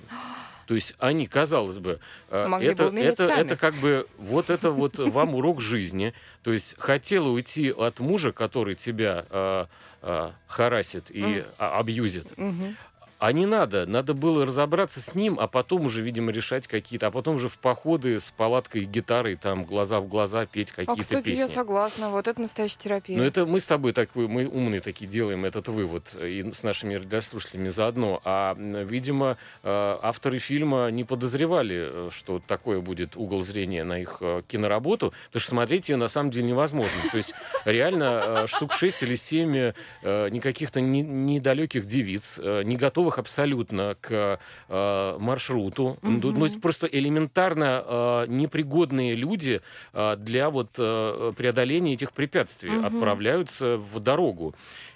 То 0.66 0.74
есть 0.74 0.94
они, 0.98 1.26
казалось 1.26 1.78
бы, 1.78 1.98
это, 2.28 2.92
это, 2.94 3.24
это 3.24 3.56
как 3.56 3.74
бы 3.74 4.06
вот 4.18 4.48
это 4.50 4.70
вот 4.70 4.98
вам 4.98 5.34
урок 5.34 5.60
жизни. 5.60 6.12
То 6.42 6.52
есть 6.52 6.76
хотела 6.78 7.28
уйти 7.28 7.72
от 7.72 8.00
мужа, 8.00 8.32
который 8.32 8.74
тебя 8.74 9.26
э, 9.28 9.66
э, 10.02 10.30
харасит 10.46 11.10
и 11.10 11.22
mm. 11.22 11.56
абьюзит. 11.56 12.32
Mm-hmm. 12.32 12.76
А 13.22 13.30
не 13.30 13.46
надо. 13.46 13.86
Надо 13.86 14.14
было 14.14 14.44
разобраться 14.44 15.00
с 15.00 15.14
ним, 15.14 15.38
а 15.38 15.46
потом 15.46 15.86
уже, 15.86 16.02
видимо, 16.02 16.32
решать 16.32 16.66
какие-то. 16.66 17.06
А 17.06 17.12
потом 17.12 17.36
уже 17.36 17.48
в 17.48 17.56
походы 17.56 18.18
с 18.18 18.32
палаткой, 18.32 18.84
гитарой, 18.84 19.36
там, 19.36 19.64
глаза 19.64 20.00
в 20.00 20.08
глаза 20.08 20.44
петь 20.44 20.72
какие-то 20.72 20.94
а, 20.94 20.96
кстати, 21.00 21.26
песни. 21.26 21.42
я 21.42 21.46
согласна. 21.46 22.10
Вот 22.10 22.26
это 22.26 22.40
настоящая 22.40 22.78
терапия. 22.80 23.16
Но 23.16 23.22
это 23.22 23.46
мы 23.46 23.60
с 23.60 23.64
тобой 23.64 23.92
такой, 23.92 24.26
мы 24.26 24.48
умные 24.48 24.80
такие 24.80 25.08
делаем 25.08 25.44
этот 25.44 25.68
вывод. 25.68 26.16
И 26.20 26.50
с 26.50 26.64
нашими 26.64 26.94
радиослушателями 26.94 27.68
заодно. 27.68 28.20
А, 28.24 28.56
видимо, 28.58 29.38
э, 29.62 29.98
авторы 30.02 30.38
фильма 30.38 30.88
не 30.88 31.04
подозревали, 31.04 32.08
э, 32.08 32.08
что 32.10 32.42
такое 32.44 32.80
будет 32.80 33.16
угол 33.16 33.42
зрения 33.44 33.84
на 33.84 34.00
их 34.00 34.16
э, 34.20 34.42
киноработу. 34.48 35.14
Потому 35.28 35.40
что 35.40 35.50
смотреть 35.50 35.90
ее 35.90 35.96
на 35.96 36.08
самом 36.08 36.32
деле 36.32 36.48
невозможно. 36.48 36.90
То 37.12 37.18
есть 37.18 37.34
реально 37.66 38.48
штук 38.48 38.72
6 38.72 39.04
или 39.04 39.14
7 39.14 39.72
никаких-то 40.02 40.80
недалеких 40.80 41.86
девиц, 41.86 42.38
не 42.38 42.74
готовых 42.74 43.11
готовых 43.12 43.18
абсолютно 43.18 43.96
к 44.00 44.38
э, 44.68 45.16
маршруту. 45.18 45.98
Mm-hmm. 46.02 46.32
Ну, 46.32 46.60
просто 46.60 46.86
элементарно 46.86 47.84
э, 47.84 48.24
непригодные 48.28 49.14
люди 49.14 49.60
э, 49.92 50.16
для 50.16 50.48
вот 50.50 50.70
э, 50.78 51.32
преодоления 51.36 51.94
этих 51.94 52.12
препятствий 52.12 52.70
mm-hmm. 52.70 52.86
отправляются 52.86 53.76
в 53.76 54.00
дорогу 54.00 54.54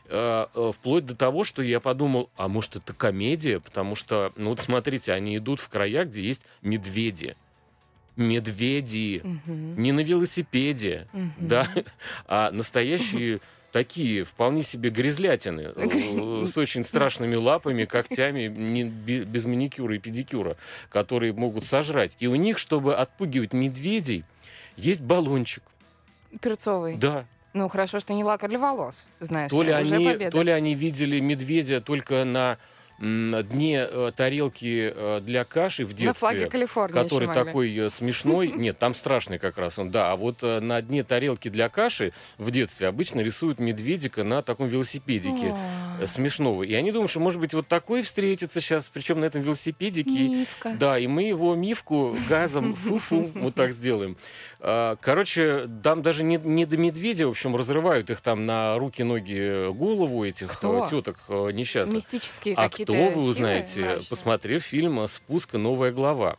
э, 0.08 0.46
э, 0.54 0.72
вплоть 0.72 1.06
до 1.06 1.14
того, 1.14 1.44
что 1.44 1.62
я 1.62 1.80
подумал, 1.80 2.28
а 2.36 2.48
может 2.48 2.76
это 2.76 2.92
комедия, 2.92 3.60
потому 3.60 3.94
что, 3.94 4.32
ну 4.36 4.50
вот 4.50 4.60
смотрите, 4.60 5.12
они 5.12 5.36
идут 5.36 5.60
в 5.60 5.68
края, 5.68 6.04
где 6.04 6.20
есть 6.20 6.46
медведи 6.62 7.36
медведи, 8.16 9.20
угу. 9.22 9.52
не 9.76 9.92
на 9.92 10.00
велосипеде, 10.00 11.06
угу. 11.12 11.22
да, 11.38 11.68
а 12.26 12.50
настоящие 12.50 13.40
такие 13.76 14.24
вполне 14.24 14.62
себе 14.62 14.88
грязлятины 14.88 15.70
э, 15.76 16.44
с 16.46 16.56
очень 16.56 16.82
страшными 16.82 17.34
лапами, 17.34 17.84
когтями, 17.84 18.46
не, 18.46 18.84
без 18.84 19.44
маникюра 19.44 19.96
и 19.96 19.98
педикюра, 19.98 20.56
которые 20.88 21.34
могут 21.34 21.64
сожрать. 21.64 22.16
И 22.18 22.26
у 22.26 22.36
них, 22.36 22.56
чтобы 22.56 22.96
отпугивать 22.96 23.52
медведей, 23.52 24.24
есть 24.78 25.02
баллончик. 25.02 25.62
Перцовый. 26.40 26.96
Да. 26.96 27.26
Ну, 27.52 27.68
хорошо, 27.68 28.00
что 28.00 28.14
не 28.14 28.24
лакарь 28.24 28.48
для 28.48 28.58
волос, 28.58 29.06
знаешь. 29.20 29.50
То 29.50 29.62
ли, 29.62 29.72
они, 29.72 30.30
то 30.30 30.42
ли 30.42 30.52
они 30.52 30.74
видели 30.74 31.20
медведя 31.20 31.82
только 31.82 32.24
на 32.24 32.56
дне 32.98 33.86
э, 33.88 34.12
тарелки 34.16 34.92
э, 34.94 35.20
для 35.20 35.44
каши 35.44 35.84
в 35.84 35.90
детстве, 35.90 36.08
на 36.08 36.14
флаге 36.14 36.46
Калифорнии 36.46 36.94
который 36.94 37.28
такой 37.28 37.76
э, 37.76 37.90
смешной, 37.90 38.48
нет, 38.54 38.78
там 38.78 38.94
страшный 38.94 39.38
как 39.38 39.58
раз 39.58 39.78
он, 39.78 39.90
да, 39.90 40.12
а 40.12 40.16
вот 40.16 40.42
на 40.42 40.80
дне 40.80 41.02
тарелки 41.02 41.48
для 41.48 41.68
каши 41.68 42.12
в 42.38 42.50
детстве 42.50 42.88
обычно 42.88 43.20
рисуют 43.20 43.58
медведика 43.58 44.24
на 44.24 44.42
таком 44.42 44.68
велосипедике 44.68 45.54
смешного, 46.04 46.62
и 46.62 46.74
они 46.74 46.92
думают, 46.92 47.10
что 47.10 47.20
может 47.20 47.40
быть 47.40 47.54
вот 47.54 47.68
такой 47.68 48.02
встретится 48.02 48.60
сейчас, 48.60 48.88
причем 48.92 49.20
на 49.20 49.26
этом 49.26 49.42
велосипедике, 49.42 50.28
Мивка. 50.28 50.76
да, 50.78 50.98
и 50.98 51.06
мы 51.06 51.24
его 51.24 51.54
мивку 51.54 52.16
газом 52.28 52.74
фу-фу 52.76 53.30
вот 53.34 53.54
так 53.54 53.72
сделаем. 53.72 54.16
А, 54.60 54.96
короче, 54.96 55.68
там 55.82 56.02
даже 56.02 56.24
не, 56.24 56.36
не 56.36 56.64
до 56.64 56.76
медведя, 56.76 57.26
в 57.26 57.30
общем, 57.30 57.56
разрывают 57.56 58.10
их 58.10 58.20
там 58.20 58.46
на 58.46 58.78
руки, 58.78 59.02
ноги, 59.02 59.70
голову 59.72 60.24
этих 60.24 60.52
Кто? 60.52 60.86
теток 60.90 61.18
несчастных. 61.28 61.96
Мистические 61.96 62.54
а 62.56 62.68
какие-то 62.68 62.85
что 62.94 63.08
вы 63.10 63.24
узнаете, 63.28 63.80
мрачные. 63.80 64.08
посмотрев 64.08 64.62
фильм 64.62 65.06
«Спуск. 65.06 65.54
Новая 65.54 65.92
глава». 65.92 66.36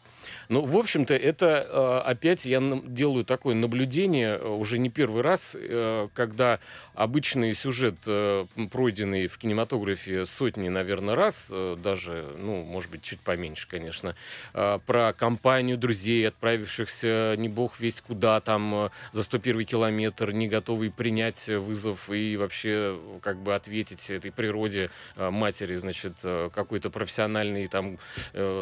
Ну, 0.49 0.63
в 0.65 0.77
общем-то, 0.77 1.13
это 1.13 1.67
э, 1.69 2.09
опять 2.09 2.45
я 2.45 2.61
делаю 2.85 3.25
такое 3.25 3.53
наблюдение 3.53 4.37
э, 4.37 4.47
уже 4.47 4.77
не 4.77 4.89
первый 4.89 5.21
раз, 5.21 5.57
э, 5.59 6.07
когда 6.13 6.59
обычный 6.93 7.53
сюжет, 7.53 7.95
пройденный 8.71 9.27
в 9.27 9.37
кинематографе 9.37 10.25
сотни, 10.25 10.67
наверное, 10.67 11.13
раз, 11.13 11.53
даже, 11.77 12.33
ну, 12.39 12.63
может 12.63 12.89
быть, 12.89 13.03
чуть 13.03 13.19
поменьше, 13.19 13.67
конечно, 13.69 14.15
про 14.51 15.13
компанию 15.13 15.77
друзей, 15.77 16.27
отправившихся 16.27 17.35
не 17.37 17.49
бог 17.49 17.79
весть 17.79 18.01
куда, 18.01 18.41
там, 18.41 18.89
за 19.11 19.23
101 19.23 19.65
километр, 19.65 20.31
не 20.31 20.47
готовый 20.47 20.89
принять 20.89 21.47
вызов 21.47 22.09
и 22.09 22.35
вообще 22.35 22.99
как 23.21 23.43
бы 23.43 23.53
ответить 23.53 24.09
этой 24.09 24.31
природе 24.31 24.89
матери, 25.17 25.75
значит, 25.75 26.15
какой-то 26.23 26.89
профессиональный 26.89 27.67
там 27.67 27.99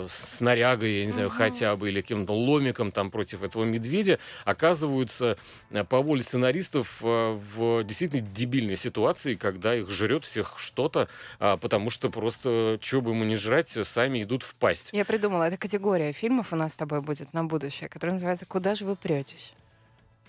снарягой, 0.09 0.99
я 0.99 1.05
не 1.05 1.13
знаю, 1.13 1.29
хотя 1.55 1.75
бы 1.77 1.89
или 1.89 2.01
каким-то 2.01 2.33
ломиком 2.33 2.91
там 2.91 3.09
против 3.11 3.41
этого 3.41 3.63
медведя, 3.63 4.19
оказываются 4.43 5.37
э, 5.71 5.83
по 5.85 6.01
воле 6.01 6.21
сценаристов 6.21 6.99
э, 7.01 7.31
в 7.55 7.83
действительно 7.83 8.21
дебильной 8.21 8.75
ситуации, 8.75 9.35
когда 9.35 9.73
их 9.73 9.89
жрет 9.89 10.25
всех 10.25 10.59
что-то, 10.59 11.07
а, 11.39 11.55
потому 11.57 11.89
что 11.89 12.09
просто, 12.09 12.77
что 12.81 13.01
бы 13.01 13.11
ему 13.11 13.23
не 13.23 13.35
жрать, 13.35 13.69
сами 13.69 14.23
идут 14.23 14.43
в 14.43 14.55
пасть. 14.55 14.89
Я 14.91 15.05
придумала, 15.05 15.43
это 15.43 15.57
категория 15.57 16.11
фильмов 16.11 16.51
у 16.51 16.55
нас 16.57 16.73
с 16.73 16.77
тобой 16.77 17.01
будет 17.01 17.33
на 17.33 17.45
будущее, 17.45 17.89
которая 17.89 18.13
называется 18.13 18.45
«Куда 18.45 18.75
же 18.75 18.85
вы 18.85 18.95
претесь?» 18.95 19.53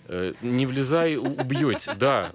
Э, 0.09 0.33
не 0.41 0.65
влезай, 0.65 1.17
убьете. 1.17 1.93
Да, 1.95 2.33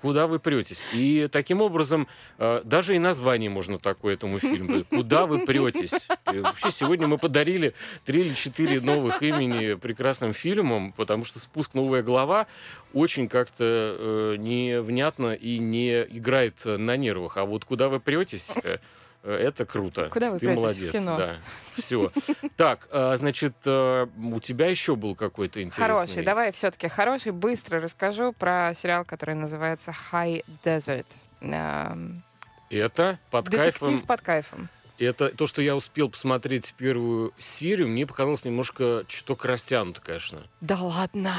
куда 0.00 0.28
вы 0.28 0.38
претесь. 0.38 0.86
И 0.92 1.26
таким 1.30 1.60
образом, 1.60 2.06
э, 2.38 2.62
даже 2.64 2.94
и 2.94 3.00
название 3.00 3.50
можно 3.50 3.78
такое 3.78 4.14
этому 4.14 4.38
фильму. 4.38 4.84
Куда 4.90 5.26
вы 5.26 5.44
претесь. 5.44 6.06
И 6.32 6.38
вообще 6.38 6.70
сегодня 6.70 7.08
мы 7.08 7.18
подарили 7.18 7.74
три 8.04 8.20
или 8.20 8.34
четыре 8.34 8.80
новых 8.80 9.22
имени 9.22 9.74
прекрасным 9.74 10.32
фильмам, 10.32 10.92
потому 10.92 11.24
что 11.24 11.40
«Спуск. 11.40 11.74
Новая 11.74 12.02
глава» 12.02 12.46
очень 12.92 13.28
как-то 13.28 13.64
э, 13.64 14.36
невнятно 14.38 15.34
и 15.34 15.58
не 15.58 16.02
играет 16.02 16.64
на 16.64 16.96
нервах. 16.96 17.36
А 17.36 17.44
вот 17.44 17.64
«Куда 17.64 17.88
вы 17.88 17.98
претесь» 17.98 18.52
это 19.22 19.66
круто. 19.66 20.08
Куда 20.10 20.30
вы 20.30 20.38
Ты 20.38 20.50
молодец, 20.50 20.88
в 20.88 20.92
кино? 20.92 21.16
да. 21.16 21.36
Все. 21.76 22.10
Так, 22.56 22.88
а, 22.90 23.16
значит, 23.16 23.54
э, 23.64 24.06
у 24.16 24.40
тебя 24.40 24.68
еще 24.68 24.96
был 24.96 25.14
какой-то 25.14 25.62
интересный... 25.62 25.94
Хороший. 25.94 26.22
Давай 26.24 26.52
все-таки 26.52 26.88
хороший. 26.88 27.32
Быстро 27.32 27.80
расскажу 27.80 28.32
про 28.32 28.72
сериал, 28.74 29.04
который 29.04 29.34
называется 29.34 29.94
High 30.12 30.44
Desert. 30.64 31.06
Эм, 31.40 32.22
это 32.70 33.18
под 33.30 33.46
Детектив 33.46 33.80
кайфом... 33.80 34.00
под 34.00 34.20
кайфом. 34.20 34.68
Это 34.98 35.30
то, 35.30 35.46
что 35.46 35.62
я 35.62 35.74
успел 35.74 36.10
посмотреть 36.10 36.74
первую 36.76 37.32
серию, 37.38 37.88
мне 37.88 38.06
показалось 38.06 38.44
немножко 38.44 39.04
чуток 39.08 39.46
растянуто, 39.46 40.02
конечно. 40.02 40.42
Да 40.60 40.76
ладно. 40.78 41.34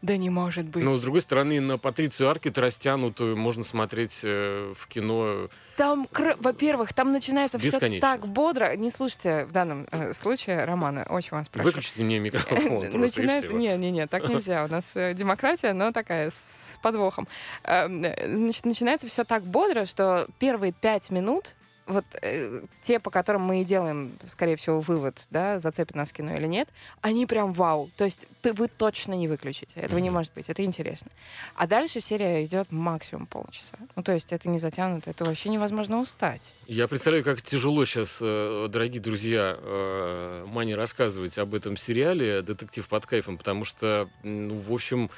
Да 0.00 0.16
не 0.16 0.30
может 0.30 0.66
быть. 0.66 0.84
Но, 0.84 0.92
с 0.92 1.00
другой 1.00 1.20
стороны, 1.20 1.60
на 1.60 1.76
Патрицию 1.76 2.30
Аркет 2.30 2.56
растянутую 2.56 3.36
можно 3.36 3.64
смотреть 3.64 4.20
э, 4.22 4.72
в 4.76 4.86
кино. 4.86 5.48
Там, 5.76 6.06
во-первых, 6.38 6.92
там 6.92 7.12
начинается 7.12 7.58
все 7.58 7.98
так 8.00 8.26
бодро. 8.28 8.76
Не 8.76 8.90
слушайте 8.90 9.44
в 9.46 9.52
данном 9.52 9.88
э, 9.90 10.12
случае 10.12 10.64
Романа, 10.64 11.04
очень 11.08 11.30
вас 11.32 11.48
прошу. 11.48 11.66
Выключите 11.66 12.04
мне 12.04 12.20
микрофон 12.20 12.90
Начинается... 12.92 13.52
Не, 13.52 13.76
не, 13.76 13.90
не, 13.90 14.06
так 14.06 14.28
нельзя. 14.28 14.64
У 14.64 14.68
нас 14.68 14.92
э, 14.94 15.14
демократия, 15.14 15.72
но 15.72 15.90
такая, 15.90 16.30
с 16.30 16.78
подвохом. 16.80 17.26
Эм, 17.64 18.00
значит, 18.00 18.66
начинается 18.66 19.08
все 19.08 19.24
так 19.24 19.44
бодро, 19.44 19.84
что 19.84 20.28
первые 20.38 20.72
пять 20.72 21.10
минут 21.10 21.56
вот 21.88 22.04
э, 22.22 22.62
те, 22.82 23.00
по 23.00 23.10
которым 23.10 23.42
мы 23.42 23.62
и 23.62 23.64
делаем, 23.64 24.18
скорее 24.26 24.56
всего, 24.56 24.80
вывод, 24.80 25.26
да, 25.30 25.58
зацепит 25.58 25.96
нас 25.96 26.12
кино 26.12 26.34
или 26.36 26.46
нет, 26.46 26.68
они 27.00 27.26
прям 27.26 27.52
вау. 27.52 27.90
То 27.96 28.04
есть 28.04 28.28
ты, 28.42 28.52
вы 28.52 28.68
точно 28.68 29.14
не 29.14 29.26
выключите. 29.26 29.80
Этого 29.80 29.98
mm-hmm. 29.98 30.02
не 30.02 30.10
может 30.10 30.32
быть. 30.34 30.48
Это 30.48 30.62
интересно. 30.64 31.10
А 31.54 31.66
дальше 31.66 32.00
серия 32.00 32.44
идет 32.44 32.70
максимум 32.70 33.26
полчаса. 33.26 33.76
Ну, 33.96 34.02
то 34.02 34.12
есть 34.12 34.32
это 34.32 34.48
не 34.48 34.58
затянуто, 34.58 35.10
это 35.10 35.24
вообще 35.24 35.48
невозможно 35.48 36.00
устать. 36.00 36.54
Я 36.66 36.86
представляю, 36.88 37.24
как 37.24 37.42
тяжело 37.42 37.84
сейчас, 37.84 38.18
э, 38.20 38.68
дорогие 38.68 39.00
друзья, 39.00 39.56
э, 39.58 40.44
Мане 40.46 40.76
рассказывать 40.76 41.38
об 41.38 41.54
этом 41.54 41.76
сериале 41.76 42.42
«Детектив 42.42 42.86
под 42.86 43.06
кайфом», 43.06 43.38
потому 43.38 43.64
что, 43.64 44.08
ну, 44.22 44.58
в 44.58 44.72
общем, 44.72 45.10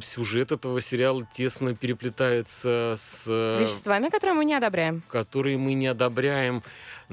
сюжет 0.00 0.52
этого 0.52 0.80
сериала 0.80 1.26
тесно 1.32 1.74
переплетается 1.74 2.94
с... 2.96 3.26
Веществами, 3.60 4.08
которые 4.08 4.34
мы 4.34 4.44
не 4.44 4.54
одобряем. 4.54 5.02
Которые 5.08 5.58
мы 5.58 5.74
не 5.74 5.86
одобряем 5.86 6.62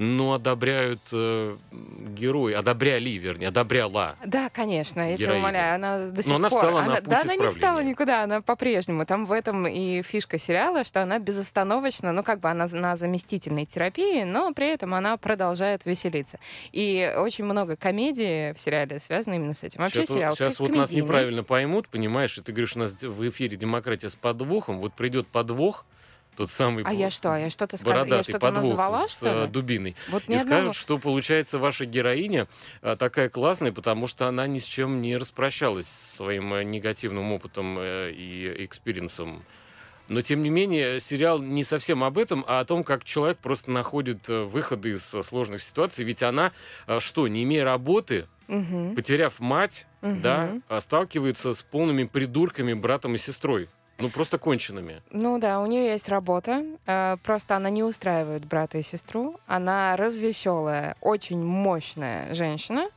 но 0.00 0.32
одобряют 0.32 1.00
э, 1.12 1.56
герои, 1.70 2.54
одобряли, 2.54 3.10
вернее, 3.10 3.48
одобряла. 3.48 4.16
Да, 4.24 4.48
конечно, 4.48 5.10
я 5.10 5.16
тебя 5.16 5.34
умоляю, 5.34 5.74
она 5.74 6.06
до 6.06 6.22
сих 6.22 6.32
но 6.32 6.38
пор... 6.38 6.40
Она 6.40 6.48
встала 6.48 6.80
она, 6.80 6.94
на 6.94 7.00
да, 7.02 7.20
она 7.20 7.36
не 7.36 7.48
встала 7.48 7.82
никуда, 7.82 8.22
она 8.24 8.40
по-прежнему. 8.40 9.04
Там 9.04 9.26
в 9.26 9.32
этом 9.32 9.66
и 9.66 10.02
фишка 10.02 10.38
сериала, 10.38 10.84
что 10.84 11.02
она 11.02 11.18
безостановочно, 11.18 12.12
ну, 12.12 12.22
как 12.22 12.40
бы 12.40 12.48
она 12.48 12.66
на 12.72 12.96
заместительной 12.96 13.66
терапии, 13.66 14.24
но 14.24 14.52
при 14.54 14.68
этом 14.68 14.94
она 14.94 15.16
продолжает 15.18 15.84
веселиться. 15.84 16.38
И 16.72 17.14
очень 17.16 17.44
много 17.44 17.76
комедии 17.76 18.52
в 18.54 18.58
сериале 18.58 18.98
связано 18.98 19.34
именно 19.34 19.54
с 19.54 19.62
этим. 19.62 19.80
Вообще 19.80 20.06
сейчас, 20.06 20.10
сериал 20.10 20.34
Сейчас 20.34 20.60
вот 20.60 20.70
нас 20.70 20.90
неправильно 20.92 21.44
поймут, 21.44 21.88
понимаешь, 21.88 22.38
и 22.38 22.40
ты 22.40 22.52
говоришь, 22.60 22.76
у 22.76 22.78
нас 22.78 22.92
в 23.02 23.28
эфире 23.28 23.56
демократия 23.56 24.08
с 24.08 24.16
подвохом, 24.16 24.78
вот 24.78 24.94
придет 24.94 25.26
подвох, 25.26 25.84
тот 26.36 26.50
самый 26.50 26.84
А 26.84 26.92
я 26.92 27.10
что? 27.10 27.36
Я 27.36 27.50
что-то 27.50 27.76
сказала? 27.76 28.06
Я 28.06 28.22
что-то 28.22 28.50
назвала, 28.50 29.06
с 29.06 29.16
что 29.16 29.26
ли? 29.26 29.44
Э, 29.44 29.46
дубиной. 29.46 29.96
Вот 30.08 30.22
и 30.26 30.34
одного... 30.34 30.42
скажут, 30.42 30.76
что 30.76 30.98
получается 30.98 31.58
ваша 31.58 31.84
героиня 31.84 32.48
а, 32.82 32.96
такая 32.96 33.28
классная, 33.28 33.72
потому 33.72 34.06
что 34.06 34.26
она 34.26 34.46
ни 34.46 34.58
с 34.58 34.64
чем 34.64 35.00
не 35.02 35.16
распрощалась 35.16 35.88
своим 35.88 36.54
э, 36.54 36.62
негативным 36.64 37.32
опытом 37.32 37.76
э, 37.78 38.12
и 38.12 38.64
experience 38.64 39.26
ом. 39.26 39.44
Но, 40.10 40.22
тем 40.22 40.42
не 40.42 40.50
менее, 40.50 40.98
сериал 40.98 41.40
не 41.40 41.62
совсем 41.62 42.02
об 42.02 42.18
этом, 42.18 42.44
а 42.48 42.58
о 42.58 42.64
том, 42.64 42.82
как 42.82 43.04
человек 43.04 43.38
просто 43.38 43.70
находит 43.70 44.28
выходы 44.28 44.90
из 44.90 45.04
сложных 45.04 45.62
ситуаций. 45.62 46.04
Ведь 46.04 46.24
она, 46.24 46.50
что, 46.98 47.28
не 47.28 47.44
имея 47.44 47.64
работы, 47.64 48.26
угу. 48.48 48.92
потеряв 48.96 49.38
мать, 49.38 49.86
угу. 50.02 50.16
да, 50.20 50.50
сталкивается 50.80 51.54
с 51.54 51.62
полными 51.62 52.04
придурками 52.04 52.72
братом 52.72 53.14
и 53.14 53.18
сестрой. 53.18 53.68
Ну, 54.00 54.08
просто 54.08 54.38
конченными. 54.38 55.02
Ну 55.10 55.38
да, 55.38 55.60
у 55.60 55.66
нее 55.66 55.88
есть 55.88 56.08
работа, 56.08 56.64
э, 56.86 57.16
просто 57.22 57.56
она 57.56 57.68
не 57.68 57.82
устраивает 57.82 58.46
брата 58.46 58.78
и 58.78 58.82
сестру. 58.82 59.38
Она 59.46 59.94
развеселая, 59.96 60.96
очень 61.02 61.42
мощная 61.44 62.32
женщина, 62.34 62.88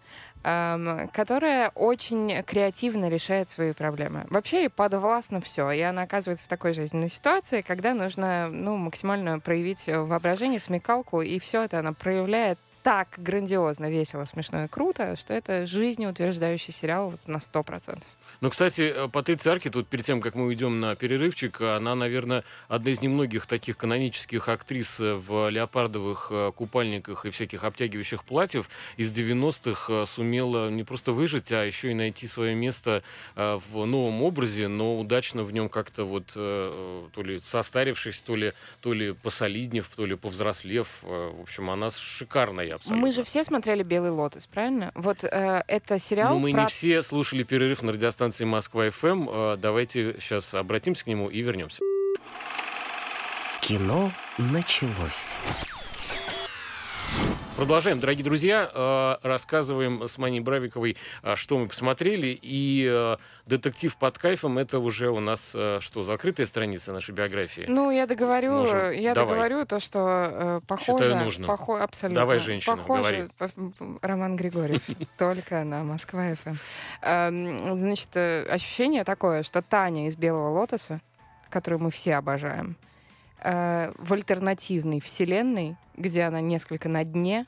которая 0.44 1.70
очень 1.70 2.44
креативно 2.44 3.10
решает 3.10 3.50
свои 3.50 3.72
проблемы. 3.72 4.26
Вообще 4.30 4.64
ей 4.64 4.70
подвластно 4.70 5.40
все, 5.40 5.72
и 5.72 5.80
она 5.80 6.02
оказывается 6.02 6.46
в 6.46 6.50
такой 6.50 6.74
жизненной 6.74 7.10
ситуации, 7.10 7.62
когда 7.62 7.94
нужно 7.94 8.50
ну, 8.50 8.76
максимально 8.76 9.40
проявить 9.40 9.88
воображение, 9.88 10.60
смекалку, 10.60 11.22
и 11.22 11.40
все 11.40 11.64
это 11.64 11.80
она 11.80 11.94
проявляет 11.94 12.60
так 12.84 13.08
грандиозно, 13.18 13.90
весело, 13.90 14.26
смешно 14.26 14.66
и 14.66 14.68
круто, 14.68 15.16
что 15.16 15.34
это 15.34 15.66
жизнеутверждающий 15.66 16.74
сериал 16.74 17.12
вот 17.12 17.28
на 17.28 17.38
100%. 17.38 18.04
Ну, 18.42 18.50
кстати, 18.50 18.94
э, 18.94 19.08
Патриция 19.08 19.54
Арки, 19.54 19.70
тут 19.70 19.88
перед 19.88 20.06
тем, 20.06 20.20
как 20.20 20.36
мы 20.36 20.46
уйдем 20.46 20.82
на 20.82 20.96
перерывчик, 20.96 21.62
она, 21.62 21.96
наверное, 21.96 22.44
одна 22.68 22.92
из 22.92 23.02
немногих 23.02 23.48
таких 23.48 23.78
канонических 23.78 24.50
актрис 24.50 25.00
э, 25.00 25.14
в 25.14 25.50
леопардовых 25.50 26.28
э, 26.30 26.52
купальниках 26.54 27.26
и 27.26 27.30
всяких 27.30 27.64
обтягивающих 27.64 28.26
платьев 28.26 28.70
из 28.98 29.18
90-х 29.18 30.06
сумела 30.06 30.70
не 30.70 30.84
просто 30.84 31.14
выжить, 31.14 31.54
а 31.54 31.64
еще 31.64 31.92
и 31.92 31.94
найти 31.94 32.28
свое 32.28 32.54
место 32.54 33.04
в 33.36 33.86
новом 33.86 34.22
образе, 34.24 34.68
но 34.68 35.00
удачно 35.00 35.44
в 35.44 35.54
нем 35.54 35.70
как-то 35.70 36.04
вот 36.04 36.34
то 36.34 37.24
ли 37.24 37.40
состарившись, 37.40 38.22
то 38.22 38.36
ли, 38.36 38.54
то 38.82 38.94
ли 38.94 39.14
посолиднев, 39.14 39.88
то 39.96 40.06
ли 40.06 40.16
повзрослев. 40.16 40.88
В 41.02 41.42
общем, 41.42 41.70
она 41.70 41.90
шикарная 41.92 42.73
абсолютно. 42.76 43.06
Мы 43.06 43.12
же 43.12 43.24
все 43.24 43.44
смотрели 43.44 43.84
«Белый 43.84 44.12
лотос», 44.12 44.48
правильно? 44.48 44.92
Вот 44.96 45.24
э, 45.24 45.64
это 45.68 46.00
сериал 46.00 46.34
Ну, 46.34 46.40
мы 46.40 46.52
про... 46.52 46.62
не 46.62 46.68
все 46.68 47.04
слушали 47.04 47.44
перерыв 47.44 47.82
на 47.82 47.94
радиостанции 47.94 48.46
«Москва-ФМ». 48.46 49.30
Э, 49.30 49.58
давайте 49.58 50.16
сейчас 50.20 50.54
обратимся 50.54 51.04
к 51.06 51.08
нему 51.08 51.30
и 51.30 51.42
вернемся. 51.42 51.82
Кино 53.62 54.12
началось. 54.38 55.38
Продолжаем, 57.64 58.02
дорогие 58.02 58.26
друзья. 58.26 58.70
Э, 58.76 59.16
рассказываем 59.24 60.06
с 60.06 60.18
Маней 60.18 60.42
Бравиковой, 60.42 60.98
э, 61.24 61.36
что 61.38 61.58
мы 61.58 61.70
посмотрели. 61.70 62.38
И 62.42 62.86
э, 62.92 63.16
«Детектив 63.46 63.96
под 63.96 64.18
кайфом»— 64.18 64.58
это 64.60 64.80
уже 64.80 65.10
у 65.10 65.22
нас 65.22 65.52
что, 65.80 66.04
закрытая 66.04 66.46
страница 66.46 66.92
нашей 66.92 67.16
биографии? 67.16 67.64
Ну, 67.66 67.90
я 67.90 68.06
договорю, 68.06 68.52
Можем... 68.52 68.92
я 68.92 69.14
Давай. 69.14 69.30
договорю 69.30 69.66
то, 69.66 69.80
что 69.80 70.62
похоже... 70.68 71.06
Считаю 71.06 71.24
нужным. 71.24 71.48
Похо... 71.48 71.82
Абсолютно. 71.82 72.20
Давай, 72.20 72.40
женщина, 72.40 72.76
похоже... 72.76 73.30
говори. 73.40 73.74
Роман 74.02 74.36
Григорьев, 74.36 74.84
только 75.18 75.64
на 75.64 75.86
Москва-ФМ. 75.86 76.56
Эм, 77.02 77.78
значит, 77.78 78.18
ощущение 78.18 79.06
такое, 79.06 79.42
что 79.42 79.62
Таня 79.62 80.10
из 80.10 80.18
«Белого 80.18 80.50
лотоса», 80.50 81.00
которую 81.50 81.82
мы 81.82 81.92
все 81.92 82.16
обожаем, 82.16 82.76
в 83.42 84.14
альтернативной 84.14 85.00
вселенной 85.00 85.78
где 85.96 86.24
она 86.24 86.42
несколько 86.42 86.90
на 86.90 87.04
дне, 87.04 87.46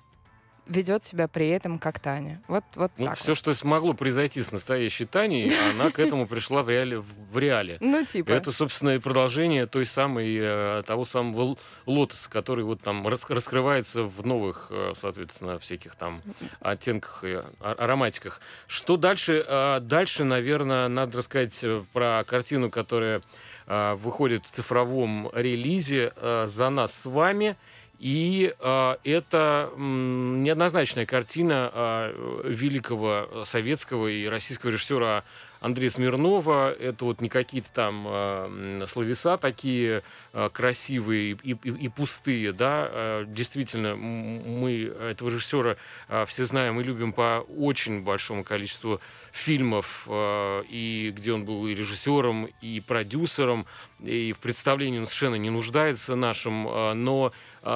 ведет 0.68 1.04
себя 1.04 1.28
при 1.28 1.50
этом 1.50 1.80
как 1.80 2.00
Таня. 2.00 2.42
Вот, 2.48 2.64
вот 2.76 2.92
ну, 2.98 3.06
так 3.06 3.18
все, 3.18 3.30
вот. 3.30 3.38
что 3.38 3.54
смогло 3.54 3.94
произойти 3.94 4.42
с 4.42 4.52
настоящей 4.52 5.06
Таней, 5.06 5.52
она 5.72 5.92
к 5.92 6.00
этому 6.00 6.28
пришла 6.28 6.64
в 6.64 6.70
реале. 6.70 7.00
В 7.00 7.38
реале. 7.38 7.78
Ну, 7.82 8.06
типа. 8.06 8.32
Это, 8.32 8.52
собственно, 8.52 8.96
и 8.96 9.00
продолжение 9.00 9.66
той 9.66 9.86
самой, 9.86 10.36
э, 10.40 10.84
того 10.86 11.06
самого 11.06 11.58
лотоса, 11.86 12.30
который 12.30 12.64
вот 12.64 12.82
там 12.82 13.08
раскрывается 13.08 14.04
в 14.04 14.26
новых, 14.26 14.68
э, 14.70 14.94
соответственно, 15.00 15.60
всяких 15.60 15.96
там 15.96 16.22
оттенках 16.60 17.24
и 17.24 17.42
ароматиках. 17.60 18.42
Что 18.68 18.98
дальше? 18.98 19.46
Э, 19.48 19.80
дальше, 19.82 20.24
наверное, 20.24 20.90
надо 20.90 21.18
рассказать 21.18 21.64
про 21.94 22.24
картину, 22.28 22.70
которая 22.70 23.22
выходит 23.68 24.46
в 24.46 24.52
цифровом 24.52 25.32
релизе 25.34 26.14
«За 26.46 26.70
нас 26.70 26.94
с 26.94 27.06
вами». 27.08 27.58
И 28.00 28.54
э, 28.60 28.96
это 29.04 29.72
м, 29.76 30.44
неоднозначная 30.44 31.06
картина 31.06 31.72
э, 31.74 32.42
великого 32.46 33.44
советского 33.46 34.08
и 34.08 34.28
российского 34.28 34.72
режиссера 34.72 35.24
Андрея 35.66 35.90
Смирнова. 35.90 36.72
Это 36.74 37.06
вот 37.06 37.22
не 37.22 37.30
какие-то 37.30 37.72
там 37.74 38.06
э, 38.08 38.86
словеса 38.88 39.38
такие 39.38 40.04
э, 40.34 40.50
красивые 40.54 41.38
и, 41.42 41.52
и, 41.54 41.86
и 41.86 41.90
пустые, 41.90 42.52
да. 42.54 42.88
Э, 42.92 43.26
действительно, 43.28 43.96
мы 43.96 44.84
этого 44.84 45.30
режиссера 45.30 45.78
э, 46.08 46.26
все 46.28 46.46
знаем 46.46 46.80
и 46.80 46.84
любим 46.84 47.14
по 47.14 47.46
очень 47.58 48.02
большому 48.02 48.44
количеству 48.44 49.02
фильмов, 49.32 50.06
э, 50.08 50.64
и 50.70 51.12
где 51.16 51.34
он 51.34 51.46
был 51.46 51.66
и 51.68 51.74
режиссером, 51.74 52.48
и 52.62 52.80
продюсером, 52.80 53.66
и 54.00 54.34
в 54.34 54.40
представлении 54.40 55.00
он 55.00 55.08
совершенно 55.08 55.36
не 55.36 55.50
нуждается 55.50 56.16
нашим, 56.16 56.68
э, 56.68 56.94
но 56.94 57.34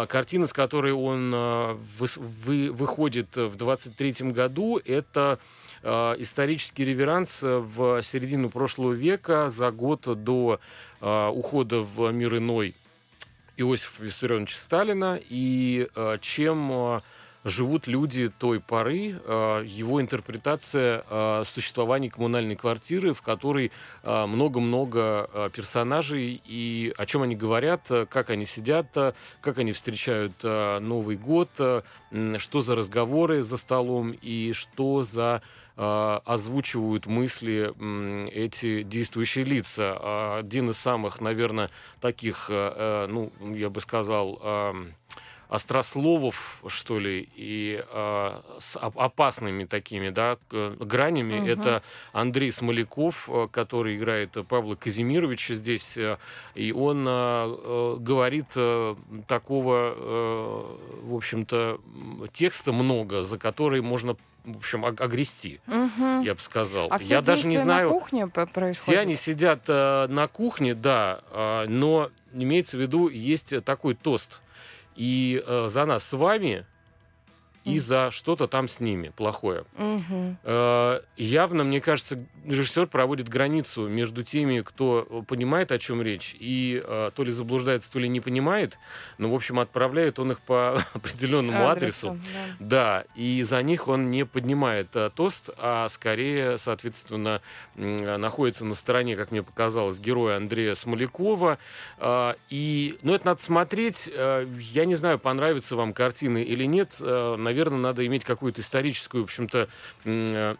картина, 0.07 0.45
с 0.47 0.53
которой 0.53 0.93
он 0.93 1.31
выходит 1.97 3.35
в 3.35 3.55
23 3.55 4.31
году, 4.31 4.79
это 4.85 5.39
исторический 5.83 6.85
реверанс 6.85 7.39
в 7.41 8.01
середину 8.03 8.49
прошлого 8.49 8.93
века, 8.93 9.49
за 9.49 9.71
год 9.71 10.01
до 10.23 10.59
ухода 11.01 11.79
в 11.81 12.11
мир 12.11 12.37
иной 12.37 12.75
Иосифа 13.57 14.03
Виссарионовича 14.03 14.57
Сталина, 14.57 15.19
и 15.21 15.87
чем 16.21 17.01
живут 17.43 17.87
люди 17.87 18.29
той 18.29 18.59
поры, 18.59 19.19
а, 19.25 19.63
его 19.63 20.01
интерпретация 20.01 21.03
а, 21.09 21.43
существования 21.45 22.09
коммунальной 22.09 22.55
квартиры, 22.55 23.13
в 23.13 23.21
которой 23.21 23.71
а, 24.03 24.27
много-много 24.27 25.49
персонажей, 25.53 26.41
и 26.45 26.93
о 26.97 27.05
чем 27.05 27.21
они 27.21 27.35
говорят, 27.35 27.89
как 28.09 28.29
они 28.29 28.45
сидят, 28.45 28.87
как 29.41 29.57
они 29.57 29.71
встречают 29.71 30.43
Новый 30.43 31.17
год, 31.17 31.49
что 32.37 32.61
за 32.61 32.75
разговоры 32.75 33.43
за 33.43 33.57
столом 33.57 34.11
и 34.11 34.53
что 34.53 35.03
за 35.03 35.41
озвучивают 35.75 37.05
мысли 37.05 37.73
эти 38.31 38.83
действующие 38.83 39.45
лица. 39.45 40.37
Один 40.37 40.71
из 40.71 40.77
самых, 40.77 41.21
наверное, 41.21 41.69
таких, 42.01 42.47
э, 42.49 43.07
ну, 43.09 43.31
я 43.55 43.69
бы 43.69 43.79
сказал, 43.79 44.41
острословов, 45.49 46.63
что 46.67 46.99
ли, 46.99 47.27
и 47.35 47.83
э, 47.83 48.41
с 48.59 48.77
опасными 48.77 49.65
такими, 49.65 50.09
да, 50.09 50.37
гранями. 50.51 51.39
Угу. 51.39 51.47
Это 51.47 51.83
Андрей 52.13 52.51
Смоляков, 52.51 53.27
э, 53.27 53.47
который 53.51 53.97
играет 53.97 54.37
Павла 54.47 54.75
Казимировича 54.75 55.55
здесь, 55.55 55.97
э, 55.97 56.17
и 56.53 56.71
он 56.71 57.03
э, 57.07 57.95
говорит 57.99 58.45
э, 58.55 58.95
такого, 59.27 59.95
э, 59.95 60.77
в 61.03 61.15
общем-то, 61.15 61.81
текста 62.31 62.71
много, 62.71 63.23
за 63.23 63.39
который 63.39 63.81
можно 63.81 64.15
в 64.45 64.57
общем, 64.57 64.85
огрести, 64.85 65.59
угу. 65.67 66.21
я 66.21 66.33
бы 66.33 66.39
сказал. 66.39 66.87
А 66.89 66.97
все 66.97 67.15
я 67.15 67.21
даже 67.21 67.47
не 67.47 67.57
знаю. 67.57 67.89
На 67.89 67.93
кухне 67.93 68.27
происходит? 68.27 68.77
Все 68.77 68.99
они 68.99 69.15
сидят 69.15 69.63
э, 69.67 70.07
на 70.07 70.27
кухне, 70.27 70.75
да, 70.75 71.21
э, 71.31 71.65
но 71.67 72.09
имеется 72.33 72.77
в 72.77 72.81
виду 72.81 73.09
есть 73.09 73.53
такой 73.65 73.95
тост 73.95 74.41
и 74.95 75.43
э, 75.45 75.67
за 75.69 75.85
нас 75.85 76.03
с 76.03 76.13
вами 76.13 76.65
и 77.63 77.79
за 77.79 78.11
что-то 78.11 78.47
там 78.47 78.67
с 78.67 78.79
ними 78.79 79.11
плохое. 79.15 79.65
Угу. 79.77 80.37
Э, 80.43 81.01
явно, 81.17 81.63
мне 81.63 81.81
кажется, 81.81 82.23
режиссер 82.45 82.87
проводит 82.87 83.29
границу 83.29 83.87
между 83.87 84.23
теми, 84.23 84.61
кто 84.61 85.23
понимает, 85.27 85.71
о 85.71 85.79
чем 85.79 86.01
речь, 86.01 86.35
и 86.39 86.81
э, 86.83 87.11
то 87.13 87.23
ли 87.23 87.31
заблуждается, 87.31 87.91
то 87.91 87.99
ли 87.99 88.07
не 88.07 88.21
понимает, 88.21 88.79
но, 89.17 89.29
в 89.29 89.35
общем, 89.35 89.59
отправляет 89.59 90.19
он 90.19 90.31
их 90.31 90.39
по 90.39 90.81
определенному 90.93 91.69
адресу. 91.69 92.09
адресу. 92.09 92.19
Да. 92.59 93.03
да, 93.03 93.05
и 93.15 93.43
за 93.43 93.61
них 93.61 93.87
он 93.87 94.11
не 94.11 94.25
поднимает 94.25 94.95
э, 94.95 95.09
тост, 95.13 95.49
а 95.57 95.87
скорее, 95.89 96.57
соответственно, 96.57 97.41
э, 97.75 98.17
находится 98.17 98.65
на 98.65 98.75
стороне, 98.75 99.15
как 99.15 99.31
мне 99.31 99.43
показалось, 99.43 99.99
героя 99.99 100.37
Андрея 100.37 100.75
Смолякова. 100.75 101.57
Э, 101.97 102.33
и, 102.49 102.97
ну, 103.01 103.13
это 103.13 103.27
надо 103.27 103.43
смотреть. 103.43 104.09
Э, 104.13 104.47
я 104.59 104.85
не 104.85 104.93
знаю, 104.93 105.19
понравится 105.19 105.75
вам 105.75 105.93
картина 105.93 106.37
или 106.37 106.65
нет. 106.65 106.95
Э, 107.01 107.35
наверное, 107.49 107.79
надо 107.79 108.05
иметь 108.05 108.23
какую-то 108.23 108.61
историческую, 108.61 109.23
в 109.23 109.25
общем-то, 109.25 109.67
э, 110.05 110.55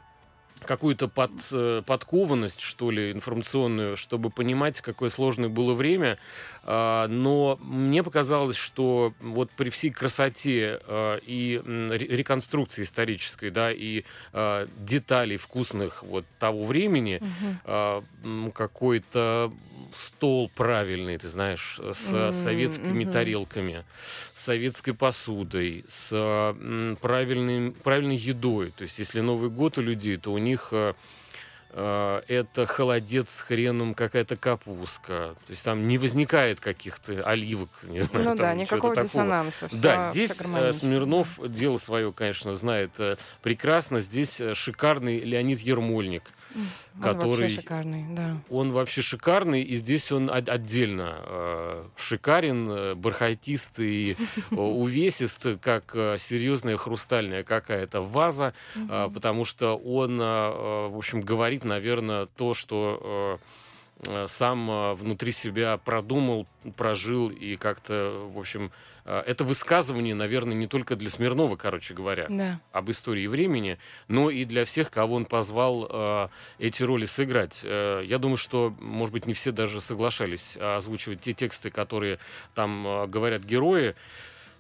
какую-то 0.66 1.08
под, 1.08 1.32
э, 1.52 1.84
подкованность, 1.86 2.62
что 2.62 2.92
ли, 2.92 3.12
информационную, 3.12 3.96
чтобы 3.96 4.30
понимать, 4.30 4.82
какое 4.82 5.10
сложное 5.10 5.50
было 5.50 5.74
время. 5.74 6.18
А, 6.64 7.08
но 7.08 7.58
мне 7.62 8.04
показалось, 8.04 8.56
что 8.56 9.14
вот 9.20 9.50
при 9.52 9.70
всей 9.70 9.90
красоте 9.90 10.80
а, 10.84 11.18
и 11.18 11.62
реконструкции 11.66 12.84
исторической, 12.84 13.50
да, 13.50 13.72
и 13.72 14.04
а, 14.34 14.68
деталей 14.78 15.38
вкусных 15.38 16.04
вот 16.04 16.26
того 16.38 16.66
времени, 16.66 17.22
угу. 18.24 18.52
какой-то 18.52 19.52
стол 19.94 20.52
правильный, 20.54 21.18
ты 21.18 21.28
знаешь, 21.28 21.80
с 21.80 22.14
mm-hmm. 22.14 22.32
советскими 22.32 23.04
mm-hmm. 23.04 23.12
тарелками, 23.12 23.86
с 24.34 24.44
советской 24.44 24.94
посудой, 24.94 25.86
с 25.88 26.10
правильной, 27.02 27.72
правильной 27.72 28.18
едой. 28.18 28.72
То 28.72 28.84
есть, 28.84 29.00
если 29.00 29.22
Новый 29.22 29.50
год 29.50 29.78
у 29.78 29.82
людей, 29.82 30.18
то 30.18 30.32
у 30.32 30.38
них 30.38 30.74
это 31.72 32.66
холодец 32.68 33.30
с 33.30 33.42
хреном, 33.42 33.94
какая-то 33.94 34.36
капустка. 34.36 35.36
То 35.46 35.50
есть 35.50 35.64
там 35.64 35.88
не 35.88 35.98
возникает 35.98 36.60
каких-то 36.60 37.24
оливок, 37.24 37.70
не 37.84 38.00
знаю. 38.00 38.26
Ну 38.26 38.36
да, 38.36 38.54
никакого 38.54 38.96
диссонанса. 38.96 39.68
Все, 39.68 39.82
да, 39.82 40.12
здесь 40.12 40.32
все 40.32 40.48
э, 40.48 40.74
Смирнов 40.74 41.40
дело 41.48 41.78
свое, 41.78 42.12
конечно, 42.12 42.56
знает 42.56 43.00
э, 43.00 43.18
прекрасно. 43.42 44.00
Здесь 44.00 44.42
шикарный 44.54 45.20
Леонид 45.20 45.60
Ермольник. 45.60 46.24
Он 46.56 47.02
который... 47.02 47.42
вообще 47.44 47.50
шикарный, 47.62 48.06
да. 48.10 48.38
Он 48.50 48.72
вообще 48.72 49.02
шикарный, 49.02 49.62
и 49.62 49.76
здесь 49.76 50.12
он 50.12 50.30
отдельно 50.32 51.16
э, 51.20 51.86
шикарен, 51.96 52.70
э, 52.70 52.96
бархатист 52.96 53.80
и 53.80 54.16
увесист, 54.52 55.46
как 55.62 55.92
э, 55.94 56.18
серьезная 56.18 56.78
хрустальная 56.78 57.44
какая-то 57.44 58.02
ваза, 58.02 58.54
э, 58.76 59.10
потому 59.14 59.46
что 59.46 59.78
он, 59.78 60.20
э, 60.20 60.24
в 60.24 60.98
общем, 60.98 61.22
говорит, 61.22 61.64
наверное, 61.64 62.26
то, 62.26 62.54
что... 62.54 63.40
Э, 63.42 63.46
сам 64.28 64.96
внутри 64.96 65.34
себя 65.34 65.76
продумал, 65.76 66.48
прожил 66.78 67.28
и 67.28 67.58
как-то, 67.58 68.30
в 68.34 68.40
общем, 68.40 68.72
Э, 68.72 68.99
это 69.06 69.44
высказывание, 69.44 70.16
наверное, 70.16 70.56
не 70.56 70.68
только 70.68 70.96
для 70.96 71.10
Смирнова, 71.10 71.56
короче 71.56 71.94
говоря, 71.94 72.28
да. 72.30 72.60
об 72.72 72.90
истории 72.90 73.28
времени, 73.28 73.78
но 74.08 74.30
и 74.30 74.46
для 74.46 74.66
всех, 74.66 74.92
кого 74.92 75.16
он 75.16 75.26
позвал 75.26 75.88
э, 75.90 76.28
эти 76.60 76.84
роли 76.84 77.06
сыграть. 77.06 77.62
Э, 77.64 78.04
я 78.06 78.18
думаю, 78.18 78.38
что, 78.38 78.74
может 78.80 79.14
быть, 79.14 79.28
не 79.28 79.34
все 79.34 79.52
даже 79.52 79.82
соглашались 79.82 80.58
озвучивать 80.58 81.22
те 81.22 81.34
тексты, 81.34 81.70
которые 81.70 82.20
там 82.56 82.86
э, 82.88 83.08
говорят 83.08 83.44
герои. 83.44 83.96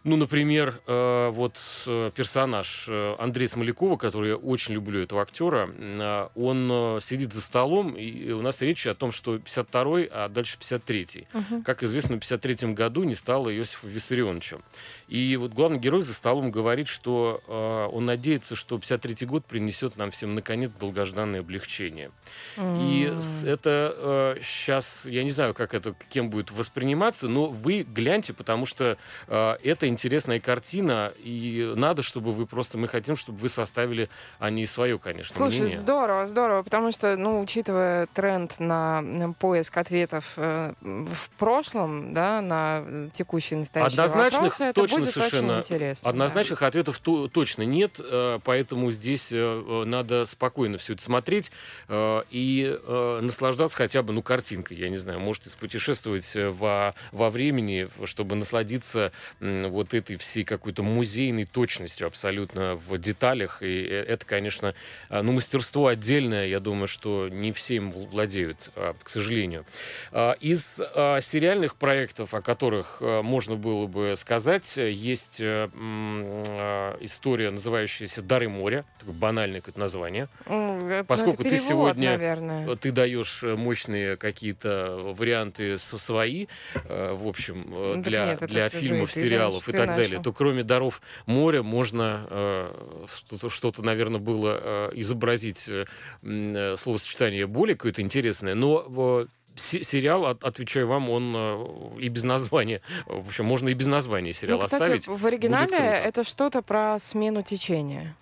Ну, 0.04 0.16
например, 0.16 0.80
э, 0.88 1.30
вот 1.30 1.60
э, 1.86 2.12
персонаж 2.16 2.86
э, 2.88 3.16
Андрея 3.20 3.50
Смолякова, 3.50 3.97
который 3.97 4.30
я 4.30 4.36
очень 4.38 4.74
люблю 4.74 5.02
этого 5.02 5.22
актера, 5.22 5.70
э, 5.78 6.28
он 6.36 7.02
сидит 7.02 7.34
за 7.34 7.41
столом, 7.41 7.95
и 7.95 8.32
у 8.32 8.41
нас 8.41 8.62
речь 8.62 8.88
о 8.88 8.95
том, 8.95 9.12
что 9.12 9.36
52-й, 9.36 10.10
а 10.12 10.30
дальше 10.30 10.58
53-й. 10.60 11.28
Угу. 11.34 11.64
Как 11.64 11.84
известно, 11.84 12.16
в 12.16 12.20
53-м 12.20 12.76
году 12.76 13.04
не 13.04 13.16
стало 13.16 13.54
Иосифа 13.54 13.88
Виссарионовича. 13.88 14.60
И 15.10 15.36
вот 15.38 15.54
главный 15.54 15.80
герой 15.80 16.02
за 16.02 16.14
столом 16.14 16.52
говорит, 16.52 16.88
что 16.88 17.41
э, 17.47 17.95
он 17.95 18.06
надеется, 18.06 18.56
что 18.56 18.78
53-й 18.78 19.26
год 19.26 19.45
принесет 19.45 19.97
нам 19.97 20.12
всем, 20.12 20.34
наконец, 20.34 20.72
долгожданное 20.80 21.41
облегчение. 21.41 22.12
Mm. 22.56 23.43
И 23.43 23.47
это 23.47 23.93
э, 24.38 24.41
сейчас, 24.41 25.06
я 25.06 25.24
не 25.24 25.30
знаю, 25.30 25.54
как 25.54 25.74
это 25.74 25.93
кем 26.10 26.30
будет 26.30 26.52
восприниматься, 26.52 27.28
но 27.28 27.47
вы 27.47 27.84
гляньте, 27.84 28.34
потому 28.34 28.66
что 28.66 28.97
э, 29.28 29.58
это 29.64 29.89
интересная 29.90 30.40
картина, 30.40 31.14
и 31.18 31.74
надо, 31.76 32.02
чтобы 32.02 32.32
вы 32.32 32.46
просто, 32.46 32.78
мы 32.78 32.88
хотим, 32.88 33.16
чтобы 33.16 33.40
вы 33.40 33.50
составили 33.50 34.10
о 34.40 34.50
ней 34.50 34.66
свое, 34.66 34.98
конечно, 35.00 35.36
Слушай, 35.36 35.62
мнение. 35.62 35.78
здорово, 35.78 36.28
здорово, 36.28 36.64
потому 36.64 36.92
что, 36.92 37.16
ну, 37.18 37.42
учитывая 37.42 38.08
тренд 38.08 38.60
на 38.60 39.34
поиск 39.40 39.78
ответов 39.78 40.34
э, 40.38 40.74
в 40.82 41.30
прошлом, 41.38 42.14
да, 42.14 42.42
на 42.42 43.10
текущий 43.14 43.56
настоящий 43.56 43.96
Однозначных, 43.96 44.42
вопросы, 44.42 44.64
это 44.64 44.82
точно 44.82 45.00
будет 45.00 45.14
совершенно 45.14 45.58
очень 45.58 45.76
интересно. 45.76 46.10
Однозначных 46.10 46.60
да. 46.60 46.68
ответов 46.68 47.00
то, 47.00 47.28
точно 47.28 47.64
нет, 47.64 48.00
э, 48.00 48.40
поэтому 48.44 48.92
здесь 48.92 49.30
э, 49.32 49.84
надо 49.86 50.26
спокойно 50.26 50.78
все 50.78 50.94
это 50.94 51.02
смотреть 51.04 51.52
и 51.90 52.80
наслаждаться 53.22 53.78
хотя 53.78 54.04
бы, 54.04 54.14
ну, 54.14 54.22
картинкой, 54.22 54.78
я 54.78 54.90
не 54.90 54.98
знаю, 54.98 55.20
можете 55.20 55.50
спутешествовать 55.50 56.32
во, 56.36 56.94
во 57.12 57.30
времени, 57.30 57.90
чтобы 58.06 58.36
насладиться 58.36 59.12
вот 59.40 59.78
этой 59.93 60.17
всей 60.17 60.43
какой-то 60.43 60.84
музейной 60.84 61.45
точностью 61.45 62.07
абсолютно 62.07 62.75
в 62.75 62.97
деталях, 62.97 63.61
и 63.61 63.84
это, 63.84 64.25
конечно, 64.25 64.73
ну, 65.09 65.32
мастерство 65.32 65.88
отдельное, 65.88 66.47
я 66.47 66.59
думаю, 66.59 66.88
что 66.88 67.30
не 67.30 67.51
все 67.51 67.75
им 67.75 67.91
владеют, 67.91 68.71
к 69.03 69.09
сожалению. 69.09 69.65
Из 70.39 70.75
сериальных 70.75 71.75
проектов, 71.75 72.34
о 72.34 72.41
которых 72.41 73.01
можно 73.01 73.55
было 73.55 73.88
бы 73.88 74.15
сказать, 74.17 74.77
есть 74.77 75.39
э, 75.39 75.69
э, 75.73 76.97
история, 77.01 77.51
называющаяся 77.51 78.21
«Дары 78.21 78.49
моря», 78.49 78.86
такое 78.99 79.15
банальное 79.15 79.61
какое-то 79.61 79.80
название. 79.80 80.27
Это, 80.45 81.05
Поскольку 81.07 81.43
это 81.43 81.51
перевод, 81.51 81.59
ты 81.59 81.69
сегодня 81.69 82.09
наверное. 82.11 82.75
ты 82.75 82.91
даешь 82.91 83.43
мощные 83.43 84.17
какие-то 84.17 85.13
варианты 85.17 85.77
свои, 85.77 86.47
э, 86.73 87.13
в 87.13 87.27
общем, 87.27 87.65
ну, 87.67 88.01
для, 88.01 88.25
нет, 88.25 88.39
для 88.47 88.69
фильмов, 88.69 89.11
сериалов 89.11 89.68
и 89.70 89.78
так 89.78 89.88
начал. 89.88 90.01
далее, 90.01 90.22
то 90.22 90.34
кроме 90.34 90.63
«Даров 90.63 91.01
моря» 91.26 91.63
можно 91.63 92.72
что-то, 93.07 93.49
что-то 93.49 93.82
наверное, 93.84 94.20
было 94.20 94.91
изобразить 94.93 95.70
словосочетание 96.22 97.47
более 97.47 97.76
какое-то 97.76 98.01
интересное, 98.01 98.55
но 98.55 99.28
сериал, 99.59 100.26
отвечаю 100.26 100.88
вам, 100.88 101.09
он 101.09 101.34
э, 101.36 101.99
и 101.99 102.07
без 102.09 102.24
названия. 102.24 102.82
В 103.05 103.28
общем, 103.28 103.45
можно 103.45 103.70
и 103.70 103.74
без 103.74 103.88
названия 103.88 104.34
сериал 104.34 104.59
ну, 104.59 104.63
кстати, 104.63 104.82
оставить. 104.82 105.07
В 105.07 105.26
оригинале 105.26 105.78
это 105.78 106.24
что-то 106.24 106.61
про 106.61 106.97
смену 106.99 107.43
течения. 107.43 108.15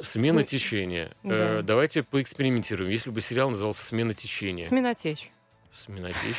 Смена 0.00 0.42
С... 0.42 0.46
течения. 0.50 1.12
Да. 1.22 1.60
Э, 1.60 1.62
давайте 1.62 2.02
поэкспериментируем. 2.02 2.90
Если 2.90 3.10
бы 3.10 3.20
сериал 3.20 3.50
назывался 3.50 3.84
Смена 3.84 4.14
течения. 4.14 4.66
Сменотечь. 4.66 5.30
Сменотечь. 5.72 6.36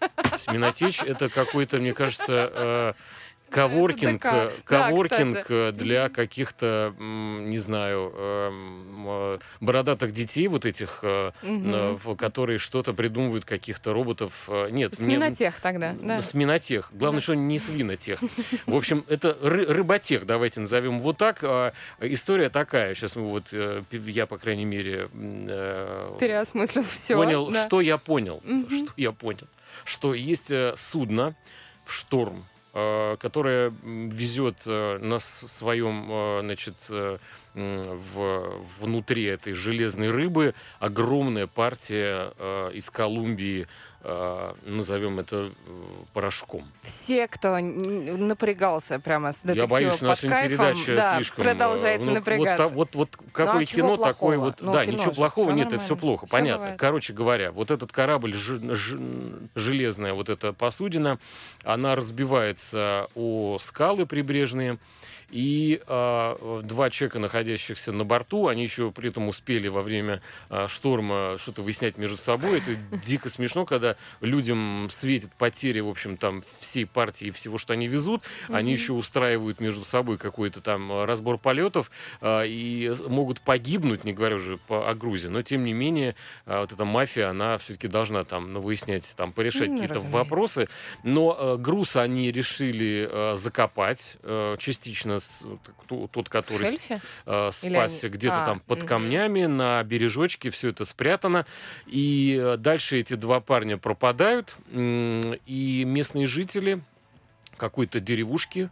Сменотечь 0.36 1.02
это 1.02 1.28
какой-то, 1.28 1.78
мне 1.78 1.92
кажется, 1.94 2.50
э, 2.54 2.92
коворкинг, 3.50 4.24
э, 4.24 4.50
коворкинг 4.64 5.46
да, 5.48 5.72
для 5.72 6.08
каких-то, 6.08 6.94
не 6.98 7.56
знаю, 7.58 8.12
эм, 8.14 9.38
бородатых 9.60 10.12
детей 10.12 10.48
вот 10.48 10.66
этих, 10.66 11.02
угу. 11.02 12.16
которые 12.16 12.58
что-то 12.58 12.92
придумывают, 12.92 13.44
каких-то 13.44 13.92
роботов. 13.92 14.48
Нет. 14.70 14.94
Свинотех 14.94 15.54
мне... 15.54 15.62
тогда, 15.62 15.94
да. 16.00 16.22
Свинотех. 16.22 16.90
Главное, 16.92 17.20
да. 17.20 17.24
что 17.24 17.34
не 17.34 17.58
свинотех. 17.58 18.20
В 18.66 18.74
общем, 18.74 19.04
это 19.08 19.36
рыботех, 19.40 20.26
давайте 20.26 20.60
назовем 20.60 21.00
вот 21.00 21.18
так. 21.18 21.38
А, 21.42 21.72
история 22.00 22.50
такая. 22.50 22.94
Сейчас 22.94 23.16
мы 23.16 23.28
вот, 23.30 23.52
я, 23.92 24.26
по 24.26 24.38
крайней 24.38 24.64
мере... 24.64 25.08
Переосмыслил 26.20 26.82
все. 26.82 27.16
Понял, 27.16 27.52
что 27.52 27.80
я 27.80 27.98
понял. 27.98 28.42
Что 28.68 28.92
я 28.96 29.12
понял 29.12 29.46
что 29.88 30.14
есть 30.14 30.50
э, 30.50 30.74
судно 30.76 31.34
в 31.84 31.92
шторм, 31.92 32.44
э, 32.74 33.16
которое 33.18 33.72
везет 33.82 34.62
э, 34.66 34.98
на 34.98 35.18
своем, 35.18 36.42
значит, 36.42 36.90
в, 37.54 38.64
внутри 38.78 39.24
этой 39.24 39.52
железной 39.54 40.10
рыбы 40.10 40.54
огромная 40.78 41.48
партия 41.48 42.32
из 42.72 42.88
Колумбии 42.90 43.66
назовем 44.00 45.18
это 45.18 45.52
э, 45.66 45.82
порошком. 46.12 46.64
Все, 46.82 47.26
кто 47.26 47.58
напрягался 47.58 49.00
прямо 49.00 49.32
с 49.32 49.44
Я 49.44 49.66
боюсь, 49.66 50.00
наша 50.00 50.28
передача 50.28 50.94
да, 50.96 51.16
слишком... 51.16 51.44
продолжает 51.44 52.04
ну, 52.04 52.12
напрягаться. 52.12 52.68
Вот, 52.68 52.94
вот, 52.94 53.16
вот 53.16 53.32
какое 53.32 53.54
ну, 53.54 53.60
а 53.60 53.64
кино, 53.64 53.96
такое 53.96 54.38
вот... 54.38 54.60
Ну, 54.60 54.72
да, 54.72 54.84
ничего 54.84 55.12
плохого 55.12 55.50
нет, 55.50 55.72
это 55.72 55.80
все 55.80 55.96
плохо, 55.96 56.26
все 56.26 56.36
понятно. 56.36 56.58
Бывает. 56.58 56.80
Короче 56.80 57.12
говоря, 57.12 57.50
вот 57.50 57.70
этот 57.72 57.90
корабль, 57.90 58.34
ж, 58.34 58.60
ж, 58.74 58.98
железная 59.56 60.14
вот 60.14 60.28
эта 60.28 60.52
посудина, 60.52 61.18
она 61.64 61.96
разбивается 61.96 63.08
о 63.16 63.58
скалы 63.58 64.06
прибрежные, 64.06 64.78
и 65.30 65.80
э, 65.86 66.60
два 66.64 66.90
человека, 66.90 67.18
находящихся 67.18 67.92
на 67.92 68.04
борту, 68.04 68.48
они 68.48 68.62
еще 68.62 68.90
при 68.90 69.10
этом 69.10 69.28
успели 69.28 69.68
во 69.68 69.82
время 69.82 70.22
э, 70.48 70.66
шторма 70.68 71.36
что-то 71.38 71.62
выяснять 71.62 71.98
между 71.98 72.16
собой. 72.16 72.58
Это 72.58 72.74
дико 73.04 73.28
смешно, 73.28 73.66
когда 73.66 73.96
людям 74.20 74.88
светит 74.90 75.32
потери, 75.34 75.80
в 75.80 75.88
общем, 75.88 76.16
там 76.16 76.42
всей 76.60 76.86
партии 76.86 77.30
всего, 77.30 77.58
что 77.58 77.74
они 77.74 77.88
везут. 77.88 78.22
Mm-hmm. 78.22 78.56
Они 78.56 78.72
еще 78.72 78.94
устраивают 78.94 79.60
между 79.60 79.84
собой 79.84 80.16
какой-то 80.16 80.60
там 80.60 81.04
разбор 81.04 81.38
полетов 81.38 81.90
э, 82.20 82.46
и 82.46 82.92
могут 83.06 83.40
погибнуть, 83.42 84.04
не 84.04 84.14
говоря 84.14 84.36
уже 84.36 84.56
по, 84.56 84.88
о 84.88 84.94
грузе. 84.94 85.28
Но, 85.28 85.42
тем 85.42 85.64
не 85.64 85.74
менее, 85.74 86.14
э, 86.46 86.58
вот 86.58 86.72
эта 86.72 86.84
мафия, 86.86 87.28
она 87.28 87.58
все-таки 87.58 87.88
должна 87.88 88.24
там 88.24 88.54
ну, 88.54 88.60
выяснять, 88.60 89.14
там, 89.14 89.32
порешать 89.32 89.68
mm, 89.68 89.72
какие-то 89.72 89.94
разумеется. 89.94 90.18
вопросы. 90.18 90.68
Но 91.02 91.36
э, 91.38 91.56
груз 91.58 91.96
они 91.96 92.32
решили 92.32 93.08
э, 93.10 93.36
закопать 93.36 94.16
э, 94.22 94.56
частично 94.58 95.17
тот, 95.88 96.28
который 96.28 96.66
с, 96.66 96.88
э, 97.26 97.50
спасся 97.52 98.08
где-то 98.08 98.42
а, 98.42 98.46
там 98.46 98.60
под 98.60 98.80
угу. 98.80 98.86
камнями, 98.88 99.46
на 99.46 99.82
бережочке, 99.82 100.50
все 100.50 100.68
это 100.68 100.84
спрятано. 100.84 101.46
И 101.86 102.38
э, 102.40 102.56
дальше 102.56 102.98
эти 102.98 103.14
два 103.14 103.40
парня 103.40 103.78
пропадают, 103.78 104.56
и 104.72 105.84
местные 105.86 106.26
жители 106.26 106.80
какой-то 107.56 108.00
деревушки 108.00 108.70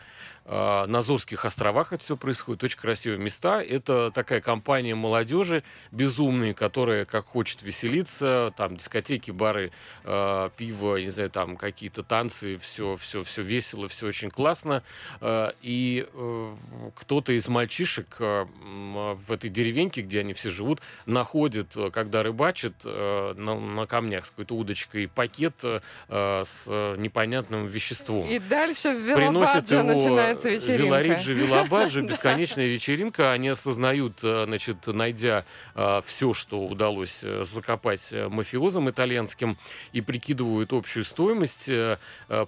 а, 0.48 0.86
на 0.86 0.98
Азорских 0.98 1.44
островах 1.44 1.92
это 1.92 2.02
все 2.02 2.16
происходит. 2.16 2.62
Очень 2.62 2.78
красивые 2.78 3.18
места. 3.18 3.60
Это 3.62 4.10
такая 4.12 4.40
компания 4.40 4.94
молодежи 4.94 5.64
безумные, 5.90 6.54
которая 6.54 7.04
как 7.04 7.26
хочет 7.26 7.62
веселиться. 7.62 8.52
Там 8.56 8.76
дискотеки, 8.76 9.32
бары, 9.32 9.72
э, 10.04 10.50
пиво, 10.56 10.96
не 10.96 11.10
знаю, 11.10 11.30
там 11.30 11.56
какие-то 11.56 12.02
танцы. 12.02 12.58
Все, 12.58 12.96
все, 12.96 13.24
все 13.24 13.42
весело, 13.42 13.88
все 13.88 14.06
очень 14.06 14.30
классно. 14.30 14.82
Э, 15.20 15.50
и 15.62 16.06
э, 16.12 16.54
кто-то 16.94 17.32
из 17.32 17.48
мальчишек 17.48 18.16
э, 18.20 18.46
в 18.54 19.32
этой 19.32 19.50
деревеньке, 19.50 20.02
где 20.02 20.20
они 20.20 20.32
все 20.32 20.50
живут, 20.50 20.80
находит, 21.06 21.74
когда 21.92 22.22
рыбачит 22.22 22.74
э, 22.84 23.34
на, 23.36 23.58
на 23.58 23.86
камнях 23.86 24.26
с 24.26 24.30
какой-то 24.30 24.54
удочкой 24.54 25.08
пакет 25.08 25.54
э, 25.64 25.80
с 26.08 26.66
непонятным 26.66 27.66
веществом. 27.66 28.28
И 28.28 28.38
дальше 28.38 28.92
в 28.92 29.14
Приносит 29.14 29.70
его 29.70 29.82
начинает 29.82 30.35
начинается 30.36 30.48
вечеринка. 30.48 30.84
Велориджи, 30.84 31.34
Велобаджи, 31.34 32.02
бесконечная 32.02 32.66
вечеринка. 32.66 33.32
Они 33.32 33.48
осознают, 33.48 34.20
э, 34.22 34.44
значит, 34.46 34.86
найдя 34.86 35.44
э, 35.74 36.00
все, 36.04 36.34
что 36.34 36.66
удалось 36.66 37.20
э, 37.22 37.42
закопать 37.42 38.12
мафиозам 38.12 38.90
итальянским, 38.90 39.56
и 39.92 40.00
прикидывают 40.00 40.72
общую 40.72 41.04
стоимость, 41.04 41.70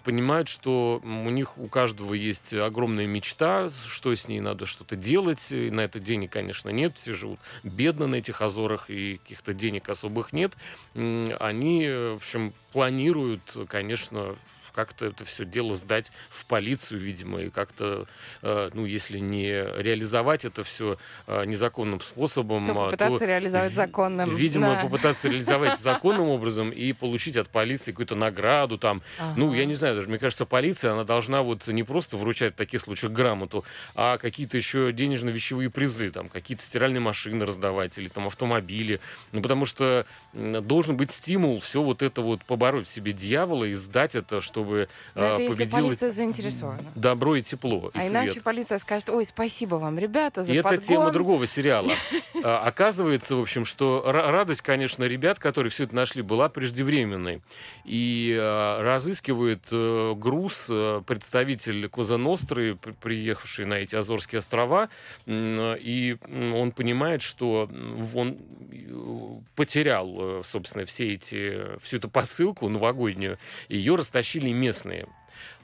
понимают, 0.04 0.48
что 0.48 1.00
у 1.02 1.30
них 1.30 1.58
у 1.58 1.68
каждого 1.68 2.14
есть 2.14 2.52
огромная 2.54 3.06
мечта, 3.06 3.70
что 3.86 4.14
с 4.14 4.28
ней 4.28 4.40
надо 4.40 4.66
что-то 4.66 4.96
делать. 4.96 5.50
И 5.52 5.70
на 5.70 5.80
это 5.80 5.98
денег, 5.98 6.32
конечно, 6.32 6.70
нет. 6.70 6.96
Все 6.96 7.14
живут 7.14 7.40
бедно 7.62 8.06
на 8.06 8.16
этих 8.16 8.42
Азорах, 8.42 8.90
и 8.90 9.18
каких-то 9.18 9.54
денег 9.54 9.88
особых 9.88 10.32
нет. 10.32 10.54
Они, 10.94 11.88
в 11.88 12.16
общем, 12.16 12.52
планируют, 12.72 13.56
конечно, 13.68 14.36
как-то 14.78 15.06
это 15.06 15.24
все 15.24 15.44
дело 15.44 15.74
сдать 15.74 16.12
в 16.30 16.46
полицию, 16.46 17.00
видимо, 17.00 17.40
и 17.40 17.50
как-то, 17.50 18.06
э, 18.42 18.70
ну, 18.74 18.86
если 18.86 19.18
не 19.18 19.48
реализовать 19.50 20.44
это 20.44 20.62
все 20.62 20.98
э, 21.26 21.44
незаконным 21.46 22.00
способом, 22.00 22.64
то 22.64 22.70
а, 22.70 22.84
попытаться 22.84 23.18
то, 23.18 23.24
реализовать 23.24 23.72
законным. 23.72 24.36
Видимо, 24.36 24.76
да. 24.76 24.82
попытаться 24.82 25.28
реализовать 25.32 25.80
законным 25.80 26.28
образом 26.28 26.70
и 26.70 26.92
получить 26.92 27.36
от 27.36 27.48
полиции 27.48 27.90
какую-то 27.90 28.14
награду 28.14 28.78
там. 28.78 29.02
Ага. 29.18 29.34
Ну, 29.36 29.52
я 29.52 29.64
не 29.64 29.74
знаю, 29.74 29.96
даже 29.96 30.08
мне 30.08 30.18
кажется, 30.18 30.46
полиция, 30.46 30.92
она 30.92 31.02
должна 31.02 31.42
вот 31.42 31.66
не 31.66 31.82
просто 31.82 32.16
вручать 32.16 32.54
в 32.54 32.56
таких 32.56 32.80
случаях 32.80 33.12
грамоту, 33.12 33.64
а 33.96 34.16
какие-то 34.18 34.56
еще 34.56 34.92
денежно-вещевые 34.92 35.70
призы, 35.70 36.10
там, 36.10 36.28
какие-то 36.28 36.62
стиральные 36.62 37.00
машины 37.00 37.44
раздавать 37.44 37.98
или 37.98 38.06
там 38.06 38.28
автомобили. 38.28 39.00
Ну, 39.32 39.42
потому 39.42 39.64
что 39.64 40.06
должен 40.32 40.96
быть 40.96 41.10
стимул 41.10 41.58
все 41.58 41.82
вот 41.82 42.02
это 42.02 42.22
вот 42.22 42.44
побороть 42.44 42.86
в 42.86 42.90
себе 42.90 43.10
дьявола 43.10 43.64
и 43.64 43.72
сдать 43.72 44.14
это, 44.14 44.40
чтобы 44.40 44.67
чтобы 44.68 44.88
Но 45.14 45.24
это 45.24 45.34
победило 45.36 45.58
если 45.60 45.82
полиция 45.82 46.10
заинтересована. 46.10 46.92
добро 46.94 47.36
и 47.36 47.42
тепло. 47.42 47.90
И 47.94 47.98
а 47.98 48.00
свет. 48.00 48.12
иначе 48.12 48.40
полиция 48.40 48.78
скажет, 48.78 49.08
ой, 49.08 49.24
спасибо 49.24 49.76
вам, 49.76 49.98
ребята, 49.98 50.44
за 50.44 50.52
И 50.52 50.56
подгон. 50.56 50.74
это 50.74 50.86
тема 50.86 51.10
другого 51.10 51.46
сериала. 51.46 51.90
А, 52.44 52.62
оказывается, 52.64 53.34
в 53.34 53.40
общем, 53.40 53.64
что 53.64 54.00
радость, 54.06 54.62
конечно, 54.62 55.02
ребят, 55.02 55.40
которые 55.40 55.72
все 55.72 55.84
это 55.84 55.96
нашли, 55.96 56.22
была 56.22 56.48
преждевременной. 56.48 57.42
И 57.84 58.36
а, 58.40 58.80
разыскивает 58.80 59.64
э, 59.72 60.14
груз 60.16 60.68
э, 60.70 61.02
представитель 61.04 61.88
Коза 61.88 62.16
Ностры, 62.16 62.76
приехавший 62.76 63.66
на 63.66 63.74
эти 63.74 63.96
Азорские 63.96 64.38
острова, 64.38 64.88
и 65.26 66.16
он 66.28 66.70
понимает, 66.70 67.22
что 67.22 67.68
он 68.14 68.38
э, 68.70 69.40
потерял, 69.56 70.42
собственно, 70.44 70.84
все 70.84 71.14
эти, 71.14 71.76
всю 71.80 71.96
эту 71.96 72.08
посылку 72.08 72.68
новогоднюю, 72.68 73.36
ее 73.68 73.96
растащили 73.96 74.47
местные. 74.52 75.06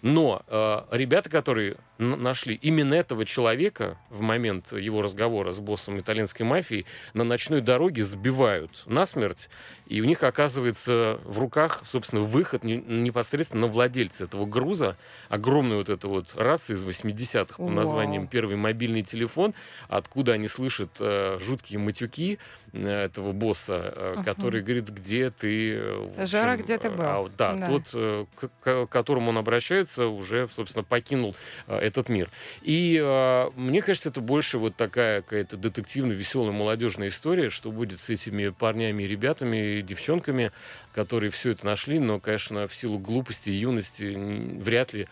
Но 0.05 0.43
э, 0.49 0.83
ребята, 0.91 1.31
которые 1.31 1.79
нашли 1.99 2.55
именно 2.57 2.93
этого 2.93 3.25
человека 3.25 3.97
в 4.11 4.21
момент 4.21 4.73
его 4.73 5.01
разговора 5.01 5.53
с 5.53 5.61
боссом 5.61 5.99
итальянской 5.99 6.45
мафии, 6.45 6.85
на 7.15 7.25
ночной 7.25 7.63
дороге 7.63 8.05
сбивают 8.05 8.83
насмерть, 8.87 9.49
и 9.87 10.01
у 10.01 10.05
них 10.05 10.23
оказывается 10.23 11.21
в 11.25 11.39
руках, 11.39 11.81
собственно, 11.85 12.23
выход 12.23 12.65
непосредственно 12.65 13.63
на 13.63 13.73
владельца 13.73 14.25
этого 14.25 14.45
груза. 14.45 14.97
Огромная 15.29 15.77
вот 15.77 15.89
эта 15.89 16.09
вот 16.09 16.35
рация 16.37 16.77
из 16.77 16.85
80-х 16.85 17.57
под 17.57 17.73
названием 17.73 18.27
«Первый 18.27 18.57
мобильный 18.57 19.03
телефон», 19.03 19.55
откуда 19.89 20.33
они 20.33 20.49
слышат 20.49 20.91
э, 21.01 21.39
жуткие 21.41 21.79
матюки 21.79 22.39
э, 22.73 23.05
этого 23.05 23.33
босса, 23.33 23.93
э, 23.95 24.15
uh-huh. 24.17 24.25
который 24.25 24.63
говорит, 24.63 24.89
где 24.89 25.31
ты... 25.31 25.79
Общем, 25.79 26.27
Жара, 26.27 26.57
где 26.57 26.79
ты 26.79 26.91
был. 26.91 27.05
А, 27.05 27.31
да, 27.37 27.55
да, 27.55 27.67
тот, 27.69 27.83
э, 27.95 28.27
к, 28.35 28.51
к 28.61 28.87
которому 28.87 29.31
он 29.31 29.39
обращается, 29.39 29.94
уже, 29.99 30.49
собственно, 30.49 30.85
покинул 30.85 31.35
э, 31.67 31.77
этот 31.79 32.09
мир. 32.09 32.31
И 32.63 33.01
э, 33.03 33.51
мне 33.57 33.83
кажется, 33.83 34.11
это 34.11 34.21
больше 34.21 34.59
вот 34.59 34.77
такая 34.77 35.23
какая-то 35.23 35.57
детективная, 35.57 36.17
веселая, 36.17 36.53
молодежная 36.53 37.09
история, 37.09 37.51
что 37.51 37.71
будет 37.71 38.01
с 38.01 38.11
этими 38.11 38.49
парнями 38.49 39.05
ребятами, 39.05 39.81
девчонками, 39.81 40.53
которые 40.93 41.31
все 41.31 41.51
это 41.51 41.67
нашли, 41.67 41.99
но, 41.99 42.21
конечно, 42.21 42.67
в 42.67 42.75
силу 42.75 42.99
глупости 42.99 43.51
и 43.51 43.55
юности 43.55 44.15
вряд 44.61 44.93
ли 44.93 45.09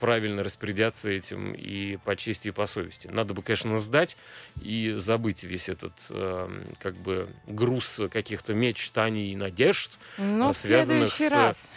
правильно 0.00 0.42
распорядятся 0.42 1.10
этим 1.10 1.52
и 1.52 1.96
по 1.96 2.16
чести, 2.16 2.48
и 2.48 2.50
по 2.50 2.66
совести. 2.66 3.08
Надо 3.08 3.34
бы, 3.34 3.42
конечно, 3.42 3.78
сдать 3.78 4.16
и 4.60 4.94
забыть 4.96 5.44
весь 5.44 5.68
этот 5.68 5.92
э, 6.10 6.62
как 6.80 6.96
бы 6.96 7.28
груз 7.46 8.00
каких-то 8.10 8.54
мечтаний 8.54 9.32
и 9.32 9.36
надежд, 9.36 9.98
ну, 10.18 10.52
связанных 10.52 11.08
с 11.08 11.20
раз. 11.30 11.72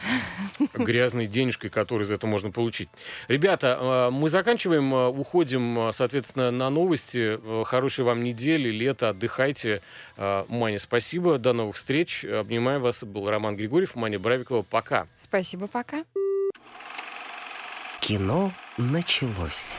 грязной 0.74 1.28
денежкой, 1.28 1.70
которую 1.70 2.06
за 2.06 2.16
это 2.16 2.28
можно 2.28 2.52
получить. 2.52 2.90
Ребята, 3.28 3.78
э, 3.80 4.10
мы 4.12 4.30
заканчиваем, 4.30 4.94
э, 4.94 5.08
уходим, 5.08 5.80
э, 5.80 5.92
соответственно, 5.94 6.52
на 6.52 6.70
новости. 6.70 7.40
Хорошей 7.66 8.06
вам 8.06 8.24
недели, 8.24 8.70
лета, 8.70 9.10
отдыхайте. 9.10 9.82
Маня, 10.18 10.80
спасибо, 10.80 11.38
до 11.38 11.54
новых 11.54 11.76
встреч. 11.76 12.26
Обнимаю 12.26 12.80
вас. 12.80 13.04
Был 13.04 13.28
Роман 13.28 13.56
Григорьев, 13.56 13.96
Маня 13.96 14.20
Бравикова. 14.20 14.64
Пока. 14.64 15.08
Спасибо, 15.16 15.68
пока. 15.68 16.04
Кино 18.02 18.52
началось. 18.78 19.78